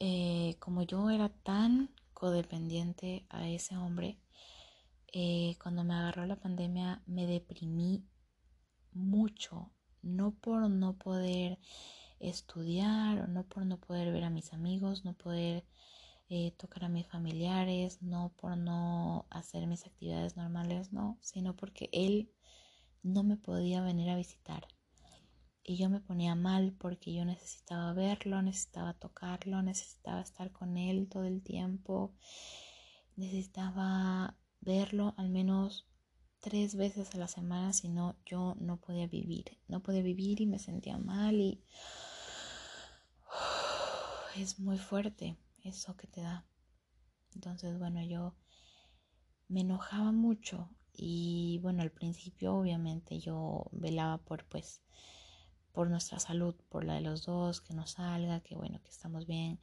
eh, 0.00 0.56
como 0.58 0.82
yo 0.82 1.08
era 1.08 1.30
tan 1.30 1.94
codependiente 2.12 3.26
a 3.30 3.48
ese 3.48 3.76
hombre, 3.78 4.20
eh, 5.14 5.56
cuando 5.62 5.82
me 5.82 5.94
agarró 5.94 6.26
la 6.26 6.36
pandemia 6.36 7.02
me 7.06 7.26
deprimí 7.26 8.06
mucho, 8.92 9.72
no 10.02 10.32
por 10.32 10.68
no 10.70 10.96
poder 10.96 11.58
estudiar, 12.20 13.20
o 13.20 13.26
no 13.26 13.44
por 13.44 13.64
no 13.66 13.78
poder 13.78 14.12
ver 14.12 14.24
a 14.24 14.30
mis 14.30 14.52
amigos, 14.52 15.04
no 15.04 15.14
poder 15.14 15.64
eh, 16.28 16.52
tocar 16.58 16.84
a 16.84 16.88
mis 16.88 17.06
familiares, 17.06 18.02
no 18.02 18.32
por 18.36 18.56
no 18.56 19.26
hacer 19.30 19.66
mis 19.66 19.86
actividades 19.86 20.36
normales, 20.36 20.92
no, 20.92 21.18
sino 21.22 21.56
porque 21.56 21.88
él 21.92 22.30
no 23.02 23.22
me 23.22 23.36
podía 23.36 23.80
venir 23.82 24.10
a 24.10 24.16
visitar. 24.16 24.66
Y 25.64 25.76
yo 25.76 25.90
me 25.90 26.00
ponía 26.00 26.34
mal 26.34 26.72
porque 26.78 27.12
yo 27.12 27.24
necesitaba 27.24 27.92
verlo, 27.92 28.40
necesitaba 28.42 28.94
tocarlo, 28.94 29.62
necesitaba 29.62 30.20
estar 30.20 30.50
con 30.52 30.76
él 30.78 31.08
todo 31.08 31.24
el 31.24 31.42
tiempo, 31.42 32.14
necesitaba 33.16 34.36
verlo 34.60 35.14
al 35.16 35.28
menos 35.28 35.87
tres 36.48 36.76
veces 36.76 37.14
a 37.14 37.18
la 37.18 37.28
semana, 37.28 37.74
si 37.74 37.90
no, 37.90 38.16
yo 38.24 38.56
no 38.58 38.78
podía 38.78 39.06
vivir. 39.06 39.58
No 39.68 39.82
podía 39.82 40.00
vivir 40.00 40.40
y 40.40 40.46
me 40.46 40.58
sentía 40.58 40.96
mal 40.96 41.34
y 41.34 41.62
es 44.36 44.58
muy 44.58 44.78
fuerte 44.78 45.36
eso 45.62 45.94
que 45.94 46.06
te 46.06 46.22
da. 46.22 46.46
Entonces, 47.34 47.78
bueno, 47.78 48.02
yo 48.02 48.34
me 49.48 49.60
enojaba 49.60 50.10
mucho 50.10 50.70
y 50.94 51.58
bueno, 51.62 51.82
al 51.82 51.92
principio 51.92 52.54
obviamente 52.54 53.20
yo 53.20 53.66
velaba 53.72 54.16
por 54.16 54.46
pues 54.46 54.80
por 55.72 55.90
nuestra 55.90 56.18
salud, 56.18 56.54
por 56.70 56.82
la 56.82 56.94
de 56.94 57.02
los 57.02 57.26
dos, 57.26 57.60
que 57.60 57.74
no 57.74 57.86
salga, 57.86 58.40
que 58.40 58.54
bueno, 58.56 58.80
que 58.82 58.88
estamos 58.88 59.26
bien 59.26 59.60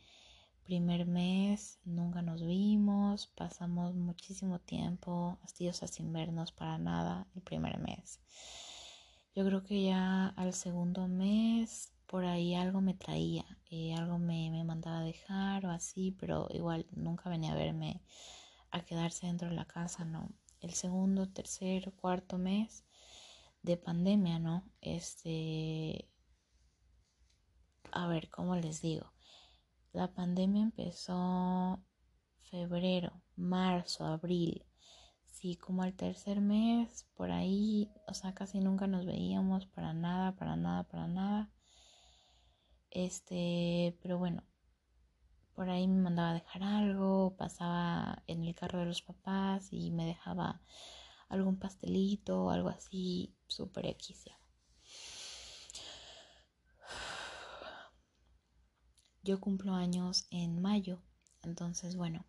primer 0.65 1.05
mes 1.05 1.79
nunca 1.85 2.21
nos 2.23 2.41
vimos, 2.43 3.27
pasamos 3.27 3.93
muchísimo 3.95 4.59
tiempo 4.59 5.37
hastiosa 5.43 5.87
sin 5.87 6.11
vernos 6.11 6.51
para 6.51 6.77
nada 6.79 7.27
el 7.35 7.41
primer 7.43 7.77
mes. 7.79 8.19
Yo 9.35 9.45
creo 9.45 9.63
que 9.63 9.83
ya 9.83 10.27
al 10.29 10.53
segundo 10.53 11.07
mes 11.07 11.93
por 12.07 12.25
ahí 12.25 12.55
algo 12.55 12.81
me 12.81 12.95
traía, 12.95 13.45
eh, 13.69 13.93
algo 13.93 14.17
me, 14.17 14.49
me 14.49 14.63
mandaba 14.63 14.99
a 14.99 15.03
dejar 15.03 15.65
o 15.65 15.71
así, 15.71 16.15
pero 16.19 16.47
igual 16.51 16.87
nunca 16.91 17.29
venía 17.29 17.51
a 17.51 17.55
verme 17.55 18.01
a 18.71 18.81
quedarse 18.81 19.27
dentro 19.27 19.49
de 19.49 19.55
la 19.55 19.65
casa, 19.65 20.03
¿no? 20.03 20.29
El 20.61 20.73
segundo, 20.73 21.29
tercer, 21.29 21.93
cuarto 21.93 22.37
mes 22.37 22.85
de 23.61 23.77
pandemia, 23.77 24.39
¿no? 24.39 24.63
Este, 24.81 26.09
a 27.91 28.07
ver, 28.07 28.29
¿cómo 28.29 28.55
les 28.55 28.81
digo? 28.81 29.14
La 29.95 30.11
pandemia 30.13 30.61
empezó 30.61 31.81
febrero, 32.51 33.21
marzo, 33.37 34.03
abril. 34.03 34.65
Sí, 35.23 35.55
como 35.55 35.83
al 35.83 35.93
tercer 35.93 36.41
mes, 36.41 37.07
por 37.15 37.31
ahí, 37.31 37.89
o 38.05 38.13
sea, 38.13 38.33
casi 38.33 38.59
nunca 38.59 38.87
nos 38.87 39.05
veíamos 39.05 39.67
para 39.67 39.93
nada, 39.93 40.35
para 40.35 40.57
nada, 40.57 40.83
para 40.83 41.07
nada. 41.07 41.49
Este, 42.91 43.97
pero 44.01 44.17
bueno, 44.17 44.43
por 45.53 45.69
ahí 45.69 45.87
me 45.87 46.01
mandaba 46.01 46.31
a 46.31 46.33
dejar 46.33 46.63
algo, 46.63 47.37
pasaba 47.37 48.21
en 48.27 48.43
el 48.43 48.53
carro 48.53 48.79
de 48.79 48.87
los 48.87 49.01
papás 49.01 49.69
y 49.71 49.91
me 49.91 50.05
dejaba 50.05 50.61
algún 51.29 51.57
pastelito 51.57 52.49
algo 52.49 52.67
así, 52.67 53.33
súper 53.47 53.85
X 53.85 54.25
Yo 59.25 59.39
cumplo 59.39 59.73
años 59.73 60.27
en 60.29 60.61
mayo, 60.61 61.01
entonces 61.41 61.95
bueno, 61.95 62.27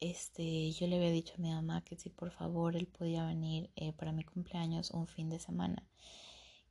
este, 0.00 0.72
yo 0.72 0.88
le 0.88 0.96
había 0.96 1.12
dicho 1.12 1.34
a 1.38 1.40
mi 1.40 1.52
mamá 1.52 1.84
que 1.84 1.94
si 1.94 2.10
por 2.10 2.32
favor 2.32 2.74
él 2.74 2.88
podía 2.88 3.24
venir 3.24 3.70
eh, 3.76 3.92
para 3.92 4.10
mi 4.10 4.24
cumpleaños 4.24 4.90
un 4.90 5.06
fin 5.06 5.30
de 5.30 5.38
semana, 5.38 5.86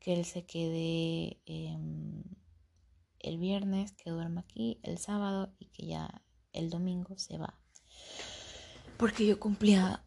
que 0.02 0.16
él 0.16 0.26
se 0.26 0.44
quede 0.44 1.40
em, 1.46 2.26
el 3.20 3.38
viernes, 3.38 3.94
que 3.94 4.10
duerma 4.10 4.42
aquí 4.42 4.82
el 4.84 4.98
sábado 4.98 5.54
y 5.58 5.68
que 5.68 5.86
ya 5.86 6.22
el 6.52 6.70
domingo 6.70 7.18
se 7.18 7.38
va. 7.38 7.58
Porque 8.98 9.26
yo 9.26 9.40
cumplía, 9.40 10.04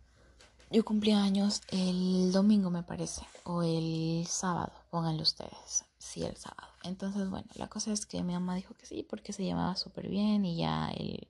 yo 0.71 0.85
cumplía 0.85 1.23
años 1.23 1.63
el 1.69 2.31
domingo 2.31 2.69
me 2.69 2.83
parece, 2.83 3.23
o 3.45 3.63
el 3.63 4.27
sábado, 4.27 4.75
pónganle 4.91 5.23
ustedes, 5.23 5.86
sí, 6.07 6.23
el 6.23 6.37
sábado. 6.37 6.73
Entonces, 6.85 7.29
bueno, 7.29 7.49
la 7.55 7.69
cosa 7.69 7.93
es 7.93 8.07
que 8.07 8.23
mi 8.23 8.33
mamá 8.33 8.55
dijo 8.55 8.75
que 8.75 8.87
sí, 8.87 9.03
porque 9.03 9.33
se 9.33 9.45
llevaba 9.45 9.77
súper 9.77 10.09
bien 10.09 10.45
y 10.45 10.57
ya 10.57 10.91
él 10.91 11.29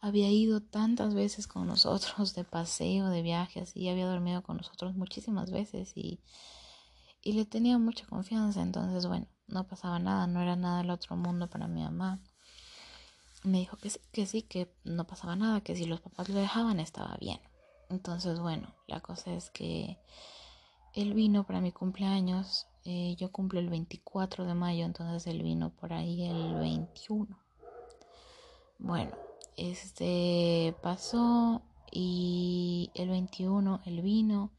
había 0.00 0.30
ido 0.30 0.60
tantas 0.60 1.14
veces 1.14 1.46
con 1.46 1.66
nosotros 1.66 2.34
de 2.34 2.44
paseo, 2.44 3.08
de 3.08 3.22
viaje, 3.22 3.60
así, 3.60 3.88
había 3.88 4.06
dormido 4.06 4.42
con 4.42 4.56
nosotros 4.56 4.94
muchísimas 4.94 5.50
veces 5.50 5.92
y, 5.94 6.20
y 7.22 7.32
le 7.32 7.44
tenía 7.44 7.78
mucha 7.78 8.06
confianza. 8.06 8.62
Entonces, 8.62 9.06
bueno, 9.06 9.26
no 9.46 9.66
pasaba 9.66 9.98
nada, 9.98 10.26
no 10.26 10.40
era 10.40 10.56
nada 10.56 10.78
del 10.78 10.90
otro 10.90 11.16
mundo 11.16 11.48
para 11.48 11.68
mi 11.68 11.82
mamá. 11.82 12.20
Me 13.42 13.58
dijo 13.58 13.76
que 13.76 13.90
sí, 13.90 14.00
que 14.12 14.26
sí, 14.26 14.42
que 14.42 14.72
no 14.84 15.06
pasaba 15.06 15.36
nada, 15.36 15.60
que 15.60 15.76
si 15.76 15.84
los 15.84 16.00
papás 16.00 16.28
lo 16.28 16.40
dejaban 16.40 16.80
estaba 16.80 17.16
bien. 17.20 17.40
Entonces, 17.88 18.40
bueno, 18.40 18.74
la 18.86 19.00
cosa 19.00 19.32
es 19.32 19.50
que 19.50 19.98
él 20.96 21.14
vino 21.14 21.46
para 21.46 21.60
mi 21.60 21.70
cumpleaños. 21.70 22.66
Eh, 22.84 23.14
yo 23.18 23.30
cumplo 23.30 23.60
el 23.60 23.68
24 23.68 24.46
de 24.46 24.54
mayo, 24.54 24.84
entonces 24.84 25.26
él 25.26 25.42
vino 25.42 25.70
por 25.70 25.92
ahí 25.92 26.24
el 26.24 26.54
21. 26.54 27.38
Bueno, 28.78 29.12
este 29.56 30.74
pasó 30.82 31.62
y 31.92 32.90
el 32.94 33.08
21 33.10 33.80
él 33.86 34.02
vino 34.02 34.50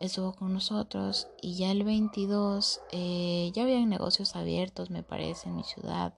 estuvo 0.00 0.32
con 0.34 0.52
nosotros 0.52 1.28
y 1.40 1.54
ya 1.54 1.70
el 1.70 1.84
22 1.84 2.80
eh, 2.92 3.50
ya 3.54 3.62
habían 3.62 3.88
negocios 3.88 4.36
abiertos, 4.36 4.90
me 4.90 5.02
parece, 5.02 5.48
en 5.48 5.56
mi 5.56 5.64
ciudad. 5.64 6.14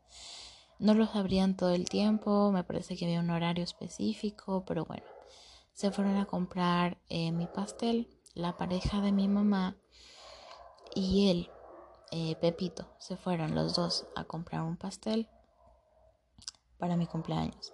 No 0.79 0.95
los 0.95 1.15
abrían 1.15 1.57
todo 1.57 1.71
el 1.71 1.89
tiempo, 1.89 2.51
me 2.53 2.65
parece 2.65 2.97
que 2.97 3.07
había 3.07 3.21
un 3.21 3.31
horario 3.31 3.65
específico, 3.65 4.65
pero 4.67 4.85
bueno, 4.85 5.05
se 5.73 5.91
fueron 5.91 6.17
a 6.17 6.27
comprar 6.27 6.99
eh, 7.09 7.33
mi 7.33 7.47
pastel, 7.47 8.09
la 8.37 8.57
pareja 8.57 9.01
de 9.01 9.12
mi 9.12 9.28
mamá 9.28 9.76
y 10.95 11.30
él, 11.30 11.51
eh, 12.12 12.37
Pepito, 12.37 12.87
se 12.99 13.16
fueron 13.16 13.55
los 13.55 13.74
dos 13.74 14.07
a 14.14 14.24
comprar 14.24 14.62
un 14.62 14.76
pastel 14.76 15.28
para 16.78 16.97
mi 16.97 17.07
cumpleaños. 17.07 17.72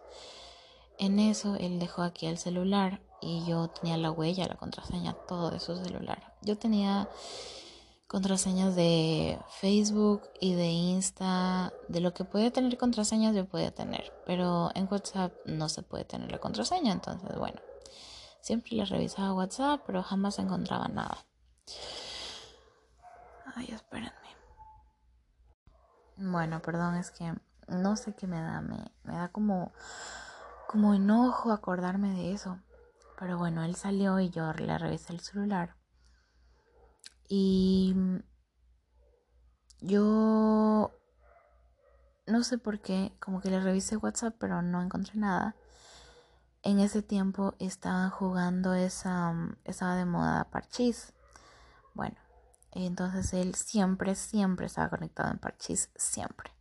En 0.98 1.18
eso 1.18 1.56
él 1.56 1.80
dejó 1.80 2.02
aquí 2.02 2.26
el 2.26 2.38
celular 2.38 3.02
y 3.20 3.44
yo 3.44 3.68
tenía 3.68 3.96
la 3.96 4.12
huella, 4.12 4.46
la 4.46 4.54
contraseña, 4.54 5.14
todo 5.26 5.50
de 5.50 5.58
su 5.58 5.76
celular. 5.76 6.32
Yo 6.42 6.56
tenía 6.56 7.08
contraseñas 8.06 8.76
de 8.76 9.40
Facebook 9.48 10.22
y 10.40 10.54
de 10.54 10.68
Insta, 10.68 11.72
de 11.88 12.00
lo 12.00 12.14
que 12.14 12.24
puede 12.24 12.52
tener 12.52 12.78
contraseñas 12.78 13.34
yo 13.34 13.46
podía 13.46 13.74
tener, 13.74 14.12
pero 14.26 14.70
en 14.76 14.86
WhatsApp 14.88 15.32
no 15.44 15.68
se 15.68 15.82
puede 15.82 16.04
tener 16.04 16.30
la 16.30 16.38
contraseña, 16.38 16.92
entonces 16.92 17.36
bueno, 17.36 17.60
siempre 18.42 18.72
le 18.72 18.84
revisaba 18.84 19.32
WhatsApp, 19.32 19.82
pero 19.86 20.02
jamás 20.02 20.38
encontraba 20.38 20.88
nada. 20.88 21.16
Ay, 23.54 23.68
espérenme. 23.70 24.12
Bueno, 26.16 26.60
perdón, 26.60 26.96
es 26.96 27.10
que 27.10 27.32
no 27.68 27.96
sé 27.96 28.14
qué 28.14 28.26
me 28.26 28.40
da, 28.40 28.60
me, 28.60 28.92
me 29.04 29.16
da 29.16 29.28
como, 29.28 29.72
como 30.68 30.94
enojo 30.94 31.52
acordarme 31.52 32.10
de 32.10 32.32
eso. 32.32 32.58
Pero 33.18 33.38
bueno, 33.38 33.62
él 33.64 33.76
salió 33.76 34.18
y 34.20 34.30
yo 34.30 34.52
le 34.52 34.76
revisé 34.76 35.12
el 35.12 35.20
celular. 35.20 35.76
Y 37.28 37.94
yo 39.80 40.92
no 42.26 42.42
sé 42.42 42.58
por 42.58 42.80
qué, 42.80 43.12
como 43.20 43.40
que 43.40 43.50
le 43.50 43.60
revisé 43.60 43.96
WhatsApp, 43.96 44.34
pero 44.38 44.62
no 44.62 44.82
encontré 44.82 45.18
nada. 45.18 45.56
En 46.62 46.78
ese 46.78 47.02
tiempo 47.02 47.54
estaban 47.58 48.10
jugando 48.10 48.74
esa, 48.74 49.34
estaba 49.64 49.96
de 49.96 50.04
moda 50.04 50.44
parchís. 50.44 51.12
Bueno, 51.92 52.16
entonces 52.70 53.32
él 53.34 53.54
siempre, 53.54 54.14
siempre 54.14 54.66
estaba 54.66 54.88
conectado 54.88 55.30
en 55.30 55.38
parchís, 55.38 55.90
siempre. 55.96 56.52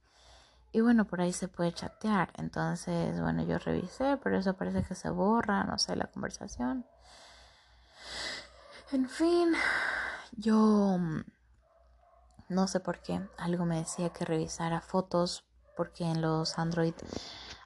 Y 0.72 0.82
bueno, 0.82 1.06
por 1.06 1.22
ahí 1.22 1.34
se 1.34 1.48
puede 1.48 1.74
chatear. 1.74 2.32
Entonces, 2.38 3.20
bueno, 3.22 3.44
yo 3.44 3.60
revisé, 3.60 4.18
pero 4.18 4.38
eso 4.40 4.54
parece 4.56 4.84
que 4.84 4.96
se 4.96 5.10
borra, 5.10 5.64
no 5.66 5.78
sé, 5.78 5.96
la 5.96 6.08
conversación. 6.08 6.86
En 8.92 9.08
fin, 9.08 9.54
yo 10.38 10.98
mm, 10.98 11.24
no 12.50 12.68
sé 12.68 12.80
por 12.80 13.00
qué. 13.00 13.22
Algo 13.38 13.66
me 13.66 13.78
decía 13.78 14.10
que 14.10 14.26
revisara 14.26 14.82
fotos, 14.82 15.46
porque 15.78 16.06
en 16.06 16.22
los 16.22 16.58
Android 16.58 16.96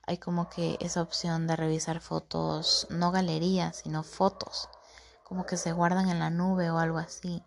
hay 0.07 0.17
como 0.17 0.49
que 0.49 0.77
esa 0.79 1.01
opción 1.01 1.47
de 1.47 1.55
revisar 1.55 1.99
fotos, 1.99 2.87
no 2.89 3.11
galerías, 3.11 3.77
sino 3.77 4.03
fotos, 4.03 4.69
como 5.23 5.45
que 5.45 5.57
se 5.57 5.71
guardan 5.71 6.09
en 6.09 6.19
la 6.19 6.29
nube 6.29 6.69
o 6.69 6.77
algo 6.77 6.97
así. 6.97 7.43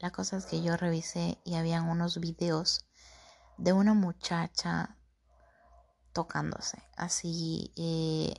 La 0.00 0.10
cosa 0.10 0.36
es 0.36 0.46
que 0.46 0.62
yo 0.62 0.76
revisé 0.76 1.38
y 1.44 1.54
habían 1.54 1.88
unos 1.88 2.18
videos 2.18 2.84
de 3.56 3.72
una 3.72 3.94
muchacha 3.94 4.96
tocándose, 6.12 6.82
así 6.96 7.72
eh, 7.76 8.34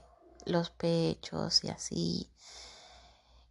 los 0.45 0.69
pechos 0.69 1.63
y 1.63 1.69
así. 1.69 2.31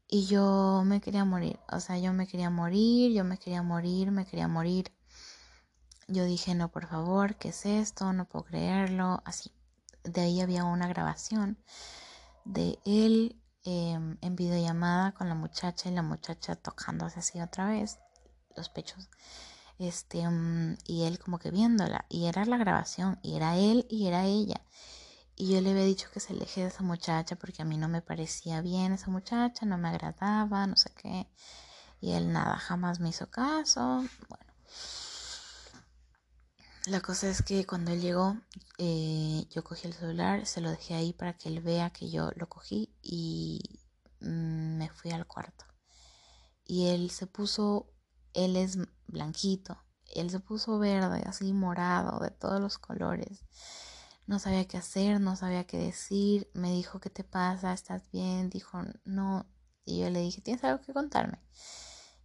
Y 0.06 0.26
yo 0.26 0.82
me 0.86 1.02
quería 1.02 1.24
morir, 1.24 1.58
o 1.70 1.80
sea, 1.80 1.98
yo 1.98 2.14
me 2.14 2.26
quería 2.26 2.48
morir, 2.48 3.12
yo 3.12 3.24
me 3.24 3.38
quería 3.38 3.62
morir, 3.62 4.10
me 4.10 4.24
quería 4.24 4.48
morir. 4.48 4.90
Yo 6.08 6.24
dije, 6.24 6.54
no, 6.54 6.70
por 6.70 6.86
favor, 6.86 7.36
¿qué 7.36 7.50
es 7.50 7.66
esto? 7.66 8.12
No 8.12 8.24
puedo 8.24 8.46
creerlo, 8.46 9.22
así. 9.24 9.52
De 10.04 10.22
ahí 10.22 10.40
había 10.40 10.64
una 10.64 10.88
grabación 10.88 11.58
de 12.44 12.78
él 12.84 13.40
em, 13.64 14.16
en 14.22 14.36
videollamada 14.36 15.12
con 15.12 15.28
la 15.28 15.34
muchacha 15.34 15.88
y 15.90 15.92
la 15.92 16.02
muchacha 16.02 16.56
tocándose 16.56 17.20
así 17.20 17.40
otra 17.40 17.68
vez 17.68 17.98
los 18.56 18.68
pechos 18.70 19.08
este, 19.78 20.28
mm, 20.28 20.76
y 20.86 21.04
él 21.04 21.18
como 21.18 21.38
que 21.38 21.50
viéndola, 21.50 22.04
y 22.08 22.26
era 22.26 22.44
la 22.44 22.56
grabación, 22.58 23.18
y 23.22 23.36
era 23.36 23.56
él 23.56 23.86
y 23.88 24.06
era 24.06 24.24
ella. 24.26 24.60
Y 25.36 25.52
yo 25.52 25.60
le 25.60 25.70
había 25.70 25.84
dicho 25.84 26.08
que 26.12 26.20
se 26.20 26.32
aleje 26.32 26.62
de 26.62 26.68
esa 26.68 26.82
muchacha 26.82 27.36
porque 27.36 27.62
a 27.62 27.64
mí 27.64 27.78
no 27.78 27.88
me 27.88 28.02
parecía 28.02 28.60
bien 28.60 28.92
esa 28.92 29.10
muchacha, 29.10 29.66
no 29.66 29.78
me 29.78 29.88
agradaba, 29.88 30.66
no 30.66 30.76
sé 30.76 30.90
qué. 31.00 31.28
Y 32.00 32.12
él 32.12 32.32
nada, 32.32 32.56
jamás 32.58 33.00
me 33.00 33.10
hizo 33.10 33.30
caso. 33.30 34.04
Bueno. 34.28 34.44
La 36.88 37.00
cosa 37.00 37.28
es 37.28 37.42
que 37.42 37.66
cuando 37.66 37.90
él 37.90 38.00
llegó, 38.00 38.38
eh, 38.78 39.46
yo 39.50 39.62
cogí 39.62 39.86
el 39.86 39.92
celular, 39.92 40.46
se 40.46 40.62
lo 40.62 40.70
dejé 40.70 40.94
ahí 40.94 41.12
para 41.12 41.36
que 41.36 41.50
él 41.50 41.60
vea 41.60 41.90
que 41.90 42.08
yo 42.08 42.30
lo 42.36 42.48
cogí 42.48 42.94
y 43.02 43.60
mm, 44.20 44.78
me 44.78 44.88
fui 44.88 45.10
al 45.10 45.26
cuarto. 45.26 45.66
Y 46.64 46.88
él 46.88 47.10
se 47.10 47.26
puso 47.26 47.92
él 48.32 48.56
es 48.56 48.78
blanquito, 49.06 49.82
él 50.14 50.30
se 50.30 50.40
puso 50.40 50.78
verde, 50.78 51.22
así 51.26 51.52
morado, 51.52 52.20
de 52.20 52.30
todos 52.30 52.58
los 52.60 52.78
colores. 52.78 53.44
No 54.26 54.38
sabía 54.38 54.66
qué 54.66 54.78
hacer, 54.78 55.20
no 55.20 55.36
sabía 55.36 55.66
qué 55.66 55.76
decir. 55.78 56.50
Me 56.54 56.72
dijo, 56.72 57.00
¿qué 57.00 57.10
te 57.10 57.24
pasa? 57.24 57.72
¿Estás 57.74 58.10
bien? 58.12 58.48
Dijo, 58.48 58.80
no. 59.04 59.46
Y 59.84 60.00
yo 60.00 60.10
le 60.10 60.20
dije, 60.20 60.40
¿tienes 60.40 60.64
algo 60.64 60.82
que 60.82 60.92
contarme? 60.94 61.38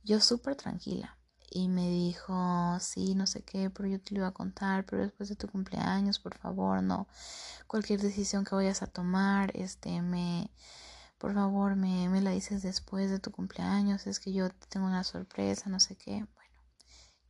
Yo 0.04 0.22
súper 0.22 0.56
tranquila. 0.56 1.18
Y 1.56 1.70
me 1.70 1.88
dijo, 1.88 2.80
sí, 2.80 3.14
no 3.14 3.28
sé 3.28 3.44
qué, 3.44 3.70
pero 3.70 3.88
yo 3.88 4.02
te 4.02 4.16
lo 4.16 4.22
iba 4.22 4.28
a 4.30 4.34
contar, 4.34 4.88
pero 4.88 5.04
después 5.04 5.30
de 5.30 5.36
tu 5.36 5.48
cumpleaños, 5.48 6.18
por 6.18 6.36
favor, 6.36 6.82
no. 6.82 7.08
Cualquier 7.68 8.02
decisión 8.02 8.44
que 8.44 8.56
vayas 8.56 8.82
a 8.82 8.88
tomar, 8.88 9.52
este, 9.56 10.02
me, 10.02 10.50
por 11.20 11.36
favor 11.36 11.76
me, 11.76 12.10
me 12.10 12.22
la 12.22 12.32
dices 12.32 12.64
después 12.64 13.12
de 13.12 13.20
tu 13.20 13.30
cumpleaños, 13.30 14.08
es 14.08 14.20
que 14.20 14.34
yo 14.34 14.50
tengo 14.70 14.88
una 14.88 15.04
sorpresa, 15.04 15.70
no 15.70 15.80
sé 15.80 15.96
qué. 15.96 16.26
Bueno, 16.34 16.62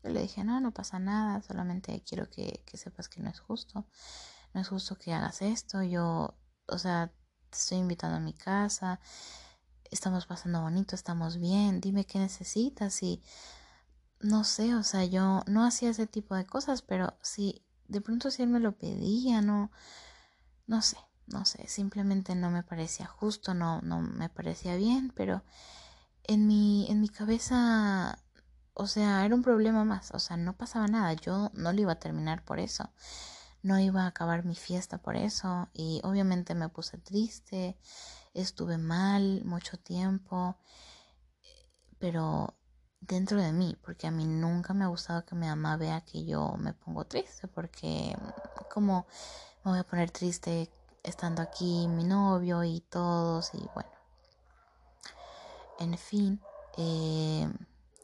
yo 0.04 0.10
le 0.12 0.22
dije, 0.22 0.46
no, 0.46 0.62
no 0.62 0.72
pasa 0.72 1.00
nada, 1.00 1.42
solamente 1.42 2.02
quiero 2.08 2.30
que, 2.30 2.64
que 2.66 2.78
sepas 2.78 3.10
que 3.10 3.20
no 3.22 3.30
es 3.30 3.42
justo, 3.42 3.86
no 4.54 4.62
es 4.62 4.70
justo 4.70 4.96
que 4.98 5.14
hagas 5.14 5.42
esto, 5.42 5.84
yo, 5.84 6.34
o 6.68 6.78
sea, 6.78 7.12
te 7.50 7.58
estoy 7.58 7.80
invitando 7.80 8.16
a 8.16 8.22
mi 8.22 8.34
casa, 8.34 9.02
estamos 9.92 10.26
pasando 10.28 10.62
bonito, 10.62 10.96
estamos 10.96 11.38
bien, 11.38 11.82
dime 11.82 12.06
qué 12.06 12.20
necesitas 12.20 13.04
y 13.04 13.22
no 14.24 14.46
sé, 14.46 14.74
o 14.74 14.84
sea, 14.84 15.04
yo 15.06 15.44
no 15.48 15.66
hacía 15.66 15.90
ese 15.90 16.08
tipo 16.08 16.34
de 16.36 16.46
cosas, 16.46 16.82
pero 16.82 17.14
si 17.22 17.62
de 17.88 18.02
pronto 18.02 18.32
si 18.32 18.42
él 18.42 18.50
me 18.50 18.62
lo 18.62 18.72
pedía, 18.72 19.42
no, 19.42 19.70
no 20.66 20.82
sé, 20.82 20.98
no 21.28 21.46
sé, 21.46 21.68
simplemente 21.68 22.34
no 22.34 22.50
me 22.50 22.64
parecía 22.64 23.06
justo, 23.06 23.54
no, 23.54 23.82
no 23.82 24.02
me 24.02 24.30
parecía 24.30 24.76
bien, 24.78 25.12
pero 25.16 25.44
en 26.24 26.48
mi, 26.48 26.88
en 26.90 27.02
mi 27.02 27.10
cabeza, 27.10 28.18
o 28.74 28.88
sea, 28.88 29.26
era 29.26 29.36
un 29.36 29.44
problema 29.44 29.84
más, 29.84 30.12
o 30.12 30.20
sea, 30.20 30.38
no 30.38 30.56
pasaba 30.56 30.88
nada, 30.88 31.14
yo 31.14 31.52
no 31.54 31.74
lo 31.74 31.82
iba 31.82 31.92
a 31.94 32.00
terminar 32.00 32.46
por 32.46 32.60
eso, 32.60 32.92
no 33.62 33.78
iba 33.80 34.04
a 34.04 34.08
acabar 34.08 34.46
mi 34.46 34.56
fiesta 34.56 35.00
por 35.00 35.18
eso, 35.18 35.70
y 35.74 36.00
obviamente 36.06 36.56
me 36.56 36.70
puse 36.70 36.98
triste, 36.98 37.78
estuve 38.34 38.78
mal 38.78 39.44
mucho 39.44 39.78
tiempo, 39.78 40.58
pero 42.00 42.56
dentro 43.08 43.42
de 43.42 43.52
mí, 43.52 43.78
porque 43.84 44.08
a 44.08 44.12
mí 44.12 44.26
nunca 44.26 44.74
me 44.74 44.86
ha 44.86 44.88
gustado 44.88 45.26
que 45.26 45.36
mi 45.36 45.48
mamá 45.48 45.78
vea 45.78 46.02
que 46.02 46.26
yo 46.26 46.56
me 46.58 46.74
pongo 46.74 47.06
triste, 47.06 47.48
porque 47.48 48.16
como 48.70 49.06
me 49.64 49.72
voy 49.72 49.80
a 49.80 49.84
poner 49.84 50.12
triste 50.12 50.70
estando 51.04 51.42
aquí 51.42 51.88
mi 51.88 52.04
novio 52.04 52.64
y 52.64 52.82
todos 52.82 53.54
y 53.54 53.70
bueno. 53.74 53.90
En 55.80 55.98
fin, 55.98 56.40
eh, 56.78 57.50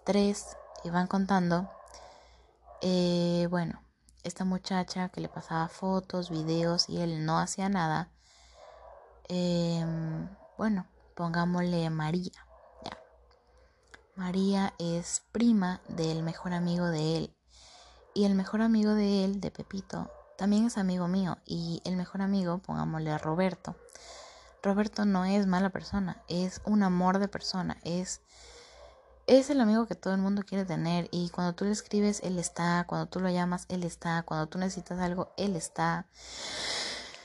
tres 0.04 0.58
iban 0.84 1.08
contando, 1.08 1.70
eh, 2.82 3.48
bueno, 3.50 3.82
esta 4.24 4.44
muchacha 4.44 5.10
que 5.10 5.22
le 5.22 5.30
pasaba 5.30 5.70
fotos, 5.70 6.30
videos 6.30 6.90
y 6.90 7.00
él 7.02 7.26
no 7.26 7.40
hacía 7.40 7.70
nada, 7.70 8.10
em, 9.30 10.28
bueno, 10.58 10.88
pongámosle 11.16 11.90
María. 11.90 12.49
María 14.20 14.74
es 14.80 15.24
prima 15.32 15.80
del 15.88 16.24
mejor 16.24 16.52
amigo 16.52 16.88
de 16.88 17.16
él. 17.16 17.36
Y 18.14 18.26
el 18.26 18.36
mejor 18.36 18.62
amigo 18.62 18.94
de 18.94 19.24
él, 19.24 19.40
de 19.40 19.50
Pepito, 19.50 20.12
también 20.38 20.66
es 20.66 20.78
amigo 20.78 21.08
mío. 21.08 21.38
Y 21.46 21.82
el 21.86 21.96
mejor 21.96 22.22
amigo, 22.22 22.58
pongámosle 22.58 23.12
a 23.12 23.18
Roberto. 23.18 23.78
Roberto 24.62 25.06
no 25.06 25.24
es 25.24 25.48
mala 25.48 25.70
persona, 25.70 26.22
es 26.28 26.60
un 26.66 26.84
amor 26.84 27.20
de 27.20 27.30
persona, 27.30 27.78
es, 27.86 28.20
es 29.26 29.50
el 29.50 29.62
amigo 29.62 29.88
que 29.88 29.96
todo 29.96 30.14
el 30.14 30.20
mundo 30.20 30.44
quiere 30.46 30.66
tener. 30.66 31.08
Y 31.12 31.30
cuando 31.30 31.56
tú 31.56 31.64
le 31.64 31.72
escribes, 31.72 32.20
él 32.22 32.38
está, 32.40 32.84
cuando 32.88 33.08
tú 33.08 33.22
lo 33.22 33.30
llamas, 33.30 33.68
él 33.70 33.86
está, 33.86 34.24
cuando 34.24 34.48
tú 34.48 34.58
necesitas 34.58 35.00
algo, 35.00 35.32
él 35.38 35.56
está. 35.56 36.08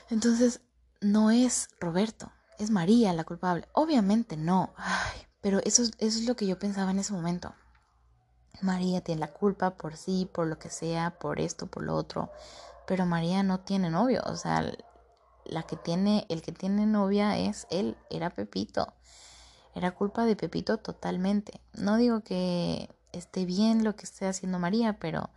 Entonces, 0.09 0.61
no 1.01 1.29
es 1.29 1.67
Roberto, 1.81 2.31
es 2.57 2.71
María 2.71 3.11
la 3.11 3.25
culpable. 3.25 3.67
Obviamente 3.73 4.37
no. 4.37 4.73
Ay, 4.77 5.24
pero 5.45 5.59
eso, 5.63 5.83
eso 5.83 5.93
es 5.99 6.25
lo 6.25 6.35
que 6.35 6.47
yo 6.47 6.57
pensaba 6.57 6.89
en 6.89 6.97
ese 6.97 7.13
momento. 7.13 7.53
María 8.63 9.01
tiene 9.01 9.19
la 9.19 9.31
culpa 9.31 9.75
por 9.75 9.95
sí, 9.95 10.27
por 10.33 10.47
lo 10.47 10.57
que 10.57 10.71
sea, 10.71 11.19
por 11.19 11.39
esto, 11.39 11.67
por 11.67 11.83
lo 11.83 11.93
otro. 11.93 12.31
Pero 12.87 13.05
María 13.05 13.43
no 13.43 13.59
tiene 13.59 13.91
novio. 13.91 14.23
O 14.25 14.35
sea, 14.37 14.65
la 15.43 15.61
que 15.61 15.75
tiene, 15.75 16.25
el 16.29 16.41
que 16.41 16.51
tiene 16.51 16.87
novia 16.87 17.37
es 17.37 17.67
él, 17.69 17.95
era 18.09 18.31
Pepito. 18.31 18.95
Era 19.75 19.91
culpa 19.91 20.25
de 20.25 20.35
Pepito 20.35 20.79
totalmente. 20.79 21.61
No 21.73 21.97
digo 21.97 22.21
que 22.21 22.89
esté 23.11 23.45
bien 23.45 23.83
lo 23.83 23.95
que 23.95 24.05
esté 24.05 24.25
haciendo 24.25 24.57
María, 24.57 24.97
pero 24.99 25.29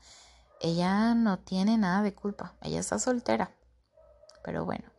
ella 0.63 1.15
no 1.15 1.39
tiene 1.39 1.77
nada 1.77 2.01
de 2.01 2.15
culpa. 2.15 2.55
Ella 2.63 2.81
está 2.81 2.99
soltera. 2.99 3.51
Pero 4.43 4.65
bueno. 4.65 4.98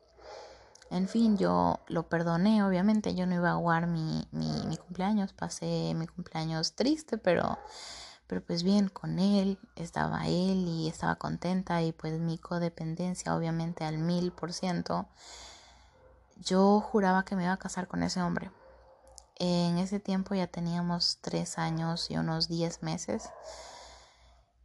En 0.92 1.08
fin, 1.08 1.38
yo 1.38 1.80
lo 1.88 2.10
perdoné, 2.10 2.64
obviamente 2.64 3.14
yo 3.14 3.28
no 3.28 3.36
iba 3.36 3.50
a 3.50 3.54
aguar 3.54 3.86
mi, 3.86 4.28
mi, 4.32 4.76
cumpleaños, 4.78 5.34
pasé 5.34 5.94
mi 5.96 6.08
cumpleaños 6.08 6.74
triste, 6.74 7.20
pero, 7.20 7.60
pero 8.26 8.42
pues 8.44 8.64
bien, 8.64 8.90
con 8.90 9.20
él, 9.20 9.60
estaba 9.76 10.26
él 10.26 10.66
y 10.68 10.88
estaba 10.88 11.16
contenta 11.16 11.84
y 11.84 11.92
pues 11.92 12.20
mi 12.20 12.40
codependencia 12.40 13.36
obviamente 13.36 13.84
al 13.84 14.00
mil 14.00 14.32
por 14.32 14.52
ciento. 14.52 15.08
Yo 16.38 16.80
juraba 16.80 17.24
que 17.24 17.36
me 17.36 17.44
iba 17.44 17.54
a 17.54 17.58
casar 17.58 17.88
con 17.88 18.02
ese 18.02 18.22
hombre. 18.24 18.50
En 19.36 19.78
ese 19.78 20.00
tiempo 20.00 20.34
ya 20.34 20.48
teníamos 20.48 21.20
tres 21.22 21.60
años 21.60 22.10
y 22.10 22.18
unos 22.18 22.48
diez 22.48 22.82
meses, 22.82 23.30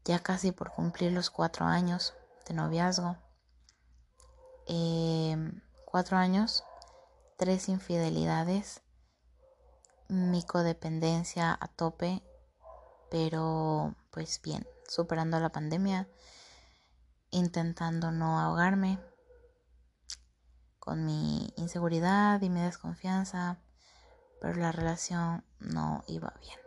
ya 0.05 0.21
casi 0.21 0.53
por 0.53 0.73
cumplir 0.73 1.13
los 1.13 1.31
cuatro 1.31 1.67
años 1.67 2.15
de 2.49 2.55
noviazgo. 2.55 3.17
Eh, 4.67 5.37
cuatro 5.95 6.17
años, 6.17 6.65
tres 7.37 7.69
infidelidades, 7.69 8.83
mi 10.09 10.43
codependencia 10.43 11.57
a 11.61 11.69
tope, 11.69 12.21
pero 13.13 13.95
pues 14.11 14.41
bien, 14.43 14.67
superando 14.89 15.39
la 15.39 15.51
pandemia, 15.51 16.09
intentando 17.31 18.11
no 18.11 18.41
ahogarme 18.41 18.99
con 20.81 21.05
mi 21.05 21.55
inseguridad 21.55 22.43
y 22.43 22.51
mi 22.51 22.61
desconfianza, 22.61 23.61
pero 24.41 24.55
la 24.55 24.73
relación 24.73 25.45
no 25.61 26.03
iba 26.09 26.35
bien. 26.41 26.59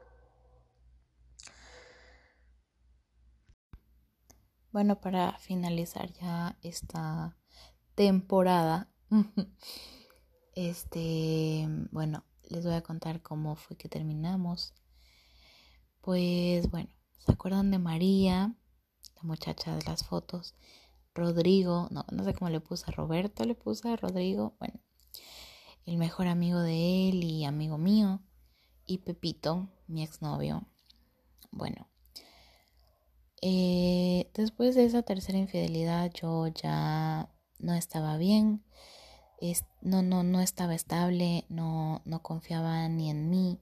Bueno, 4.71 5.01
para 5.01 5.38
finalizar 5.38 6.13
ya 6.13 6.55
esta 6.61 7.36
temporada 7.93 8.88
Este, 10.55 11.68
bueno, 11.91 12.24
les 12.49 12.66
voy 12.66 12.74
a 12.74 12.82
contar 12.82 13.22
cómo 13.22 13.55
fue 13.55 13.78
que 13.78 13.89
terminamos. 13.89 14.74
Pues 16.01 16.72
bueno, 16.72 16.89
¿se 17.20 17.32
acuerdan 17.32 17.70
de 17.70 17.78
María, 17.78 18.55
la 19.16 19.22
muchacha 19.22 19.76
de 19.76 19.84
las 19.86 20.03
fotos? 20.03 20.55
Rodrigo, 21.14 21.88
no, 21.91 22.05
no 22.12 22.24
sé 22.24 22.34
cómo 22.34 22.49
le 22.49 22.60
puse 22.60 22.86
a 22.88 22.91
Roberto, 22.91 23.45
le 23.45 23.53
puse 23.53 23.88
a 23.88 23.97
Rodrigo, 23.97 24.55
bueno, 24.60 24.80
el 25.86 25.97
mejor 25.97 26.28
amigo 26.28 26.60
de 26.60 27.10
él 27.10 27.24
y 27.24 27.45
amigo 27.45 27.78
mío, 27.78 28.22
y 28.88 28.99
Pepito, 28.99 29.70
mi 29.88 30.03
exnovio. 30.03 30.66
Bueno, 31.51 31.88
eh, 33.41 34.32
después 34.34 34.76
de 34.76 34.86
esa 34.86 35.03
tercera 35.03 35.38
infidelidad 35.38 36.12
yo 36.14 36.47
ya 36.47 37.30
no 37.60 37.74
estaba 37.74 38.18
bien, 38.18 38.64
no, 39.81 40.01
no, 40.01 40.23
no 40.23 40.41
estaba 40.41 40.75
estable, 40.75 41.45
no, 41.49 42.01
no 42.05 42.21
confiaba 42.21 42.88
ni 42.89 43.09
en 43.09 43.29
mí. 43.29 43.59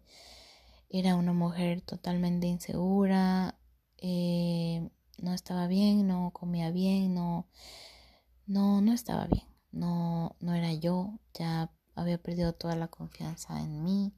Era 0.90 1.16
una 1.16 1.34
mujer 1.34 1.82
totalmente 1.82 2.48
insegura, 2.48 3.58
eh, 3.98 4.90
no 5.18 5.34
estaba 5.34 5.68
bien, 5.68 6.08
no 6.08 6.32
comía 6.32 6.72
bien, 6.72 7.14
no, 7.14 7.48
no, 8.46 8.82
no 8.82 8.94
estaba 8.94 9.28
bien, 9.28 9.48
no, 9.72 10.36
no 10.40 10.54
era 10.54 10.74
yo, 10.74 11.20
ya 11.34 11.72
había 11.96 12.18
perdido 12.22 12.54
toda 12.54 12.76
la 12.76 12.88
confianza 12.88 13.62
en 13.62 13.84
mí. 13.84 14.14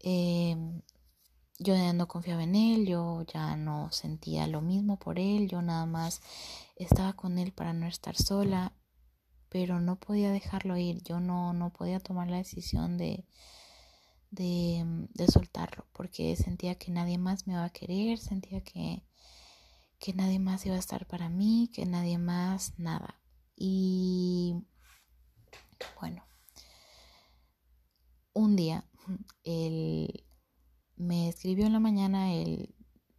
Em, 0.00 0.82
yo 1.58 1.74
ya 1.76 1.92
no 1.92 2.08
confiaba 2.08 2.42
en 2.42 2.56
él, 2.56 2.86
yo 2.86 3.22
ya 3.32 3.56
no 3.56 3.92
sentía 3.92 4.46
lo 4.48 4.60
mismo 4.62 4.98
por 4.98 5.18
él, 5.18 5.48
yo 5.48 5.62
nada 5.62 5.86
más 5.86 6.20
estaba 6.76 7.12
con 7.12 7.38
él 7.38 7.52
para 7.52 7.72
no 7.72 7.86
estar 7.86 8.16
sola, 8.16 8.72
pero 9.52 9.80
no 9.80 9.96
podía 10.00 10.32
dejarlo 10.32 10.78
ir, 10.78 11.02
yo 11.02 11.20
no, 11.20 11.52
no 11.52 11.70
podía 11.74 12.00
tomar 12.00 12.30
la 12.30 12.38
decisión 12.38 12.96
de, 12.96 13.26
de, 14.30 15.26
soltarlo, 15.30 15.86
porque 15.92 16.34
sentía 16.36 16.76
que 16.76 16.90
nadie 16.90 17.18
más 17.18 17.46
me 17.46 17.52
iba 17.52 17.64
a 17.64 17.70
querer, 17.70 18.18
sentía 18.18 18.62
que, 18.64 19.04
que 19.98 20.14
nadie 20.14 20.38
más 20.38 20.64
iba 20.64 20.74
a 20.74 20.78
estar 20.78 21.06
para 21.06 21.28
mí, 21.28 21.70
que 21.74 21.84
nadie 21.84 22.16
más, 22.16 22.78
nada. 22.78 23.20
Y 23.54 24.54
bueno, 26.00 26.24
un 28.32 28.56
día 28.56 28.88
él 29.44 30.24
me 30.96 31.28
escribió 31.28 31.66
en 31.66 31.74
la 31.74 31.80
mañana, 31.80 32.32
él 32.32 32.74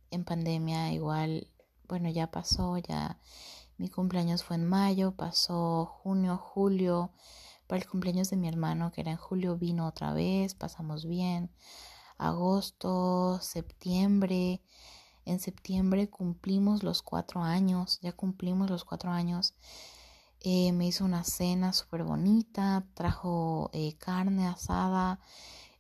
en 0.10 0.26
pandemia 0.26 0.94
igual, 0.94 1.48
bueno, 1.88 2.10
ya 2.10 2.32
pasó, 2.32 2.80
ya 2.80 3.20
mi 3.78 3.90
cumpleaños 3.90 4.44
fue 4.44 4.56
en 4.56 4.66
mayo, 4.68 5.12
pasó 5.16 5.86
junio, 5.86 6.38
julio. 6.38 7.12
Para 7.68 7.82
el 7.82 7.90
cumpleaños 7.90 8.30
de 8.30 8.38
mi 8.38 8.48
hermano, 8.48 8.92
que 8.92 9.02
era 9.02 9.12
en 9.12 9.18
julio, 9.18 9.58
vino 9.58 9.88
otra 9.88 10.14
vez, 10.14 10.54
pasamos 10.54 11.06
bien. 11.06 11.50
Agosto, 12.18 13.40
septiembre. 13.42 14.62
En 15.26 15.40
septiembre 15.40 16.10
cumplimos 16.10 16.84
los 16.84 17.02
cuatro 17.02 17.42
años, 17.42 18.00
ya 18.02 18.12
cumplimos 18.12 18.70
los 18.70 18.84
cuatro 18.84 19.12
años. 19.12 19.54
Eh, 20.42 20.74
me 20.74 20.86
hizo 20.86 21.06
una 21.06 21.24
cena 21.24 21.72
súper 21.72 22.04
bonita, 22.04 22.86
trajo 22.94 23.70
eh, 23.72 23.96
carne 23.98 24.48
asada, 24.48 25.22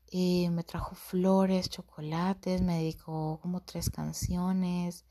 eh, 0.07 0.49
me 0.51 0.63
trajo 0.63 0.95
flores, 0.95 1.69
chocolates, 1.69 2.61
me 2.61 2.77
dedicó 2.77 3.39
como 3.41 3.61
tres 3.61 3.89
canciones. 3.89 5.05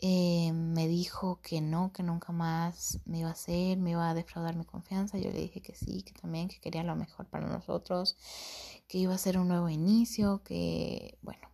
Eh, 0.00 0.52
me 0.52 0.86
dijo 0.86 1.40
que 1.42 1.60
no, 1.60 1.92
que 1.92 2.04
nunca 2.04 2.32
más 2.32 3.00
me 3.04 3.18
iba 3.18 3.30
a 3.30 3.32
hacer, 3.32 3.78
me 3.78 3.90
iba 3.90 4.08
a 4.08 4.14
defraudar 4.14 4.56
mi 4.56 4.64
confianza. 4.64 5.18
Yo 5.18 5.30
le 5.30 5.40
dije 5.40 5.60
que 5.60 5.74
sí, 5.74 6.02
que 6.02 6.12
también, 6.12 6.48
que 6.48 6.60
quería 6.60 6.84
lo 6.84 6.94
mejor 6.94 7.26
para 7.26 7.48
nosotros, 7.48 8.16
que 8.86 8.98
iba 8.98 9.14
a 9.14 9.18
ser 9.18 9.38
un 9.38 9.48
nuevo 9.48 9.68
inicio, 9.68 10.42
que, 10.44 11.18
bueno, 11.22 11.48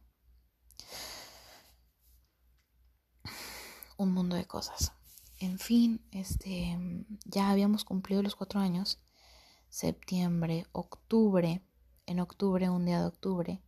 un 3.97 4.13
mundo 4.13 4.37
de 4.37 4.45
cosas. 4.47 4.93
En 5.41 5.59
fin, 5.59 6.07
este, 6.11 6.79
ya 7.25 7.51
habíamos 7.51 7.85
cumplido 7.85 8.23
los 8.23 8.37
cuatro 8.37 8.61
años, 8.61 9.01
septiembre, 9.69 10.67
octubre, 10.73 11.63
en 12.07 12.21
octubre, 12.21 12.69
un 12.71 12.85
día 12.85 13.01
de 13.01 13.07
octubre, 13.07 13.63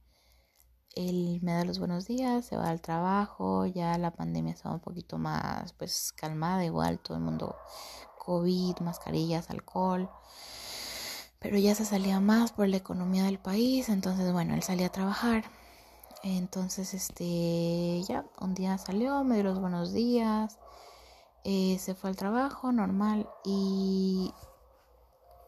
él 0.96 1.40
me 1.42 1.52
da 1.52 1.64
los 1.64 1.78
buenos 1.78 2.06
días, 2.06 2.46
se 2.46 2.56
va 2.56 2.70
al 2.70 2.80
trabajo, 2.80 3.66
ya 3.66 3.96
la 3.98 4.10
pandemia 4.10 4.54
estaba 4.54 4.74
un 4.74 4.80
poquito 4.80 5.18
más 5.18 5.74
pues 5.74 6.12
calmada, 6.16 6.64
igual 6.64 6.98
todo 6.98 7.18
el 7.18 7.22
mundo 7.22 7.54
COVID, 8.18 8.78
mascarillas, 8.80 9.50
alcohol, 9.50 10.10
pero 11.38 11.58
ya 11.58 11.74
se 11.74 11.84
salía 11.84 12.18
más 12.18 12.52
por 12.52 12.66
la 12.68 12.78
economía 12.78 13.24
del 13.24 13.38
país, 13.38 13.90
entonces 13.90 14.32
bueno, 14.32 14.54
él 14.54 14.62
salía 14.62 14.86
a 14.86 14.92
trabajar. 14.92 15.44
Entonces, 16.22 16.92
este, 16.94 18.02
ya, 18.08 18.24
un 18.40 18.54
día 18.54 18.78
salió, 18.78 19.22
me 19.22 19.36
dio 19.36 19.44
los 19.44 19.60
buenos 19.60 19.92
días, 19.92 20.58
eh, 21.44 21.78
se 21.78 21.94
fue 21.94 22.10
al 22.10 22.16
trabajo, 22.16 22.72
normal, 22.72 23.28
y 23.44 24.32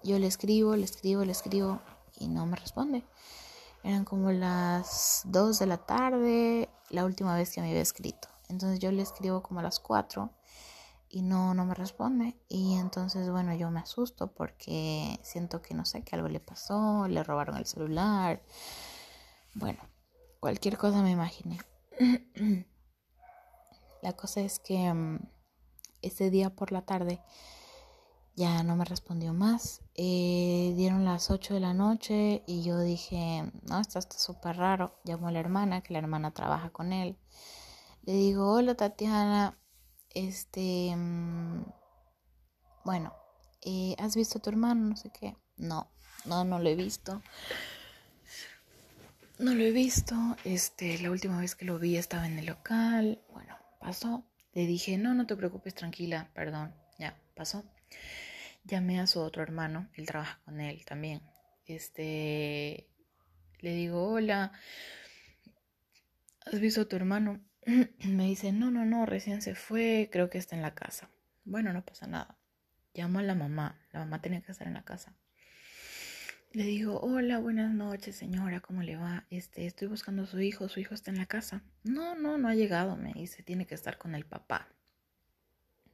yo 0.05 0.19
le 0.21 0.29
escribo, 0.29 0.77
le 0.77 0.85
escribo, 0.85 1.25
le 1.25 1.33
escribo, 1.33 1.81
y 2.21 2.29
no 2.29 2.47
me 2.47 2.57
responde. 2.57 3.05
Eran 3.83 4.05
como 4.05 4.31
las 4.33 5.23
2 5.27 5.59
de 5.59 5.67
la 5.67 5.79
tarde, 5.79 6.69
la 6.91 7.05
última 7.05 7.37
vez 7.37 7.53
que 7.53 7.61
me 7.61 7.69
había 7.69 7.83
escrito. 7.83 8.29
Entonces 8.49 8.79
yo 8.81 8.91
le 8.91 9.03
escribo 9.03 9.43
como 9.43 9.61
a 9.61 9.63
las 9.63 9.79
4 9.79 10.31
y 11.09 11.23
no, 11.23 11.55
no 11.55 11.65
me 11.65 11.75
responde. 11.75 12.37
Y 12.49 12.75
entonces, 12.75 13.31
bueno, 13.31 13.55
yo 13.55 13.71
me 13.71 13.81
asusto 13.81 14.33
porque 14.33 15.19
siento 15.23 15.63
que 15.63 15.75
no 15.75 15.85
sé, 15.85 16.03
que 16.03 16.17
algo 16.17 16.29
le 16.29 16.41
pasó, 16.41 17.07
le 17.09 17.23
robaron 17.23 17.57
el 17.57 17.67
celular. 17.67 18.43
Bueno, 19.55 19.81
cualquier 20.41 20.77
cosa 20.77 21.03
me 21.03 21.11
imaginé. 21.11 21.59
La 24.03 24.13
cosa 24.13 24.41
es 24.41 24.59
que 24.61 24.93
mm, 24.93 25.19
ese 26.03 26.31
día 26.31 26.51
por 26.51 26.71
la 26.71 26.83
tarde 26.83 27.21
ya 28.39 28.63
no 28.63 28.77
me 28.77 28.85
respondió 28.85 29.35
más. 29.35 29.83
Eh, 29.97 30.73
dieron 30.77 31.05
las 31.05 31.29
8 31.29 31.55
de 31.55 31.61
la 31.61 31.75
noche 31.75 32.45
y 32.47 32.63
yo 32.63 32.79
dije, 32.79 33.51
no, 33.69 33.81
esto 33.81 33.99
está 33.99 34.17
súper 34.17 34.57
raro. 34.57 34.97
Llamo 35.05 35.27
a 35.27 35.33
la 35.33 35.41
hermana, 35.41 35.83
que 35.83 35.93
la 35.93 35.99
hermana 35.99 36.31
trabaja 36.31 36.71
con 36.71 36.93
él. 36.93 37.19
Le 38.05 38.13
digo, 38.13 38.53
hola 38.53 38.77
Tatiana, 38.77 39.59
este, 40.15 40.95
mm, 40.95 41.65
bueno, 42.85 43.13
eh, 43.63 43.97
¿has 43.99 44.15
visto 44.15 44.39
a 44.39 44.43
tu 44.43 44.51
hermano? 44.51 44.91
No 44.91 44.97
sé 44.97 45.11
qué. 45.11 45.37
No, 45.57 45.91
no, 46.25 46.45
no 46.45 46.61
lo 46.61 46.69
he 46.69 46.77
visto. 46.77 47.21
No 49.41 49.53
lo 49.53 49.65
he 49.65 49.73
visto. 49.73 50.15
Este, 50.45 50.97
la 51.01 51.11
última 51.11 51.41
vez 51.41 51.57
que 51.57 51.65
lo 51.65 51.81
vi 51.81 51.97
estaba 51.97 52.27
en 52.27 52.39
el 52.39 52.47
local. 52.47 53.21
Bueno, 53.33 53.57
pasó. 53.81 54.23
Le 54.53 54.65
dije, 54.65 54.97
no, 54.97 55.13
no 55.15 55.27
te 55.27 55.35
preocupes, 55.35 55.75
tranquila, 55.75 56.31
perdón. 56.35 56.73
Ya, 57.01 57.21
pasó. 57.35 57.65
Llamé 58.65 59.01
a 59.01 59.07
su 59.07 59.21
otro 59.21 59.43
hermano, 59.43 59.89
él 59.95 60.07
trabaja 60.07 60.41
con 60.45 60.61
él 60.61 60.85
también. 60.85 61.23
Este, 61.67 62.89
le 63.61 63.75
digo, 63.75 64.11
hola, 64.11 64.53
¿has 66.47 66.61
visto 66.61 66.83
a 66.83 66.89
tu 66.89 66.97
hermano? 66.97 67.41
Me 68.05 68.27
dice, 68.27 68.53
no, 68.53 68.71
no, 68.71 68.85
no, 68.85 69.07
recién 69.07 69.43
se 69.43 69.55
fue, 69.55 70.09
creo 70.13 70.31
que 70.31 70.39
está 70.39 70.57
en 70.57 70.63
la 70.63 70.75
casa. 70.75 71.11
Bueno, 71.45 71.73
no 71.73 71.85
pasa 71.85 72.07
nada. 72.07 72.39
Llamo 72.95 73.19
a 73.19 73.23
la 73.23 73.35
mamá, 73.35 73.81
la 73.93 74.01
mamá 74.01 74.21
tenía 74.21 74.43
que 74.43 74.53
estar 74.53 74.67
en 74.67 74.75
la 74.75 74.85
casa. 74.85 75.15
Le 76.53 76.65
digo, 76.65 76.99
hola, 77.01 77.39
buenas 77.39 77.73
noches, 77.75 78.17
señora, 78.17 78.61
¿cómo 78.61 78.83
le 78.83 78.97
va? 78.97 79.27
Este, 79.29 79.67
estoy 79.67 79.89
buscando 79.89 80.23
a 80.23 80.27
su 80.27 80.41
hijo, 80.41 80.69
su 80.69 80.81
hijo 80.81 80.95
está 80.95 81.11
en 81.11 81.19
la 81.19 81.27
casa. 81.27 81.63
No, 81.85 82.15
no, 82.15 82.39
no 82.39 82.49
ha 82.49 82.55
llegado, 82.55 82.97
me 82.97 83.13
dice, 83.13 83.43
tiene 83.43 83.67
que 83.67 83.75
estar 83.75 83.99
con 83.99 84.15
el 84.15 84.25
papá. 84.25 84.69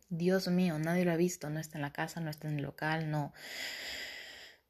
Dios 0.08 0.48
mío, 0.48 0.78
nadie 0.78 1.04
lo 1.04 1.12
ha 1.12 1.16
visto, 1.16 1.50
no 1.50 1.58
está 1.58 1.78
en 1.78 1.82
la 1.82 1.92
casa, 1.92 2.20
no 2.20 2.30
está 2.30 2.48
en 2.48 2.56
el 2.56 2.62
local, 2.62 3.10
no. 3.10 3.32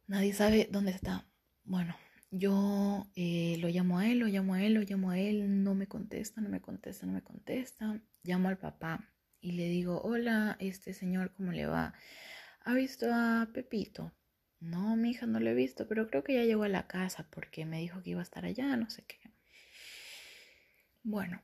Nadie 0.07 0.33
sabe 0.33 0.69
dónde 0.71 0.93
está. 0.93 1.27
Bueno, 1.65 1.97
yo 2.31 3.07
eh, 3.17 3.57
lo 3.61 3.69
llamo 3.69 3.99
a 3.99 4.09
él, 4.09 4.19
lo 4.19 4.27
llamo 4.27 4.55
a 4.55 4.63
él, 4.63 4.75
lo 4.75 4.81
llamo 4.83 5.11
a 5.11 5.19
él, 5.19 5.63
no 5.63 5.75
me 5.75 5.87
contesta, 5.87 6.41
no 6.41 6.49
me 6.49 6.61
contesta, 6.61 7.07
no 7.07 7.13
me 7.13 7.23
contesta. 7.23 8.01
Llamo 8.23 8.49
al 8.49 8.59
papá 8.59 9.09
y 9.41 9.53
le 9.53 9.69
digo, 9.69 10.01
hola, 10.03 10.57
este 10.59 10.95
señor, 10.95 11.33
¿cómo 11.35 11.53
le 11.53 11.67
va? 11.67 11.95
¿Ha 12.65 12.75
visto 12.75 13.07
a 13.13 13.49
Pepito? 13.53 14.13
No, 14.61 14.97
mi 14.97 15.11
hija 15.11 15.27
no 15.27 15.41
lo 15.41 15.51
he 15.51 15.55
visto, 15.55 15.87
pero 15.87 16.09
creo 16.09 16.25
que 16.25 16.35
ya 16.35 16.45
llegó 16.45 16.65
a 16.65 16.69
la 16.69 16.87
casa 16.87 17.27
porque 17.31 17.67
me 17.67 17.81
dijo 17.81 18.03
que 18.03 18.11
iba 18.11 18.21
a 18.21 18.25
estar 18.25 18.45
allá, 18.47 18.77
no 18.77 18.89
sé 18.89 19.05
qué. 19.05 19.21
Bueno, 21.03 21.43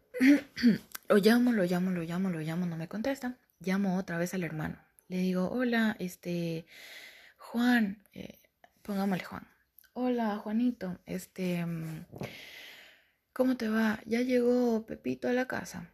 lo 1.09 1.17
llamo, 1.17 1.53
lo 1.53 1.65
llamo, 1.65 1.91
lo 1.91 2.03
llamo, 2.03 2.31
lo 2.31 2.41
llamo, 2.41 2.67
no 2.67 2.77
me 2.77 2.89
contesta 2.89 3.37
llamo 3.61 3.97
otra 3.97 4.19
vez 4.19 4.35
al 4.35 4.43
hermano. 4.43 4.77
Le 5.09 5.19
digo, 5.19 5.51
hola, 5.51 5.97
este, 5.99 6.67
Juan, 7.37 8.03
eh, 8.13 8.39
pongámosle 8.83 9.25
Juan. 9.25 9.47
Hola, 9.93 10.37
Juanito, 10.39 10.99
este, 11.07 11.65
mm, 11.67 12.07
¿cómo 13.33 13.57
te 13.57 13.69
va? 13.69 14.01
¿Ya 14.07 14.23
llegó 14.23 14.87
Pepito 14.87 15.29
a 15.29 15.33
la 15.33 15.47
casa? 15.47 15.93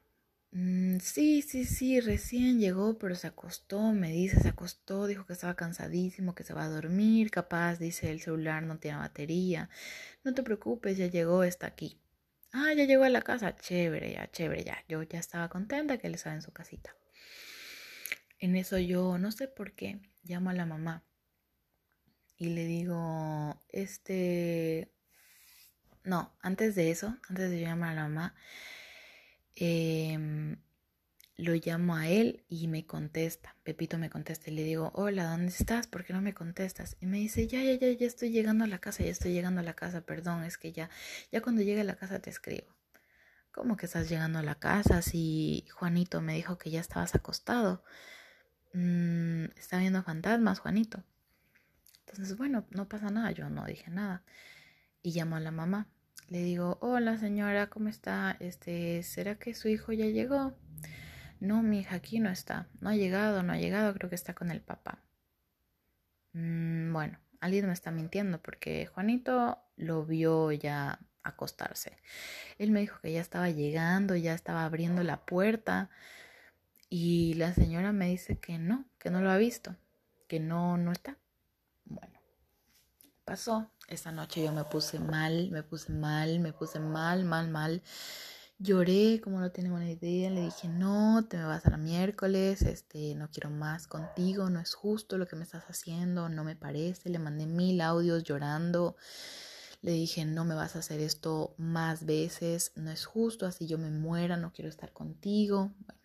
Mm, 0.53 0.99
sí, 1.01 1.43
sí, 1.43 1.65
sí, 1.65 2.01
recién 2.01 2.61
llegó, 2.61 2.99
pero 2.99 3.15
se 3.15 3.27
acostó, 3.27 3.93
me 3.93 4.13
dice, 4.13 4.41
se 4.41 4.49
acostó, 4.49 5.07
dijo 5.07 5.27
que 5.27 5.33
estaba 5.33 5.57
cansadísimo, 5.57 6.35
que 6.35 6.45
se 6.45 6.55
va 6.55 6.65
a 6.65 6.69
dormir, 6.69 7.31
capaz, 7.31 7.79
dice, 7.79 8.11
el 8.11 8.21
celular 8.21 8.63
no 8.63 8.79
tiene 8.79 8.99
batería. 8.99 9.69
No 10.25 10.35
te 10.35 10.43
preocupes, 10.43 10.97
ya 10.99 11.07
llegó, 11.09 11.43
está 11.45 11.67
aquí. 11.67 11.99
Ah, 12.59 12.73
ya 12.73 12.85
llegó 12.87 13.05
a 13.05 13.11
la 13.11 13.21
casa, 13.21 13.55
chévere, 13.55 14.13
ya, 14.13 14.31
chévere, 14.31 14.65
ya. 14.65 14.83
Yo 14.89 15.03
ya 15.03 15.19
estaba 15.19 15.51
contenta 15.51 15.99
que 15.99 16.07
él 16.07 16.15
estaba 16.15 16.35
en 16.35 16.41
su 16.41 16.53
casita. 16.53 16.97
En 18.39 18.57
eso 18.57 18.79
yo, 18.79 19.19
no 19.19 19.31
sé 19.31 19.47
por 19.47 19.73
qué, 19.75 20.01
llamo 20.25 20.49
a 20.49 20.55
la 20.55 20.65
mamá 20.65 21.05
y 22.39 22.49
le 22.51 22.65
digo, 22.65 23.61
este, 23.69 24.91
no, 26.03 26.35
antes 26.41 26.75
de 26.75 26.91
eso, 26.91 27.19
antes 27.29 27.51
de 27.51 27.61
llamar 27.61 27.91
a 27.91 27.95
la 27.95 28.03
mamá, 28.09 28.35
em, 29.55 30.57
lo 31.37 31.55
llamo 31.55 31.97
a 31.97 32.09
él 32.09 32.45
y 32.49 32.69
me 32.69 32.87
contesta. 32.87 33.57
Pepito 33.63 33.99
me 33.99 34.11
contesta 34.11 34.51
y 34.51 34.55
le 34.55 34.65
digo, 34.65 34.91
hola, 34.95 35.25
¿dónde 35.25 35.49
estás? 35.49 35.87
¿Por 35.87 36.05
qué 36.05 36.13
no 36.13 36.23
me 36.23 36.35
contestas? 36.35 36.97
Y 37.01 37.07
me 37.07 37.19
dice, 37.19 37.47
ya, 37.47 37.63
ya, 37.63 37.75
ya, 37.75 37.91
ya 37.93 38.07
estoy 38.07 38.31
llegando 38.31 38.65
a 38.65 38.69
la 38.69 38.79
casa, 38.79 39.05
ya 39.05 39.11
estoy 39.11 39.33
llegando 39.33 39.61
a 39.61 39.65
la 39.65 39.75
casa, 39.75 40.01
perdón, 40.03 40.45
es 40.45 40.59
que 40.59 40.73
ya, 40.73 40.91
ya 41.33 41.43
cuando 41.43 41.63
llegue 41.63 41.83
a 41.83 41.85
la 41.85 41.97
casa 41.97 42.21
te 42.21 42.31
escribo. 42.31 42.75
¿Cómo 43.53 43.77
que 43.77 43.87
estás 43.87 44.09
llegando 44.09 44.39
a 44.39 44.43
la 44.43 44.57
casa 44.57 45.03
si 45.03 45.67
Juanito 45.73 46.21
me 46.21 46.35
dijo 46.35 46.59
que 46.59 46.71
ya 46.71 46.81
estabas 46.81 47.15
acostado? 47.15 47.83
mmm, 48.77 49.45
está 49.57 49.79
viendo 49.79 50.03
fantasmas, 50.03 50.61
Juanito. 50.61 51.03
Entonces, 52.07 52.37
bueno, 52.37 52.67
no 52.71 52.89
pasa 52.89 53.11
nada, 53.11 53.31
yo 53.33 53.49
no 53.51 53.65
dije 53.65 53.91
nada. 53.91 54.23
Y 55.03 55.13
llamo 55.13 55.37
a 55.37 55.41
la 55.41 55.51
mamá. 55.51 55.89
Le 56.29 56.43
digo, 56.43 56.79
hola 56.81 57.19
señora, 57.19 57.69
¿cómo 57.69 57.89
está? 57.89 58.37
Este, 58.41 59.03
¿será 59.03 59.37
que 59.37 59.55
su 59.55 59.69
hijo 59.69 59.93
ya 59.93 60.07
llegó? 60.07 60.55
No, 61.41 61.63
mi 61.63 61.81
hija 61.81 61.97
aquí 61.97 62.21
no 62.21 62.31
está. 62.31 62.69
No 62.81 62.91
ha 62.91 62.97
llegado, 62.97 63.43
no 63.43 63.53
ha 63.53 63.59
llegado, 63.59 63.95
creo 63.95 64.09
que 64.09 64.17
está 64.17 64.35
con 64.35 64.51
el 64.51 64.61
papá. 64.61 65.03
Mm, 66.33 66.93
bueno, 66.93 67.19
alguien 67.41 67.67
me 67.67 67.73
está 67.73 67.91
mintiendo 67.91 68.41
porque 68.41 68.87
Juanito 68.87 69.59
lo 69.77 70.05
vio 70.05 70.53
ya 70.53 70.99
acostarse. 71.23 71.97
Él 72.59 72.71
me 72.71 72.81
dijo 72.81 73.01
que 73.01 73.13
ya 73.13 73.21
estaba 73.21 73.51
llegando, 73.51 74.17
ya 74.17 74.35
estaba 74.35 74.65
abriendo 74.65 75.03
la 75.03 75.25
puerta. 75.25 75.91
Y 76.89 77.35
la 77.35 77.53
señora 77.53 77.93
me 77.93 78.09
dice 78.09 78.39
que 78.39 78.59
no, 78.59 78.85
que 78.99 79.11
no 79.11 79.21
lo 79.21 79.31
ha 79.31 79.37
visto, 79.37 79.77
que 80.29 80.41
no, 80.41 80.77
no 80.77 80.93
está. 80.93 81.17
Bueno, 81.85 82.21
pasó. 83.25 83.71
Esa 83.89 84.11
noche 84.11 84.43
yo 84.43 84.53
me 84.53 84.65
puse 84.65 84.99
mal, 84.99 85.51
me 85.53 85.63
puse 85.63 85.93
mal, 85.93 86.41
me 86.41 86.53
puse 86.53 86.81
mal, 86.81 87.25
mal, 87.25 87.49
mal. 87.49 87.83
Lloré, 88.59 89.21
como 89.23 89.41
no 89.41 89.51
tiene 89.53 89.71
buena 89.71 89.91
idea. 89.91 90.31
Le 90.31 90.43
dije, 90.43 90.69
no, 90.69 91.27
te 91.29 91.37
me 91.37 91.45
vas 91.45 91.67
a 91.67 91.71
la 91.71 91.77
miércoles, 91.77 92.63
este, 92.63 93.15
no 93.15 93.31
quiero 93.31 93.51
más 93.51 93.87
contigo, 93.87 94.49
no 94.51 94.61
es 94.61 94.75
justo 94.75 95.19
lo 95.19 95.27
que 95.27 95.37
me 95.37 95.45
estás 95.45 95.65
haciendo, 95.65 96.29
no 96.29 96.45
me 96.45 96.57
parece. 96.57 97.11
Le 97.11 97.19
mandé 97.19 97.47
mil 97.47 97.81
audios 97.81 98.25
llorando. 98.25 98.97
Le 99.83 99.93
dije, 99.93 100.25
no 100.25 100.45
me 100.45 100.55
vas 100.55 100.77
a 100.77 100.81
hacer 100.81 101.01
esto 101.01 101.55
más 101.59 102.07
veces, 102.07 102.73
no 102.77 102.91
es 102.91 103.07
justo, 103.07 103.47
así 103.47 103.67
yo 103.67 103.79
me 103.79 103.91
muera, 103.91 104.37
no 104.37 104.53
quiero 104.53 104.71
estar 104.71 104.93
contigo. 104.93 105.73
Bueno, 105.87 105.97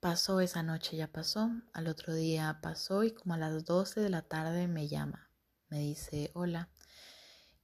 Pasó 0.00 0.40
esa 0.40 0.62
noche, 0.62 0.96
ya 0.96 1.08
pasó. 1.08 1.50
Al 1.72 1.88
otro 1.88 2.14
día 2.14 2.60
pasó 2.62 3.02
y 3.02 3.10
como 3.12 3.34
a 3.34 3.38
las 3.38 3.64
12 3.64 4.00
de 4.00 4.08
la 4.08 4.22
tarde 4.22 4.68
me 4.68 4.86
llama. 4.86 5.30
Me 5.68 5.80
dice, 5.80 6.30
hola, 6.34 6.68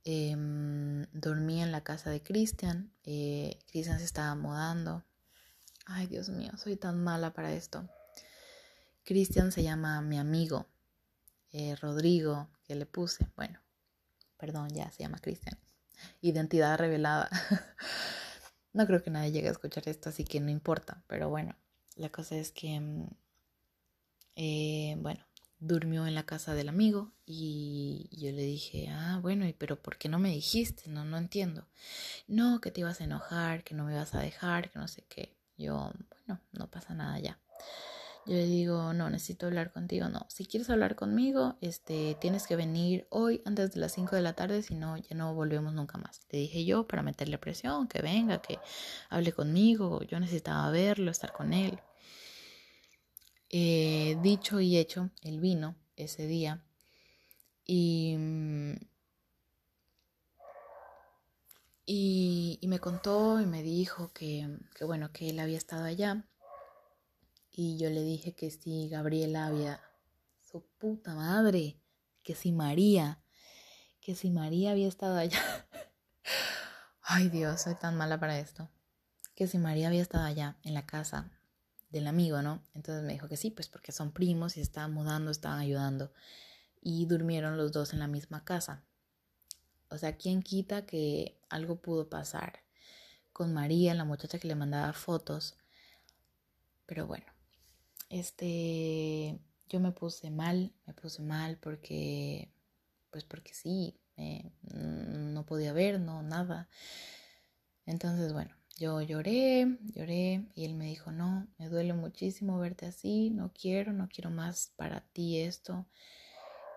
em, 0.05 1.07
dormí 1.13 1.63
en 1.63 1.73
la 1.73 1.83
casa 1.83 2.11
de 2.11 2.23
Cristian. 2.23 2.93
Eh, 3.05 3.59
Cristian 3.71 3.99
se 3.99 4.05
estaba 4.05 4.35
mudando. 4.35 5.05
Ay, 5.87 6.07
Dios 6.07 6.29
mío, 6.29 6.53
soy 6.57 6.77
tan 6.77 7.03
mala 7.03 7.33
para 7.33 7.53
esto. 7.53 7.89
Cristian 9.05 9.53
se 9.53 9.63
llama 9.63 10.01
mi 10.01 10.19
amigo. 10.19 10.67
Eh, 11.51 11.77
Rodrigo, 11.77 12.49
que 12.65 12.75
le 12.75 12.87
puse. 12.87 13.29
Bueno, 13.37 13.61
perdón, 14.39 14.71
ya 14.71 14.91
se 14.91 15.03
llama 15.03 15.19
Cristian. 15.19 15.59
Identidad 16.21 16.79
revelada. 16.79 17.29
no 18.73 18.87
creo 18.87 19.03
que 19.03 19.11
nadie 19.11 19.33
llegue 19.33 19.49
a 19.49 19.53
escuchar 19.53 19.89
esto, 19.89 20.09
así 20.09 20.25
que 20.25 20.41
no 20.41 20.51
importa, 20.51 21.03
pero 21.07 21.29
bueno. 21.29 21.57
La 21.97 22.09
cosa 22.09 22.37
es 22.37 22.53
que, 22.53 22.81
mm, 22.81 23.07
eh, 24.37 24.97
bueno, 24.99 25.25
durmió 25.63 26.09
en 26.09 26.15
la 26.17 26.25
casa 26.25 26.55
del 26.55 26.69
amigo 26.69 27.13
y 27.25 28.09
yo 28.11 28.33
le 28.33 28.43
dije, 28.43 28.89
ah, 28.91 29.21
bueno, 29.23 29.47
¿y 29.47 29.53
pero 29.53 29.81
por 29.81 29.97
qué 29.97 30.09
no 30.09 30.19
me 30.19 30.31
dijiste? 30.31 30.91
No, 30.91 31.05
no 31.05 31.17
entiendo. 31.17 31.67
No, 32.27 32.61
que 32.61 32.73
te 32.73 32.81
ibas 32.81 33.01
a 33.01 33.05
enojar, 33.05 33.63
que 33.63 33.75
no 33.75 33.85
me 33.85 33.93
ibas 33.93 34.15
a 34.15 34.21
dejar, 34.21 34.71
que 34.71 34.81
no 34.81 34.89
sé 34.89 35.05
qué. 35.09 35.37
Yo, 35.57 35.93
bueno, 36.27 36.41
no 36.53 36.67
pasa 36.69 36.95
nada 36.95 37.19
ya. 37.21 37.39
Yo 38.27 38.35
le 38.35 38.47
digo, 38.47 38.93
no, 38.93 39.09
necesito 39.09 39.47
hablar 39.47 39.73
contigo. 39.73 40.09
No, 40.09 40.27
si 40.29 40.47
quieres 40.47 40.69
hablar 40.69 40.97
conmigo, 40.97 41.57
este, 41.61 42.17
tienes 42.21 42.47
que 42.49 42.57
venir 42.57 43.07
hoy 43.11 43.41
antes 43.45 43.73
de 43.73 43.81
las 43.81 43.93
5 43.93 44.17
de 44.17 44.23
la 44.23 44.33
tarde, 44.33 44.63
si 44.63 44.75
no, 44.75 44.97
ya 44.97 45.17
no 45.17 45.33
volvemos 45.35 45.73
nunca 45.75 45.97
más. 45.97 46.23
Le 46.31 46.41
dije 46.41 46.65
yo 46.65 46.89
para 46.89 47.03
meterle 47.03 47.39
presión, 47.39 47.87
que 47.87 48.03
venga, 48.03 48.43
que 48.43 48.59
hable 49.11 49.33
conmigo. 49.33 50.03
Yo 50.03 50.19
necesitaba 50.19 50.71
verlo, 50.71 51.11
estar 51.13 51.33
con 51.33 51.53
él. 51.53 51.79
Eh, 53.55 54.17
dicho 54.23 54.61
y 54.61 54.79
hecho, 54.79 55.11
él 55.21 55.39
vino 55.39 55.77
ese 55.95 56.27
día 56.27 56.65
y, 57.67 58.17
y, 61.85 62.59
me 62.67 62.79
contó 62.79 63.43
y 63.43 63.47
me 63.47 63.63
dijo 63.63 64.11
que, 64.15 64.49
que, 64.75 64.87
bueno, 64.87 65.13
que 65.13 65.29
él 65.29 65.39
había 65.39 65.59
estado 65.59 65.85
allá 65.85 66.27
y 67.51 67.77
yo 67.77 67.91
le 67.91 68.03
dije 68.03 68.35
que 68.35 68.51
si 68.51 68.89
Gabriela 68.89 69.45
había, 69.45 69.83
su 70.41 70.65
puta 70.79 71.15
madre, 71.15 71.79
que 72.23 72.35
si 72.35 72.53
María, 72.53 73.23
que 74.01 74.15
si 74.15 74.31
María 74.31 74.71
había 74.71 74.89
estado 74.89 75.19
allá. 75.19 75.43
Ay 77.03 77.29
Dios, 77.29 77.61
soy 77.61 77.75
tan 77.75 77.99
mala 77.99 78.19
para 78.19 78.39
esto. 78.39 78.71
Que 79.35 79.47
si 79.47 79.59
María 79.59 79.89
había 79.89 80.01
estado 80.01 80.25
allá 80.25 80.57
en 80.63 80.73
la 80.73 80.87
casa 80.87 81.31
del 81.93 82.07
amigo, 82.07 82.43
¿no? 82.43 82.63
Entonces 82.75 83.05
me 83.05 83.13
dijo 83.13 83.29
que 83.29 83.37
sí, 83.37 83.51
pues 83.51 83.69
porque 83.69 83.93
son 83.93 84.13
primos 84.13 84.57
y 84.57 84.61
estaban 84.61 84.93
mudando, 84.93 85.31
estaban 85.31 85.61
ayudando. 85.61 86.13
Y 86.81 87.07
durmieron 87.07 87.57
los 87.57 87.71
dos 87.71 87.93
en 87.93 88.01
la 88.01 88.09
misma 88.09 88.45
casa. 88.45 88.83
O 89.89 89.99
sea, 89.99 90.17
¿quién 90.17 90.43
quita 90.43 90.87
que 90.87 91.39
algo 91.51 91.77
pudo 91.77 92.09
pasar 92.09 92.61
con 93.33 93.53
María, 93.53 93.95
la 93.95 94.05
muchacha 94.05 94.39
que 94.39 94.49
le 94.49 94.55
mandaba 94.55 94.93
fotos? 94.95 95.57
Pero 96.87 97.07
bueno, 97.07 97.27
este, 98.09 99.39
yo 99.69 99.81
me 99.81 99.93
puse 99.93 100.31
mal, 100.31 100.73
me 100.87 100.95
puse 100.95 101.23
mal 101.23 101.59
porque, 101.59 102.51
pues 103.11 103.25
porque 103.25 103.55
sí, 103.55 104.01
no 104.75 105.45
podía 105.45 105.73
ver, 105.73 106.01
no, 106.01 106.23
nada. 106.23 106.69
Entonces, 107.85 108.33
bueno, 108.33 108.55
yo 108.83 109.01
lloré, 109.01 109.79
lloré 109.95 110.45
y 110.57 110.65
él 110.65 110.75
me 110.75 110.87
dijo, 110.87 111.13
no, 111.13 111.47
me 111.57 111.69
duele 111.69 111.93
muchísimo 111.93 112.59
verte 112.59 112.87
así, 112.87 113.31
no 113.31 113.53
quiero, 113.53 113.93
no 113.93 114.09
quiero 114.09 114.29
más 114.31 114.73
para 114.75 115.03
ti 115.13 115.39
esto. 115.39 115.87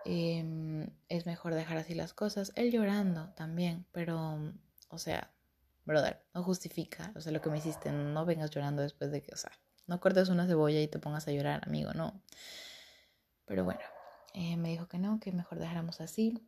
Em, 0.04 0.88
es 1.08 1.26
mejor 1.26 1.54
dejar 1.54 1.78
así 1.78 1.94
las 1.94 2.14
cosas. 2.14 2.52
Él 2.54 2.70
llorando 2.70 3.30
también, 3.30 3.86
pero, 3.90 4.38
o 4.88 4.98
sea, 4.98 5.32
brother, 5.84 6.22
no 6.32 6.44
justifica, 6.44 7.12
o 7.16 7.20
sea, 7.20 7.32
lo 7.32 7.40
que 7.40 7.50
me 7.50 7.58
hiciste, 7.58 7.90
no 7.90 8.24
vengas 8.24 8.52
llorando 8.52 8.82
después 8.82 9.10
de 9.10 9.20
que, 9.20 9.34
o 9.34 9.36
sea, 9.36 9.50
no 9.88 9.98
cortes 9.98 10.28
una 10.28 10.46
cebolla 10.46 10.80
y 10.80 10.86
te 10.86 11.00
pongas 11.00 11.26
a 11.26 11.32
llorar, 11.32 11.62
amigo, 11.66 11.92
no. 11.92 12.22
Pero 13.46 13.64
bueno, 13.64 13.80
eh, 14.32 14.56
me 14.56 14.68
dijo 14.68 14.86
que 14.86 14.98
no, 14.98 15.18
que 15.18 15.32
mejor 15.32 15.58
dejáramos 15.58 16.00
así. 16.00 16.40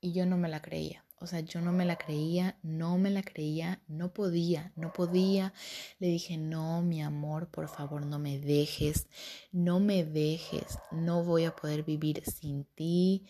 Y 0.00 0.14
yo 0.14 0.24
no 0.24 0.38
me 0.38 0.48
la 0.48 0.62
creía. 0.62 1.05
O 1.18 1.26
sea, 1.26 1.40
yo 1.40 1.60
no 1.62 1.72
me 1.72 1.86
la 1.86 1.96
creía, 1.96 2.58
no 2.62 2.98
me 2.98 3.10
la 3.10 3.22
creía, 3.22 3.80
no 3.88 4.12
podía, 4.12 4.72
no 4.76 4.92
podía. 4.92 5.54
Le 5.98 6.08
dije, 6.08 6.36
no, 6.36 6.82
mi 6.82 7.02
amor, 7.02 7.48
por 7.50 7.68
favor, 7.68 8.04
no 8.04 8.18
me 8.18 8.38
dejes, 8.38 9.06
no 9.50 9.80
me 9.80 10.04
dejes, 10.04 10.78
no 10.92 11.24
voy 11.24 11.44
a 11.44 11.56
poder 11.56 11.84
vivir 11.84 12.22
sin 12.24 12.64
ti. 12.74 13.26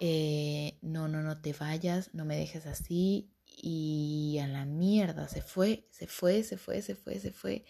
Eh, 0.00 0.78
no, 0.82 1.08
no, 1.08 1.22
no 1.22 1.40
te 1.40 1.52
vayas, 1.54 2.10
no 2.14 2.24
me 2.24 2.36
dejes 2.36 2.66
así. 2.66 3.30
Y 3.62 4.38
a 4.42 4.46
la 4.46 4.64
mierda, 4.64 5.28
se 5.28 5.42
fue, 5.42 5.86
se 5.90 6.06
fue, 6.06 6.42
se 6.44 6.56
fue, 6.56 6.82
se 6.82 6.94
fue, 6.94 7.18
se 7.20 7.32
fue. 7.32 7.64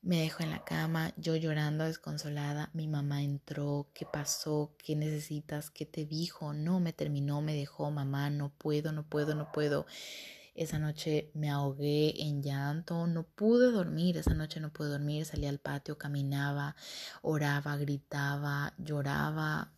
Me 0.00 0.20
dejó 0.20 0.44
en 0.44 0.50
la 0.50 0.64
cama, 0.64 1.12
yo 1.16 1.34
llorando, 1.34 1.84
desconsolada. 1.84 2.70
Mi 2.72 2.86
mamá 2.86 3.22
entró, 3.22 3.90
¿qué 3.94 4.06
pasó? 4.06 4.74
¿Qué 4.78 4.94
necesitas? 4.94 5.70
¿Qué 5.70 5.86
te 5.86 6.06
dijo? 6.06 6.54
No, 6.54 6.78
me 6.78 6.92
terminó, 6.92 7.42
me 7.42 7.54
dejó, 7.54 7.90
mamá, 7.90 8.30
no 8.30 8.50
puedo, 8.56 8.92
no 8.92 9.08
puedo, 9.08 9.34
no 9.34 9.50
puedo. 9.50 9.86
Esa 10.54 10.78
noche 10.78 11.30
me 11.34 11.50
ahogué 11.50 12.14
en 12.22 12.42
llanto, 12.42 13.06
no 13.06 13.24
pude 13.24 13.70
dormir, 13.70 14.16
esa 14.16 14.34
noche 14.34 14.60
no 14.60 14.72
pude 14.72 14.88
dormir, 14.88 15.24
salí 15.24 15.46
al 15.46 15.58
patio, 15.58 15.98
caminaba, 15.98 16.76
oraba, 17.22 17.76
gritaba, 17.76 18.74
lloraba. 18.78 19.72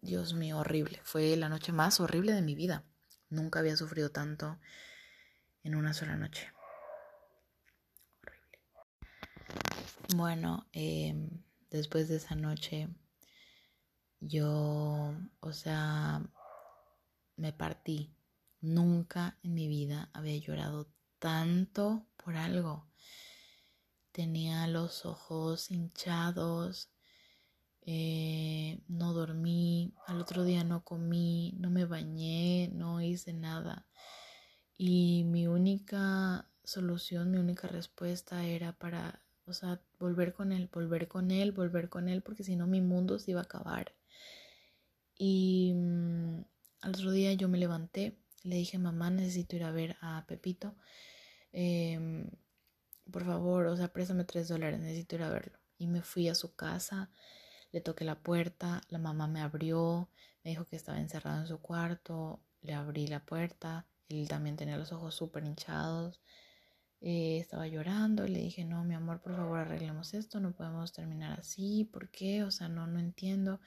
Dios 0.00 0.34
mío, 0.34 0.58
horrible. 0.58 1.00
Fue 1.04 1.36
la 1.36 1.48
noche 1.48 1.72
más 1.72 2.00
horrible 2.00 2.32
de 2.32 2.42
mi 2.42 2.54
vida. 2.54 2.84
Nunca 3.30 3.60
había 3.60 3.76
sufrido 3.76 4.10
tanto 4.10 4.58
en 5.62 5.74
una 5.74 5.94
sola 5.94 6.16
noche. 6.16 6.48
Bueno, 10.14 10.66
em, 10.72 11.28
después 11.70 12.08
de 12.08 12.16
esa 12.16 12.34
noche, 12.34 12.88
yo, 14.20 15.14
o 15.40 15.52
sea, 15.52 16.22
me 17.36 17.52
partí. 17.52 18.14
Nunca 18.60 19.38
en 19.42 19.54
mi 19.54 19.68
vida 19.68 20.10
había 20.12 20.36
llorado 20.38 20.90
tanto 21.18 22.06
por 22.16 22.36
algo. 22.36 22.88
Tenía 24.12 24.66
los 24.66 25.06
ojos 25.06 25.70
hinchados, 25.70 26.90
eh, 27.82 28.82
no 28.88 29.12
dormí, 29.12 29.94
al 30.06 30.20
otro 30.20 30.44
día 30.44 30.64
no 30.64 30.84
comí, 30.84 31.54
no 31.58 31.70
me 31.70 31.84
bañé, 31.84 32.70
no 32.74 33.00
hice 33.00 33.32
nada. 33.32 33.86
Y 34.76 35.24
mi 35.24 35.46
única 35.46 36.50
solución, 36.64 37.30
mi 37.30 37.38
única 37.38 37.68
respuesta 37.68 38.44
era 38.44 38.72
para 38.72 39.22
o 39.48 39.52
sea, 39.54 39.80
volver 39.98 40.32
con 40.34 40.52
él, 40.52 40.68
volver 40.72 41.08
con 41.08 41.30
él, 41.30 41.52
volver 41.52 41.88
con 41.88 42.08
él, 42.08 42.22
porque 42.22 42.44
si 42.44 42.56
no 42.56 42.66
mi 42.66 42.80
mundo 42.80 43.18
se 43.18 43.32
iba 43.32 43.40
a 43.40 43.44
acabar. 43.44 43.94
Y 45.16 45.72
mm, 45.74 46.44
al 46.82 46.90
otro 46.90 47.10
día 47.10 47.32
yo 47.34 47.48
me 47.48 47.58
levanté, 47.58 48.16
le 48.44 48.56
dije, 48.56 48.78
mamá, 48.78 49.10
necesito 49.10 49.56
ir 49.56 49.64
a 49.64 49.72
ver 49.72 49.96
a 50.00 50.24
Pepito. 50.26 50.74
Em, 51.52 52.30
por 53.10 53.24
favor, 53.24 53.66
o 53.66 53.76
sea, 53.76 53.92
préstame 53.92 54.24
tres 54.24 54.48
dólares, 54.48 54.80
necesito 54.80 55.16
ir 55.16 55.22
a 55.22 55.30
verlo. 55.30 55.58
Y 55.78 55.86
me 55.86 56.02
fui 56.02 56.28
a 56.28 56.34
su 56.34 56.54
casa, 56.54 57.10
le 57.72 57.80
toqué 57.80 58.04
la 58.04 58.20
puerta, 58.20 58.82
la 58.88 58.98
mamá 58.98 59.26
me 59.26 59.40
abrió, 59.40 60.10
me 60.44 60.50
dijo 60.50 60.66
que 60.66 60.76
estaba 60.76 61.00
encerrado 61.00 61.40
en 61.40 61.46
su 61.48 61.60
cuarto, 61.60 62.40
le 62.62 62.74
abrí 62.74 63.06
la 63.06 63.24
puerta, 63.24 63.86
él 64.08 64.28
también 64.28 64.56
tenía 64.56 64.76
los 64.76 64.92
ojos 64.92 65.14
súper 65.14 65.44
hinchados. 65.44 66.20
Eh, 67.00 67.38
estaba 67.38 67.68
llorando, 67.68 68.26
le 68.26 68.40
dije, 68.40 68.64
no, 68.64 68.82
mi 68.82 68.94
amor, 68.94 69.20
por 69.20 69.36
favor, 69.36 69.60
arreglemos 69.60 70.14
esto, 70.14 70.40
no 70.40 70.52
podemos 70.52 70.92
terminar 70.92 71.38
así, 71.38 71.84
¿por 71.84 72.10
qué? 72.10 72.42
O 72.42 72.50
sea, 72.50 72.68
no, 72.68 72.86
no 72.86 72.98
entiendo. 72.98 73.60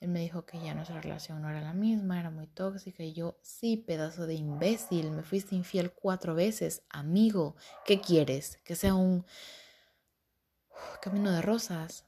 Él 0.00 0.10
me 0.10 0.20
dijo 0.20 0.44
que 0.44 0.60
ya 0.60 0.74
nuestra 0.74 1.00
relación 1.00 1.40
no 1.40 1.48
era 1.48 1.60
la 1.60 1.72
misma, 1.72 2.18
era 2.18 2.30
muy 2.30 2.46
tóxica 2.48 3.04
y 3.04 3.12
yo, 3.12 3.38
sí, 3.42 3.76
pedazo 3.76 4.26
de 4.26 4.34
imbécil, 4.34 5.10
me 5.12 5.22
fuiste 5.22 5.54
infiel 5.54 5.92
cuatro 5.92 6.34
veces, 6.34 6.82
amigo, 6.90 7.56
¿qué 7.86 8.00
quieres? 8.00 8.58
Que 8.64 8.74
sea 8.74 8.94
un 8.94 9.24
camino 11.00 11.30
de 11.30 11.42
rosas. 11.42 12.06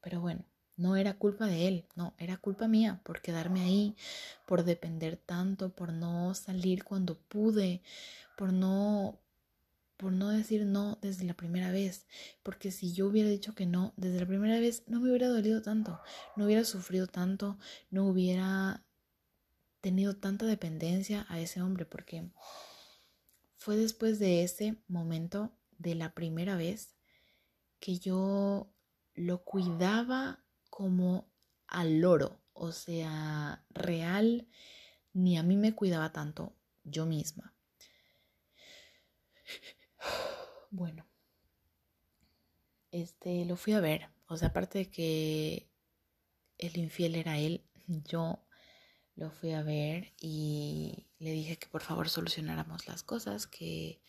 Pero 0.00 0.20
bueno, 0.20 0.44
no 0.76 0.96
era 0.96 1.18
culpa 1.18 1.46
de 1.46 1.68
él, 1.68 1.86
no, 1.96 2.14
era 2.18 2.38
culpa 2.38 2.66
mía 2.66 3.00
por 3.04 3.20
quedarme 3.20 3.60
ahí, 3.60 3.96
por 4.46 4.64
depender 4.64 5.16
tanto, 5.16 5.70
por 5.70 5.92
no 5.92 6.34
salir 6.34 6.84
cuando 6.84 7.18
pude, 7.18 7.82
por 8.36 8.52
no 8.52 9.20
por 9.98 10.12
no 10.12 10.30
decir 10.30 10.64
no 10.64 10.98
desde 11.02 11.24
la 11.24 11.34
primera 11.34 11.70
vez, 11.72 12.06
porque 12.42 12.70
si 12.70 12.94
yo 12.94 13.08
hubiera 13.08 13.28
dicho 13.28 13.54
que 13.54 13.66
no 13.66 13.92
desde 13.96 14.20
la 14.20 14.26
primera 14.26 14.58
vez, 14.60 14.84
no 14.86 15.00
me 15.00 15.10
hubiera 15.10 15.28
dolido 15.28 15.60
tanto, 15.60 16.00
no 16.36 16.46
hubiera 16.46 16.64
sufrido 16.64 17.08
tanto, 17.08 17.58
no 17.90 18.06
hubiera 18.06 18.84
tenido 19.80 20.16
tanta 20.16 20.46
dependencia 20.46 21.26
a 21.28 21.40
ese 21.40 21.60
hombre, 21.62 21.84
porque 21.84 22.30
fue 23.56 23.76
después 23.76 24.18
de 24.18 24.44
ese 24.44 24.76
momento, 24.86 25.52
de 25.78 25.94
la 25.94 26.14
primera 26.14 26.56
vez, 26.56 26.94
que 27.80 27.98
yo 27.98 28.72
lo 29.14 29.44
cuidaba 29.44 30.44
como 30.70 31.28
al 31.66 32.00
loro, 32.00 32.40
o 32.52 32.72
sea, 32.72 33.64
real, 33.70 34.48
ni 35.12 35.38
a 35.38 35.42
mí 35.42 35.56
me 35.56 35.74
cuidaba 35.74 36.12
tanto 36.12 36.52
yo 36.84 37.04
misma. 37.04 37.52
Bueno, 40.70 41.04
este 42.92 43.44
lo 43.44 43.56
fui 43.56 43.72
a 43.72 43.80
ver. 43.80 44.08
O 44.28 44.36
sea, 44.36 44.48
aparte 44.48 44.78
de 44.78 44.90
que 44.90 45.68
el 46.58 46.76
infiel 46.78 47.14
era 47.16 47.38
él, 47.38 47.64
yo 47.86 48.40
lo 49.16 49.30
fui 49.30 49.52
a 49.52 49.62
ver 49.62 50.14
y 50.20 51.06
le 51.18 51.32
dije 51.32 51.58
que 51.58 51.68
por 51.68 51.82
favor 51.82 52.08
solucionáramos 52.08 52.86
las 52.88 53.02
cosas, 53.02 53.46
que, 53.46 54.00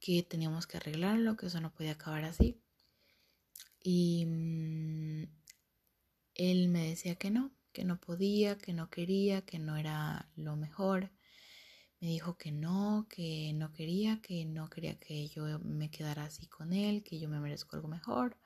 que 0.00 0.22
teníamos 0.22 0.66
que 0.66 0.78
arreglarlo, 0.78 1.36
que 1.36 1.46
eso 1.46 1.60
no 1.60 1.72
podía 1.72 1.92
acabar 1.92 2.24
así. 2.24 2.60
Y 3.82 4.24
mm, 4.26 5.24
él 6.34 6.68
me 6.68 6.88
decía 6.88 7.16
que 7.16 7.30
no, 7.30 7.52
que 7.72 7.84
no 7.84 8.00
podía, 8.00 8.58
que 8.58 8.72
no 8.72 8.90
quería, 8.90 9.42
que 9.42 9.58
no 9.58 9.76
era 9.76 10.28
lo 10.36 10.56
mejor 10.56 11.10
me 12.04 12.10
dijo 12.10 12.36
que 12.36 12.52
no, 12.52 13.06
que 13.08 13.54
no 13.54 13.72
quería, 13.72 14.20
que 14.20 14.44
no 14.44 14.68
quería 14.68 14.98
que 14.98 15.26
yo 15.28 15.58
me 15.60 15.90
quedara 15.90 16.24
así 16.24 16.46
con 16.46 16.74
él, 16.74 17.02
que 17.02 17.18
yo 17.18 17.30
me 17.30 17.40
merezco 17.40 17.76
algo 17.76 17.88
mejor, 17.88 18.36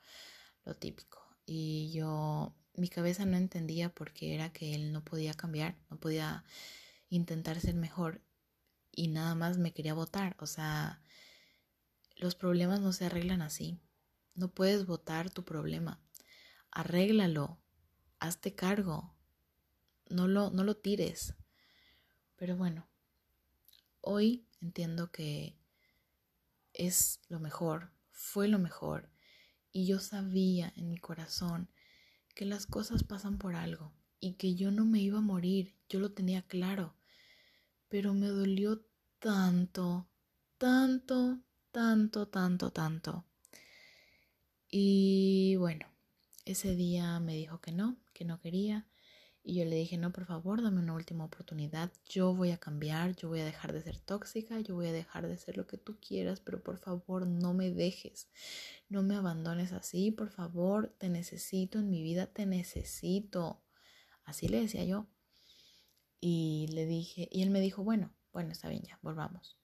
lo 0.63 0.75
típico. 0.75 1.19
Y 1.45 1.91
yo, 1.91 2.55
mi 2.75 2.87
cabeza 2.87 3.25
no 3.25 3.35
entendía 3.35 3.93
por 3.93 4.13
qué 4.13 4.33
era 4.33 4.53
que 4.53 4.73
él 4.75 4.93
no 4.93 5.03
podía 5.03 5.33
cambiar, 5.33 5.75
no 5.89 5.99
podía 5.99 6.45
intentar 7.09 7.59
ser 7.59 7.75
mejor 7.75 8.21
y 8.93 9.09
nada 9.09 9.35
más 9.35 9.57
me 9.57 9.73
quería 9.73 9.93
votar. 9.93 10.37
O 10.39 10.45
sea, 10.45 11.01
los 12.15 12.35
problemas 12.35 12.79
no 12.79 12.93
se 12.93 13.07
arreglan 13.07 13.41
así. 13.41 13.81
No 14.35 14.53
puedes 14.53 14.85
votar 14.85 15.31
tu 15.31 15.43
problema. 15.43 16.01
Arréglalo. 16.71 17.59
Hazte 18.19 18.55
cargo. 18.55 19.17
No 20.07 20.29
lo, 20.29 20.49
no 20.49 20.63
lo 20.63 20.77
tires. 20.77 21.35
Pero 22.37 22.55
bueno, 22.55 22.88
hoy 24.01 24.47
entiendo 24.61 25.11
que 25.11 25.55
es 26.73 27.19
lo 27.27 27.39
mejor, 27.39 27.91
fue 28.11 28.47
lo 28.47 28.59
mejor. 28.59 29.09
Y 29.71 29.85
yo 29.85 29.99
sabía 29.99 30.73
en 30.75 30.89
mi 30.89 30.97
corazón 30.97 31.69
que 32.35 32.45
las 32.45 32.65
cosas 32.65 33.03
pasan 33.03 33.37
por 33.37 33.55
algo 33.55 33.93
y 34.19 34.33
que 34.33 34.55
yo 34.55 34.71
no 34.71 34.85
me 34.85 34.99
iba 34.99 35.19
a 35.19 35.21
morir, 35.21 35.75
yo 35.89 35.99
lo 35.99 36.11
tenía 36.11 36.41
claro. 36.41 36.95
Pero 37.87 38.13
me 38.13 38.27
dolió 38.27 38.85
tanto, 39.19 40.07
tanto, 40.57 41.39
tanto, 41.71 42.27
tanto, 42.27 42.71
tanto. 42.71 43.25
Y 44.71 45.55
bueno, 45.57 45.87
ese 46.45 46.75
día 46.75 47.19
me 47.19 47.35
dijo 47.35 47.59
que 47.59 47.71
no, 47.71 47.97
que 48.13 48.25
no 48.25 48.39
quería. 48.39 48.88
Y 49.41 49.55
yo 49.55 49.65
le 49.65 49.77
dije, 49.77 49.97
no, 49.97 50.11
por 50.11 50.25
favor, 50.25 50.61
dame 50.61 50.79
una 50.79 50.93
última 50.93 51.23
oportunidad. 51.25 51.91
Yo 52.05 52.35
voy 52.35 52.51
a 52.51 52.57
cambiar, 52.57 53.15
yo 53.15 53.29
voy 53.29 53.39
a 53.39 53.45
dejar 53.45 53.73
de 53.73 53.81
ser 53.81 53.97
tóxica, 53.97 54.59
yo 54.59 54.75
voy 54.75 54.87
a 54.87 54.91
dejar 54.91 55.27
de 55.27 55.37
ser 55.37 55.57
lo 55.57 55.65
que 55.65 55.77
tú 55.77 55.97
quieras, 55.99 56.39
pero 56.41 56.61
por 56.61 56.77
favor 56.77 57.25
no 57.25 57.53
me 57.53 57.71
dejes, 57.71 58.29
no 58.89 59.01
me 59.01 59.15
abandones 59.15 59.71
así, 59.71 60.11
por 60.11 60.29
favor, 60.29 60.93
te 60.97 61.09
necesito 61.09 61.79
en 61.79 61.89
mi 61.89 62.03
vida, 62.03 62.27
te 62.27 62.45
necesito. 62.45 63.61
Así 64.25 64.47
le 64.47 64.61
decía 64.61 64.83
yo. 64.83 65.07
Y 66.19 66.67
le 66.73 66.85
dije, 66.85 67.29
y 67.31 67.41
él 67.41 67.49
me 67.49 67.61
dijo, 67.61 67.83
bueno, 67.83 68.13
bueno, 68.33 68.51
está 68.51 68.67
bien, 68.69 68.83
ya, 68.83 68.99
volvamos. 69.01 69.57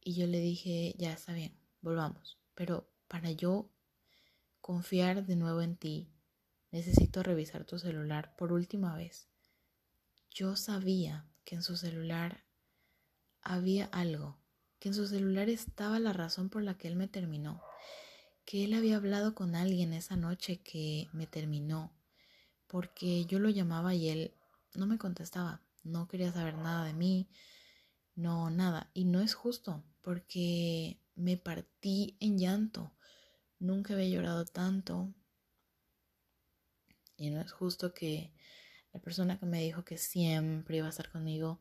Y 0.00 0.14
yo 0.14 0.26
le 0.26 0.40
dije, 0.40 0.94
ya 0.98 1.12
está 1.12 1.32
bien, 1.32 1.58
volvamos. 1.82 2.38
Pero 2.54 2.90
para 3.08 3.30
yo 3.30 3.70
confiar 4.60 5.26
de 5.26 5.36
nuevo 5.36 5.62
en 5.62 5.76
ti, 5.76 6.15
necesito 6.76 7.22
revisar 7.22 7.64
tu 7.64 7.78
celular 7.78 8.36
por 8.36 8.52
última 8.52 8.94
vez. 8.94 9.28
Yo 10.30 10.56
sabía 10.56 11.26
que 11.44 11.54
en 11.54 11.62
su 11.62 11.78
celular 11.78 12.44
había 13.40 13.86
algo, 13.86 14.36
que 14.78 14.88
en 14.88 14.94
su 14.94 15.06
celular 15.06 15.48
estaba 15.48 15.98
la 15.98 16.12
razón 16.12 16.50
por 16.50 16.62
la 16.62 16.76
que 16.76 16.88
él 16.88 16.96
me 16.96 17.08
terminó, 17.08 17.62
que 18.44 18.64
él 18.64 18.74
había 18.74 18.96
hablado 18.96 19.34
con 19.34 19.54
alguien 19.54 19.94
esa 19.94 20.16
noche 20.16 20.60
que 20.60 21.08
me 21.14 21.26
terminó, 21.26 21.96
porque 22.66 23.24
yo 23.24 23.38
lo 23.38 23.48
llamaba 23.48 23.94
y 23.94 24.10
él 24.10 24.34
no 24.74 24.86
me 24.86 24.98
contestaba, 24.98 25.62
no 25.82 26.08
quería 26.08 26.30
saber 26.30 26.56
nada 26.58 26.84
de 26.84 26.92
mí, 26.92 27.26
no, 28.16 28.50
nada. 28.50 28.90
Y 28.92 29.04
no 29.04 29.20
es 29.20 29.34
justo 29.34 29.82
porque 30.02 31.00
me 31.14 31.38
partí 31.38 32.18
en 32.20 32.36
llanto. 32.38 32.92
Nunca 33.58 33.94
había 33.94 34.08
llorado 34.08 34.44
tanto. 34.44 35.14
Y 37.16 37.30
no 37.30 37.40
es 37.40 37.52
justo 37.52 37.94
que 37.94 38.32
la 38.92 39.00
persona 39.00 39.38
que 39.38 39.46
me 39.46 39.62
dijo 39.62 39.84
que 39.84 39.98
siempre 39.98 40.78
iba 40.78 40.86
a 40.86 40.90
estar 40.90 41.10
conmigo, 41.10 41.60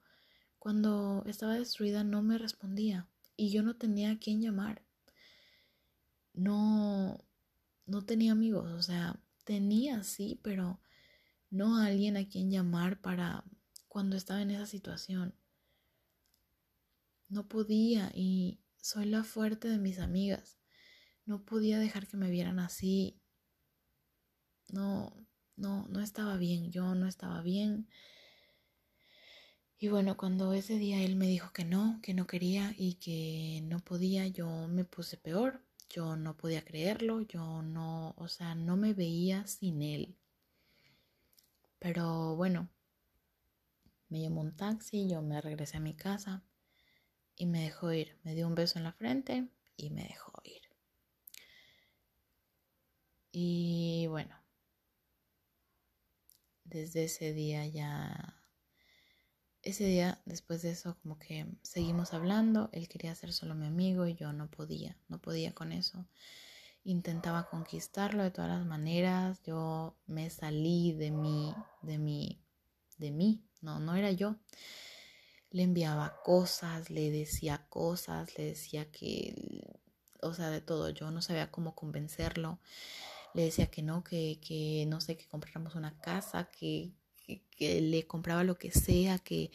cuando 0.59 1.23
estaba 1.27 1.55
destruida 1.55 2.03
no 2.03 2.21
me 2.23 2.37
respondía. 2.37 3.07
Y 3.37 3.51
yo 3.51 3.61
no 3.63 3.75
tenía 3.75 4.11
a 4.11 4.19
quién 4.19 4.41
llamar. 4.41 4.81
No, 6.33 7.23
no 7.85 8.05
tenía 8.05 8.31
amigos. 8.31 8.71
O 8.71 8.81
sea, 8.81 9.19
tenía 9.43 10.03
sí, 10.03 10.39
pero 10.43 10.79
no 11.49 11.77
a 11.77 11.85
alguien 11.87 12.17
a 12.17 12.27
quien 12.27 12.49
llamar 12.51 12.99
para 12.99 13.43
cuando 13.87 14.15
estaba 14.15 14.41
en 14.41 14.51
esa 14.51 14.65
situación. 14.65 15.35
No 17.29 17.47
podía 17.47 18.11
y 18.13 18.59
soy 18.77 19.05
la 19.05 19.23
fuerte 19.23 19.67
de 19.67 19.77
mis 19.77 19.99
amigas. 19.99 20.57
No 21.25 21.43
podía 21.43 21.79
dejar 21.79 22.07
que 22.07 22.17
me 22.17 22.29
vieran 22.29 22.59
así. 22.59 23.19
No, 24.69 25.24
no, 25.57 25.87
no 25.89 26.01
estaba 26.01 26.37
bien. 26.37 26.71
Yo 26.71 26.95
no 26.95 27.07
estaba 27.07 27.41
bien. 27.41 27.87
Y 29.77 29.89
bueno, 29.89 30.17
cuando 30.17 30.53
ese 30.53 30.77
día 30.77 31.01
él 31.03 31.15
me 31.15 31.27
dijo 31.27 31.51
que 31.53 31.65
no, 31.65 31.99
que 32.01 32.13
no 32.13 32.27
quería 32.27 32.73
y 32.77 32.95
que 32.95 33.61
no 33.65 33.79
podía, 33.79 34.27
yo 34.27 34.67
me 34.67 34.85
puse 34.85 35.17
peor. 35.17 35.61
Yo 35.89 36.15
no 36.15 36.35
podía 36.35 36.65
creerlo, 36.65 37.21
yo 37.21 37.61
no, 37.61 38.15
o 38.17 38.27
sea, 38.27 38.55
no 38.55 38.75
me 38.75 38.93
veía 38.93 39.45
sin 39.47 39.81
él. 39.81 40.17
Pero 41.79 42.35
bueno, 42.35 42.69
me 44.09 44.21
llamó 44.21 44.41
un 44.41 44.55
taxi, 44.55 45.07
yo 45.07 45.21
me 45.21 45.41
regresé 45.41 45.77
a 45.77 45.81
mi 45.81 45.93
casa 45.93 46.43
y 47.35 47.45
me 47.45 47.61
dejó 47.61 47.93
ir. 47.93 48.17
Me 48.23 48.33
dio 48.33 48.47
un 48.47 48.55
beso 48.55 48.79
en 48.79 48.85
la 48.85 48.93
frente 48.93 49.47
y 49.77 49.89
me 49.91 50.03
dejó 50.03 50.33
ir. 50.43 50.61
Y 53.31 54.07
bueno, 54.07 54.35
desde 56.65 57.05
ese 57.05 57.33
día 57.33 57.65
ya, 57.65 58.35
ese 59.61 59.85
día 59.85 60.21
después 60.25 60.61
de 60.61 60.71
eso 60.71 60.97
como 61.01 61.17
que 61.17 61.47
seguimos 61.63 62.13
hablando, 62.13 62.69
él 62.73 62.87
quería 62.87 63.15
ser 63.15 63.31
solo 63.31 63.55
mi 63.55 63.67
amigo 63.67 64.05
y 64.05 64.15
yo 64.15 64.33
no 64.33 64.51
podía, 64.51 64.97
no 65.07 65.21
podía 65.21 65.53
con 65.53 65.71
eso. 65.71 66.05
Intentaba 66.83 67.49
conquistarlo 67.49 68.21
de 68.21 68.31
todas 68.31 68.49
las 68.49 68.65
maneras, 68.65 69.41
yo 69.43 69.95
me 70.05 70.29
salí 70.29 70.93
de 70.93 71.11
mí, 71.11 71.55
de 71.81 71.97
mí, 71.97 72.43
de 72.97 73.11
mí, 73.11 73.43
no, 73.61 73.79
no 73.79 73.95
era 73.95 74.11
yo 74.11 74.35
le 75.55 75.63
enviaba 75.63 76.21
cosas, 76.21 76.89
le 76.89 77.11
decía 77.11 77.65
cosas, 77.69 78.37
le 78.37 78.43
decía 78.47 78.91
que, 78.91 79.33
o 80.21 80.33
sea, 80.33 80.49
de 80.49 80.59
todo, 80.59 80.89
yo 80.89 81.11
no 81.11 81.21
sabía 81.21 81.49
cómo 81.49 81.75
convencerlo, 81.75 82.59
le 83.35 83.43
decía 83.43 83.67
que 83.67 83.81
no, 83.81 84.03
que, 84.03 84.39
que 84.41 84.85
no 84.87 85.01
sé, 85.01 85.17
que 85.17 85.27
compráramos 85.27 85.75
una 85.75 85.97
casa, 85.99 86.49
que, 86.49 86.93
que, 87.51 87.81
le 87.81 88.07
compraba 88.07 88.45
lo 88.45 88.57
que 88.57 88.71
sea, 88.71 89.19
que 89.19 89.51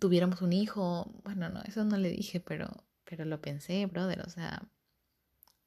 tuviéramos 0.00 0.42
un 0.42 0.52
hijo, 0.52 1.08
bueno, 1.22 1.48
no, 1.48 1.62
eso 1.62 1.84
no 1.84 1.96
le 1.96 2.10
dije, 2.10 2.40
pero, 2.40 2.68
pero 3.04 3.24
lo 3.24 3.40
pensé, 3.40 3.86
brother, 3.86 4.22
o 4.22 4.30
sea, 4.30 4.68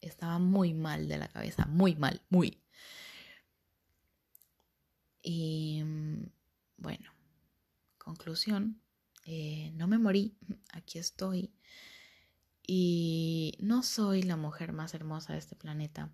estaba 0.02 0.40
muy 0.40 0.74
mal 0.74 1.08
de 1.08 1.18
la 1.20 1.30
cabeza, 1.30 1.66
muy 1.68 1.96
mal, 1.96 2.22
muy. 2.30 2.62
Y 5.22 5.82
mm, 5.86 6.26
bueno, 6.78 7.12
conclusión, 7.98 8.82
eh, 9.26 9.72
no 9.76 9.88
me 9.88 9.98
morí, 9.98 10.36
aquí 10.74 11.00
estoy. 11.00 11.54
Y 12.68 13.58
no 13.62 13.84
soy 13.84 14.24
la 14.24 14.36
mujer 14.36 14.74
más 14.74 14.94
hermosa 14.94 15.34
de 15.34 15.40
este 15.40 15.56
planeta, 15.56 16.12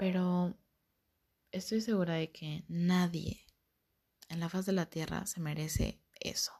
pero 0.00 0.56
estoy 1.52 1.82
segura 1.82 2.14
de 2.14 2.32
que 2.32 2.64
nadie 2.68 3.44
en 4.30 4.40
la 4.40 4.48
faz 4.48 4.64
de 4.64 4.72
la 4.72 4.86
Tierra 4.86 5.26
se 5.26 5.40
merece 5.40 6.00
eso. 6.20 6.52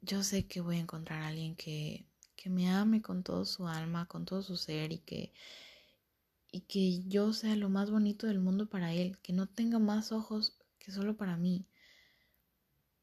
Yo 0.00 0.24
sé 0.24 0.48
que 0.48 0.60
voy 0.60 0.78
a 0.78 0.80
encontrar 0.80 1.22
a 1.22 1.28
alguien 1.28 1.54
que, 1.54 2.08
que 2.34 2.50
me 2.50 2.68
ame 2.68 3.02
con 3.02 3.22
todo 3.22 3.44
su 3.44 3.68
alma, 3.68 4.08
con 4.08 4.24
todo 4.24 4.42
su 4.42 4.56
ser 4.56 4.90
y 4.90 4.98
que, 4.98 5.32
y 6.50 6.62
que 6.62 7.04
yo 7.04 7.32
sea 7.32 7.54
lo 7.54 7.68
más 7.68 7.92
bonito 7.92 8.26
del 8.26 8.40
mundo 8.40 8.68
para 8.68 8.92
él, 8.92 9.16
que 9.22 9.32
no 9.32 9.46
tenga 9.46 9.78
más 9.78 10.10
ojos 10.10 10.58
que 10.80 10.90
solo 10.90 11.16
para 11.16 11.36
mí 11.36 11.68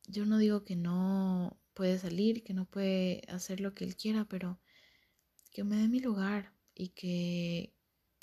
yo 0.08 0.26
no 0.26 0.38
digo 0.38 0.64
que 0.64 0.76
no 0.76 1.58
puede 1.74 1.98
salir, 1.98 2.44
que 2.44 2.54
no 2.54 2.66
puede 2.66 3.22
hacer 3.28 3.60
lo 3.60 3.74
que 3.74 3.86
él 3.86 3.96
quiera, 3.96 4.26
pero 4.26 4.60
que 5.52 5.64
me 5.64 5.78
dé 5.78 5.88
mi 5.88 6.00
lugar 6.00 6.54
y 6.74 6.90
que, 6.90 7.75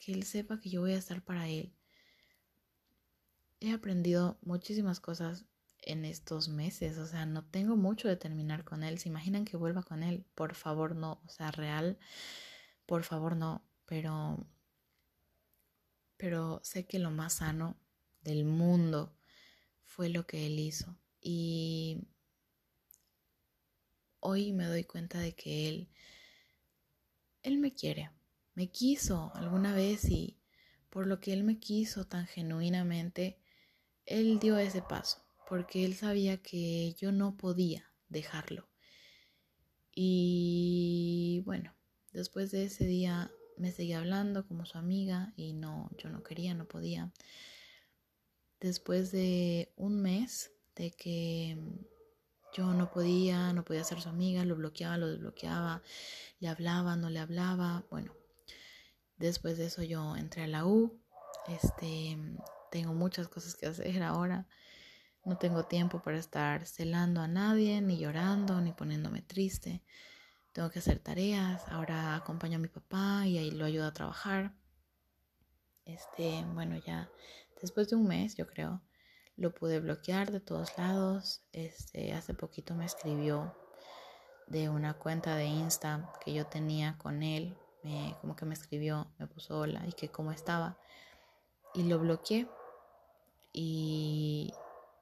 que 0.02 0.12
él 0.12 0.24
sepa 0.24 0.60
que 0.60 0.68
yo 0.68 0.80
voy 0.80 0.92
a 0.92 0.98
estar 0.98 1.22
para 1.22 1.48
él. 1.48 1.72
He 3.60 3.72
aprendido 3.72 4.36
muchísimas 4.42 4.98
cosas 4.98 5.46
en 5.80 6.04
estos 6.04 6.48
meses, 6.48 6.98
o 6.98 7.06
sea, 7.06 7.24
no 7.24 7.44
tengo 7.44 7.76
mucho 7.76 8.08
de 8.08 8.16
terminar 8.16 8.64
con 8.64 8.82
él. 8.82 8.98
¿Se 8.98 9.08
imaginan 9.08 9.44
que 9.44 9.56
vuelva 9.56 9.84
con 9.84 10.02
él? 10.02 10.24
Por 10.34 10.54
favor, 10.54 10.96
no, 10.96 11.22
o 11.24 11.28
sea, 11.28 11.52
real, 11.52 11.98
por 12.86 13.04
favor, 13.04 13.36
no, 13.36 13.64
pero 13.86 14.44
pero 16.16 16.60
sé 16.64 16.86
que 16.86 16.98
lo 16.98 17.10
más 17.10 17.34
sano 17.34 17.76
del 18.22 18.44
mundo 18.44 19.16
fue 19.82 20.08
lo 20.08 20.26
que 20.26 20.46
él 20.46 20.58
hizo. 20.58 20.96
Y 21.20 21.98
hoy 24.20 24.52
me 24.52 24.66
doy 24.66 24.84
cuenta 24.84 25.18
de 25.18 25.34
que 25.34 25.68
él, 25.68 25.88
él 27.42 27.58
me 27.58 27.72
quiere, 27.72 28.10
me 28.54 28.70
quiso 28.70 29.32
alguna 29.34 29.74
vez 29.74 30.04
y 30.10 30.38
por 30.90 31.06
lo 31.06 31.20
que 31.20 31.32
él 31.32 31.42
me 31.42 31.58
quiso 31.58 32.06
tan 32.06 32.26
genuinamente, 32.26 33.38
él 34.04 34.38
dio 34.38 34.58
ese 34.58 34.82
paso, 34.82 35.24
porque 35.48 35.84
él 35.84 35.94
sabía 35.94 36.42
que 36.42 36.94
yo 36.94 37.12
no 37.12 37.36
podía 37.36 37.90
dejarlo. 38.08 38.68
Y 39.94 41.42
bueno, 41.46 41.74
después 42.12 42.50
de 42.50 42.64
ese 42.64 42.84
día 42.84 43.30
me 43.56 43.72
seguía 43.72 43.98
hablando 43.98 44.46
como 44.46 44.66
su 44.66 44.78
amiga 44.78 45.32
y 45.36 45.52
no, 45.52 45.90
yo 45.98 46.10
no 46.10 46.22
quería, 46.22 46.54
no 46.54 46.66
podía. 46.66 47.12
Después 48.60 49.12
de 49.12 49.72
un 49.76 50.00
mes 50.00 50.52
de 50.76 50.90
que 50.90 51.58
yo 52.54 52.74
no 52.74 52.90
podía, 52.90 53.52
no 53.52 53.64
podía 53.64 53.84
ser 53.84 54.00
su 54.00 54.08
amiga, 54.08 54.44
lo 54.44 54.56
bloqueaba, 54.56 54.98
lo 54.98 55.08
desbloqueaba, 55.08 55.82
le 56.38 56.48
hablaba, 56.48 56.96
no 56.96 57.08
le 57.08 57.18
hablaba, 57.18 57.86
bueno, 57.90 58.14
después 59.26 59.58
de 59.58 59.66
eso 59.66 59.82
yo 59.82 60.16
entré 60.16 60.44
a 60.44 60.46
la 60.48 60.66
U, 60.66 61.00
este, 61.48 62.18
tengo 62.70 62.92
muchas 62.92 63.28
cosas 63.28 63.54
que 63.54 63.66
hacer 63.66 64.02
ahora. 64.02 64.46
No 65.24 65.38
tengo 65.38 65.64
tiempo 65.64 66.02
para 66.02 66.18
estar 66.18 66.66
celando 66.66 67.20
a 67.20 67.28
nadie, 67.28 67.80
ni 67.80 67.98
llorando, 67.98 68.60
ni 68.60 68.72
poniéndome 68.72 69.22
triste. 69.22 69.82
Tengo 70.52 70.70
que 70.70 70.80
hacer 70.80 70.98
tareas. 70.98 71.62
Ahora 71.68 72.16
acompaño 72.16 72.56
a 72.56 72.60
mi 72.60 72.68
papá 72.68 73.26
y 73.26 73.38
ahí 73.38 73.50
lo 73.52 73.64
ayudo 73.64 73.86
a 73.86 73.92
trabajar. 73.92 74.52
Este, 75.84 76.44
bueno, 76.54 76.76
ya 76.84 77.08
después 77.60 77.88
de 77.88 77.96
un 77.96 78.08
mes, 78.08 78.36
yo 78.36 78.46
creo, 78.46 78.82
lo 79.36 79.54
pude 79.54 79.78
bloquear 79.78 80.32
de 80.32 80.40
todos 80.40 80.76
lados. 80.76 81.42
Este, 81.52 82.12
hace 82.12 82.34
poquito 82.34 82.74
me 82.74 82.84
escribió 82.84 83.56
de 84.48 84.68
una 84.68 84.94
cuenta 84.94 85.36
de 85.36 85.46
Insta 85.46 86.12
que 86.24 86.34
yo 86.34 86.46
tenía 86.46 86.98
con 86.98 87.22
él. 87.22 87.56
Me, 87.82 88.16
como 88.20 88.36
que 88.36 88.44
me 88.44 88.54
escribió, 88.54 89.12
me 89.18 89.26
puso 89.26 89.58
hola 89.58 89.82
y 89.88 89.92
que 89.92 90.08
cómo 90.08 90.30
estaba 90.30 90.78
y 91.74 91.84
lo 91.84 91.98
bloqueé 91.98 92.48
y 93.52 94.52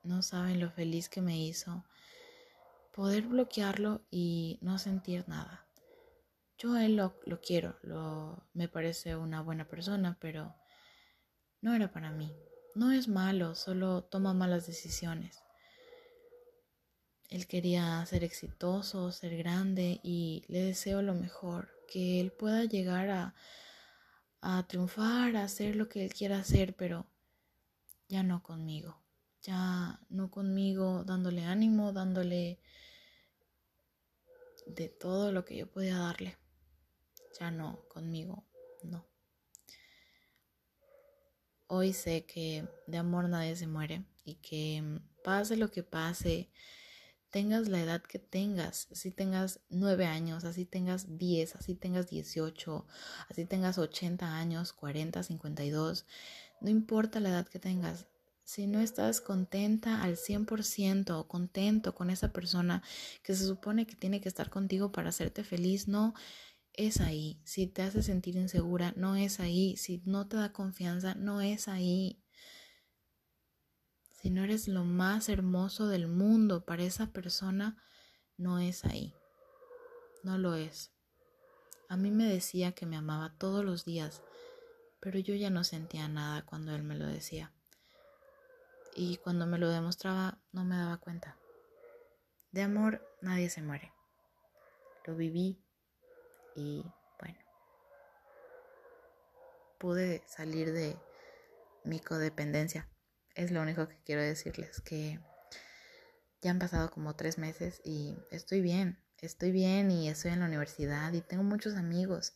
no 0.02 0.22
saben 0.22 0.60
lo 0.60 0.70
feliz 0.70 1.08
que 1.08 1.20
me 1.20 1.38
hizo 1.38 1.84
poder 2.92 3.26
bloquearlo 3.26 4.02
y 4.10 4.58
no 4.62 4.78
sentir 4.78 5.28
nada. 5.28 5.66
Yo 6.58 6.76
él 6.76 6.96
lo, 6.96 7.18
lo 7.24 7.40
quiero, 7.40 7.76
lo, 7.82 8.44
me 8.52 8.68
parece 8.68 9.16
una 9.16 9.40
buena 9.40 9.66
persona, 9.68 10.18
pero 10.20 10.54
no 11.62 11.74
era 11.74 11.90
para 11.90 12.10
mí. 12.10 12.34
No 12.74 12.92
es 12.92 13.08
malo, 13.08 13.54
solo 13.54 14.04
toma 14.04 14.34
malas 14.34 14.66
decisiones. 14.66 15.42
Él 17.30 17.46
quería 17.46 18.04
ser 18.06 18.24
exitoso, 18.24 19.12
ser 19.12 19.36
grande 19.36 20.00
y 20.02 20.44
le 20.48 20.64
deseo 20.64 21.00
lo 21.00 21.14
mejor, 21.14 21.70
que 21.90 22.20
él 22.20 22.32
pueda 22.32 22.64
llegar 22.64 23.10
a, 23.10 23.34
a 24.40 24.66
triunfar, 24.66 25.36
a 25.36 25.44
hacer 25.44 25.76
lo 25.76 25.88
que 25.88 26.04
él 26.04 26.14
quiera 26.14 26.38
hacer, 26.38 26.74
pero 26.74 27.06
ya 28.08 28.22
no 28.22 28.42
conmigo, 28.42 28.96
ya 29.42 30.00
no 30.08 30.30
conmigo 30.30 31.04
dándole 31.04 31.44
ánimo, 31.44 31.92
dándole 31.92 32.58
de 34.66 34.88
todo 34.88 35.32
lo 35.32 35.44
que 35.44 35.56
yo 35.56 35.70
podía 35.70 35.98
darle, 35.98 36.38
ya 37.38 37.50
no 37.50 37.86
conmigo, 37.88 38.44
no. 38.82 39.04
Hoy 41.66 41.92
sé 41.92 42.24
que 42.24 42.66
de 42.86 42.98
amor 42.98 43.28
nadie 43.28 43.54
se 43.54 43.66
muere 43.66 44.04
y 44.24 44.36
que 44.36 45.00
pase 45.22 45.56
lo 45.56 45.70
que 45.70 45.82
pase, 45.82 46.50
tengas 47.30 47.68
la 47.68 47.80
edad 47.80 48.02
que 48.02 48.18
tengas, 48.18 48.88
así 48.92 49.10
tengas 49.10 49.60
nueve 49.70 50.06
años, 50.06 50.44
así 50.44 50.64
tengas 50.64 51.18
diez, 51.18 51.56
así 51.56 51.74
tengas 51.74 52.08
dieciocho, 52.10 52.86
así 53.28 53.44
tengas 53.44 53.78
ochenta 53.78 54.36
años, 54.36 54.72
cuarenta, 54.72 55.22
cincuenta 55.22 55.64
y 55.64 55.70
dos, 55.70 56.06
no 56.60 56.70
importa 56.70 57.20
la 57.20 57.30
edad 57.30 57.48
que 57.48 57.58
tengas, 57.58 58.06
si 58.44 58.66
no 58.66 58.80
estás 58.80 59.20
contenta 59.20 60.02
al 60.02 60.16
100% 60.16 61.20
o 61.20 61.28
contento 61.28 61.94
con 61.94 62.10
esa 62.10 62.32
persona 62.32 62.82
que 63.22 63.36
se 63.36 63.46
supone 63.46 63.86
que 63.86 63.94
tiene 63.94 64.20
que 64.20 64.28
estar 64.28 64.50
contigo 64.50 64.90
para 64.90 65.10
hacerte 65.10 65.44
feliz, 65.44 65.86
no 65.86 66.14
es 66.72 67.00
ahí. 67.00 67.40
Si 67.44 67.68
te 67.68 67.82
hace 67.82 68.02
sentir 68.02 68.34
insegura, 68.34 68.92
no 68.96 69.14
es 69.14 69.38
ahí. 69.38 69.76
Si 69.76 70.02
no 70.04 70.26
te 70.26 70.36
da 70.36 70.52
confianza, 70.52 71.14
no 71.14 71.40
es 71.40 71.68
ahí. 71.68 72.18
Si 74.20 74.28
no 74.28 74.44
eres 74.44 74.68
lo 74.68 74.84
más 74.84 75.30
hermoso 75.30 75.86
del 75.86 76.06
mundo 76.06 76.66
para 76.66 76.82
esa 76.82 77.06
persona, 77.06 77.82
no 78.36 78.58
es 78.58 78.84
ahí. 78.84 79.14
No 80.22 80.36
lo 80.36 80.56
es. 80.56 80.92
A 81.88 81.96
mí 81.96 82.10
me 82.10 82.26
decía 82.26 82.72
que 82.72 82.84
me 82.84 82.98
amaba 82.98 83.34
todos 83.38 83.64
los 83.64 83.86
días, 83.86 84.22
pero 85.00 85.18
yo 85.18 85.34
ya 85.34 85.48
no 85.48 85.64
sentía 85.64 86.06
nada 86.06 86.44
cuando 86.44 86.74
él 86.74 86.82
me 86.82 86.96
lo 86.96 87.06
decía. 87.06 87.50
Y 88.94 89.16
cuando 89.16 89.46
me 89.46 89.56
lo 89.56 89.70
demostraba 89.70 90.38
no 90.52 90.66
me 90.66 90.76
daba 90.76 90.98
cuenta. 90.98 91.38
De 92.52 92.60
amor 92.60 93.02
nadie 93.22 93.48
se 93.48 93.62
muere. 93.62 93.90
Lo 95.06 95.16
viví 95.16 95.64
y 96.56 96.84
bueno, 97.18 97.38
pude 99.78 100.22
salir 100.26 100.74
de 100.74 100.98
mi 101.84 102.00
codependencia 102.00 102.89
es 103.34 103.50
lo 103.50 103.62
único 103.62 103.88
que 103.88 103.98
quiero 104.04 104.22
decirles, 104.22 104.80
que 104.80 105.20
ya 106.42 106.50
han 106.50 106.58
pasado 106.58 106.90
como 106.90 107.16
tres 107.16 107.38
meses 107.38 107.80
y 107.84 108.16
estoy 108.30 108.60
bien, 108.60 108.98
estoy 109.18 109.52
bien 109.52 109.90
y 109.90 110.08
estoy 110.08 110.32
en 110.32 110.40
la 110.40 110.46
universidad 110.46 111.12
y 111.12 111.20
tengo 111.20 111.42
muchos 111.42 111.74
amigos 111.74 112.34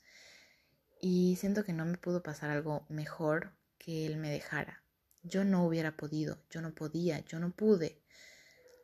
y 1.00 1.36
siento 1.36 1.64
que 1.64 1.72
no 1.72 1.84
me 1.84 1.98
pudo 1.98 2.22
pasar 2.22 2.50
algo 2.50 2.86
mejor 2.88 3.52
que 3.78 4.06
él 4.06 4.16
me 4.16 4.30
dejara. 4.30 4.82
Yo 5.22 5.44
no 5.44 5.66
hubiera 5.66 5.96
podido, 5.96 6.42
yo 6.50 6.60
no 6.60 6.74
podía, 6.74 7.20
yo 7.20 7.38
no 7.40 7.50
pude, 7.50 8.02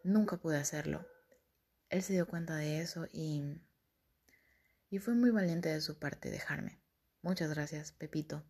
nunca 0.05 0.37
pude 0.39 0.59
hacerlo. 0.59 1.07
Él 1.89 2.03
se 2.03 2.13
dio 2.13 2.27
cuenta 2.27 2.57
de 2.57 2.81
eso 2.81 3.07
y, 3.13 3.61
y 4.91 4.99
fue 4.99 5.15
muy 5.15 5.31
valiente 5.31 5.69
de 5.69 5.81
su 5.81 5.99
parte 5.99 6.31
dejarme. 6.31 6.81
Muchas 7.23 7.51
gracias, 7.51 7.93
Pepito. 7.93 8.45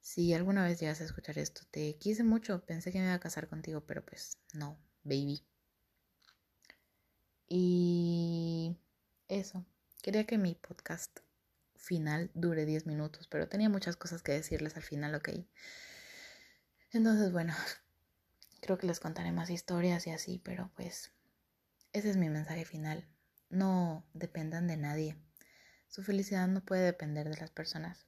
Si 0.00 0.32
alguna 0.32 0.64
vez 0.64 0.80
llegas 0.80 1.00
a 1.00 1.04
escuchar 1.04 1.38
esto, 1.38 1.62
te 1.70 1.96
quise 1.96 2.24
mucho, 2.24 2.64
pensé 2.64 2.90
que 2.90 2.98
me 2.98 3.04
iba 3.04 3.14
a 3.14 3.20
casar 3.20 3.48
contigo, 3.48 3.82
pero 3.86 4.04
pues 4.04 4.38
no, 4.54 4.78
baby. 5.04 5.44
Y 7.48 8.76
eso, 9.28 9.64
quería 10.02 10.24
que 10.26 10.38
mi 10.38 10.54
podcast 10.54 11.20
final 11.76 12.30
dure 12.34 12.64
10 12.64 12.86
minutos, 12.86 13.26
pero 13.26 13.48
tenía 13.48 13.68
muchas 13.68 13.96
cosas 13.96 14.22
que 14.22 14.32
decirles 14.32 14.76
al 14.76 14.82
final, 14.82 15.14
ok. 15.14 15.30
Entonces, 16.92 17.32
bueno, 17.32 17.54
creo 18.60 18.78
que 18.78 18.86
les 18.86 19.00
contaré 19.00 19.32
más 19.32 19.50
historias 19.50 20.06
y 20.06 20.10
así, 20.10 20.40
pero 20.44 20.70
pues 20.76 21.12
ese 21.92 22.10
es 22.10 22.16
mi 22.16 22.28
mensaje 22.28 22.64
final. 22.64 23.06
No 23.48 24.04
dependan 24.14 24.66
de 24.68 24.76
nadie. 24.76 25.16
Su 25.88 26.02
felicidad 26.04 26.46
no 26.46 26.64
puede 26.64 26.82
depender 26.82 27.28
de 27.28 27.36
las 27.36 27.50
personas 27.50 28.06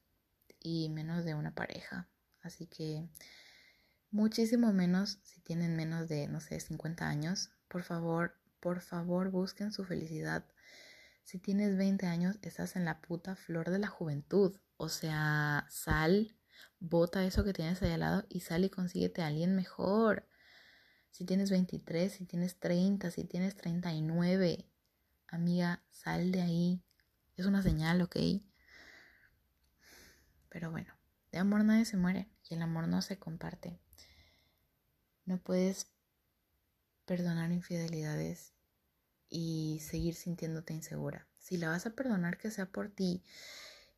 y 0.63 0.89
menos 0.89 1.25
de 1.25 1.35
una 1.35 1.55
pareja. 1.55 2.09
Así 2.41 2.67
que 2.67 3.09
muchísimo 4.11 4.73
menos 4.73 5.19
si 5.23 5.41
tienen 5.41 5.77
menos 5.77 6.09
de, 6.09 6.29
no 6.29 6.41
sé, 6.41 6.61
50 6.61 7.09
años. 7.09 7.51
Por 7.69 7.83
favor, 7.83 8.35
por 8.61 8.81
favor, 8.81 9.31
busquen 9.31 9.73
su 9.73 9.85
felicidad. 9.85 10.45
Si 11.25 11.39
tienes 11.39 11.77
20 11.77 12.07
años, 12.07 12.39
estás 12.43 12.77
en 12.77 12.85
la 12.85 13.01
puta 13.01 13.37
flor 13.37 13.71
de 13.71 13.79
la 13.79 13.89
juventud. 13.89 14.57
O 14.77 14.89
sea, 14.89 15.67
sal, 15.71 16.37
bota 16.81 17.25
eso 17.25 17.45
que 17.45 17.53
tienes 17.53 17.83
ahí 17.83 17.93
al 17.93 18.01
lado 18.01 18.27
y 18.29 18.41
sal 18.41 18.65
y 18.65 18.71
consíguete 18.71 19.23
a 19.23 19.29
alguien 19.29 19.55
mejor. 19.55 20.29
Si 21.11 21.25
tienes 21.25 21.51
23, 21.51 22.13
si 22.13 22.25
tienes 22.25 22.59
30, 22.59 23.11
si 23.11 23.25
tienes 23.25 23.57
39, 23.57 24.69
amiga, 25.29 25.85
sal 25.91 26.33
de 26.33 26.43
ahí. 26.43 26.83
Es 27.37 27.47
una 27.47 27.63
señal, 27.63 28.03
¿ok? 28.03 28.17
Pero 30.53 30.71
bueno, 30.71 30.93
de 31.33 31.39
amor 31.39 31.65
nadie 31.65 31.87
se 31.87 31.97
muere 31.97 32.29
y 32.49 32.55
el 32.55 32.63
amor 32.63 32.87
no 32.87 33.01
se 33.01 33.19
comparte. 33.19 33.81
No 35.25 35.39
puedes 35.39 35.87
perdonar 37.07 37.51
infidelidades 37.53 38.53
y 39.31 39.81
seguir 39.81 40.15
sintiéndote 40.15 40.75
insegura. 40.75 41.27
Si 41.39 41.57
la 41.57 41.71
vas 41.71 41.87
a 41.87 41.95
perdonar, 41.95 42.37
que 42.37 42.51
sea 42.51 42.67
por 42.67 42.91
ti, 42.91 43.25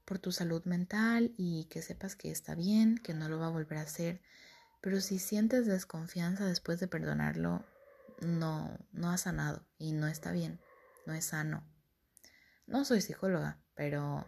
por 0.05 0.21
tu 0.21 0.31
salud 0.31 0.65
mental 0.65 1.35
y 1.37 1.65
que 1.65 1.83
sepas 1.83 2.15
que 2.15 2.31
está 2.31 2.55
bien, 2.55 2.99
que 2.99 3.15
no 3.15 3.29
lo 3.29 3.41
va 3.41 3.47
a 3.47 3.51
volver 3.51 3.79
a 3.79 3.83
hacer. 3.83 4.21
Pero 4.81 5.01
si 5.01 5.19
sientes 5.19 5.67
desconfianza 5.67 6.47
después 6.47 6.79
de 6.79 6.87
perdonarlo, 6.87 7.65
no, 8.21 8.79
no 8.93 9.11
ha 9.11 9.19
sanado 9.19 9.67
y 9.77 9.91
no 9.91 10.07
está 10.07 10.31
bien, 10.31 10.61
no 11.05 11.15
es 11.15 11.25
sano. 11.25 11.65
No 12.69 12.85
soy 12.85 13.01
psicóloga, 13.01 13.59
pero 13.75 14.25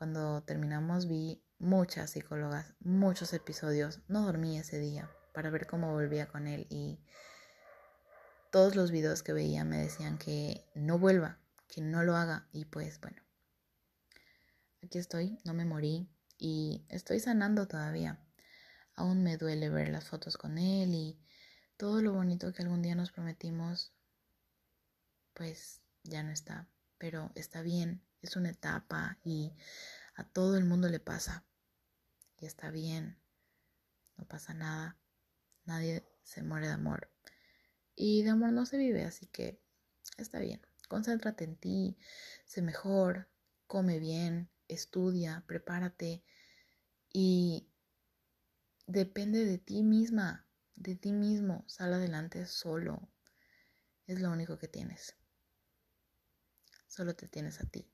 cuando 0.00 0.42
terminamos 0.44 1.06
vi 1.06 1.44
muchas 1.58 2.12
psicólogas, 2.12 2.72
muchos 2.80 3.34
episodios. 3.34 4.00
No 4.08 4.24
dormí 4.24 4.58
ese 4.58 4.78
día 4.78 5.10
para 5.34 5.50
ver 5.50 5.66
cómo 5.66 5.92
volvía 5.92 6.26
con 6.26 6.46
él 6.46 6.66
y 6.70 6.98
todos 8.50 8.76
los 8.76 8.92
videos 8.92 9.22
que 9.22 9.34
veía 9.34 9.62
me 9.62 9.76
decían 9.76 10.16
que 10.16 10.64
no 10.74 10.98
vuelva, 10.98 11.38
que 11.68 11.82
no 11.82 12.02
lo 12.02 12.16
haga 12.16 12.48
y 12.50 12.64
pues 12.64 12.98
bueno. 12.98 13.20
Aquí 14.82 14.96
estoy, 14.96 15.38
no 15.44 15.52
me 15.52 15.66
morí 15.66 16.08
y 16.38 16.86
estoy 16.88 17.20
sanando 17.20 17.68
todavía. 17.68 18.18
Aún 18.94 19.22
me 19.22 19.36
duele 19.36 19.68
ver 19.68 19.90
las 19.90 20.08
fotos 20.08 20.38
con 20.38 20.56
él 20.56 20.94
y 20.94 21.20
todo 21.76 22.00
lo 22.00 22.14
bonito 22.14 22.54
que 22.54 22.62
algún 22.62 22.80
día 22.80 22.94
nos 22.94 23.12
prometimos, 23.12 23.92
pues 25.34 25.82
ya 26.04 26.22
no 26.22 26.30
está, 26.30 26.70
pero 26.96 27.32
está 27.34 27.60
bien 27.60 28.02
es 28.22 28.36
una 28.36 28.50
etapa 28.50 29.18
y 29.24 29.52
a 30.14 30.24
todo 30.24 30.56
el 30.56 30.64
mundo 30.64 30.88
le 30.88 31.00
pasa. 31.00 31.44
Y 32.38 32.46
está 32.46 32.70
bien, 32.70 33.18
no 34.16 34.26
pasa 34.26 34.54
nada, 34.54 34.98
nadie 35.64 36.06
se 36.22 36.42
muere 36.42 36.68
de 36.68 36.72
amor. 36.72 37.10
Y 37.94 38.22
de 38.22 38.30
amor 38.30 38.52
no 38.52 38.66
se 38.66 38.78
vive, 38.78 39.04
así 39.04 39.26
que 39.26 39.60
está 40.16 40.38
bien. 40.38 40.60
Concéntrate 40.88 41.44
en 41.44 41.56
ti, 41.56 41.98
sé 42.44 42.62
mejor, 42.62 43.28
come 43.66 43.98
bien, 43.98 44.50
estudia, 44.68 45.44
prepárate 45.46 46.24
y 47.12 47.68
depende 48.86 49.44
de 49.44 49.58
ti 49.58 49.82
misma, 49.82 50.46
de 50.76 50.96
ti 50.96 51.12
mismo. 51.12 51.64
Sal 51.68 51.94
adelante 51.94 52.46
solo. 52.46 53.08
Es 54.06 54.20
lo 54.20 54.30
único 54.30 54.58
que 54.58 54.66
tienes. 54.66 55.14
Solo 56.88 57.14
te 57.14 57.28
tienes 57.28 57.60
a 57.60 57.66
ti. 57.66 57.88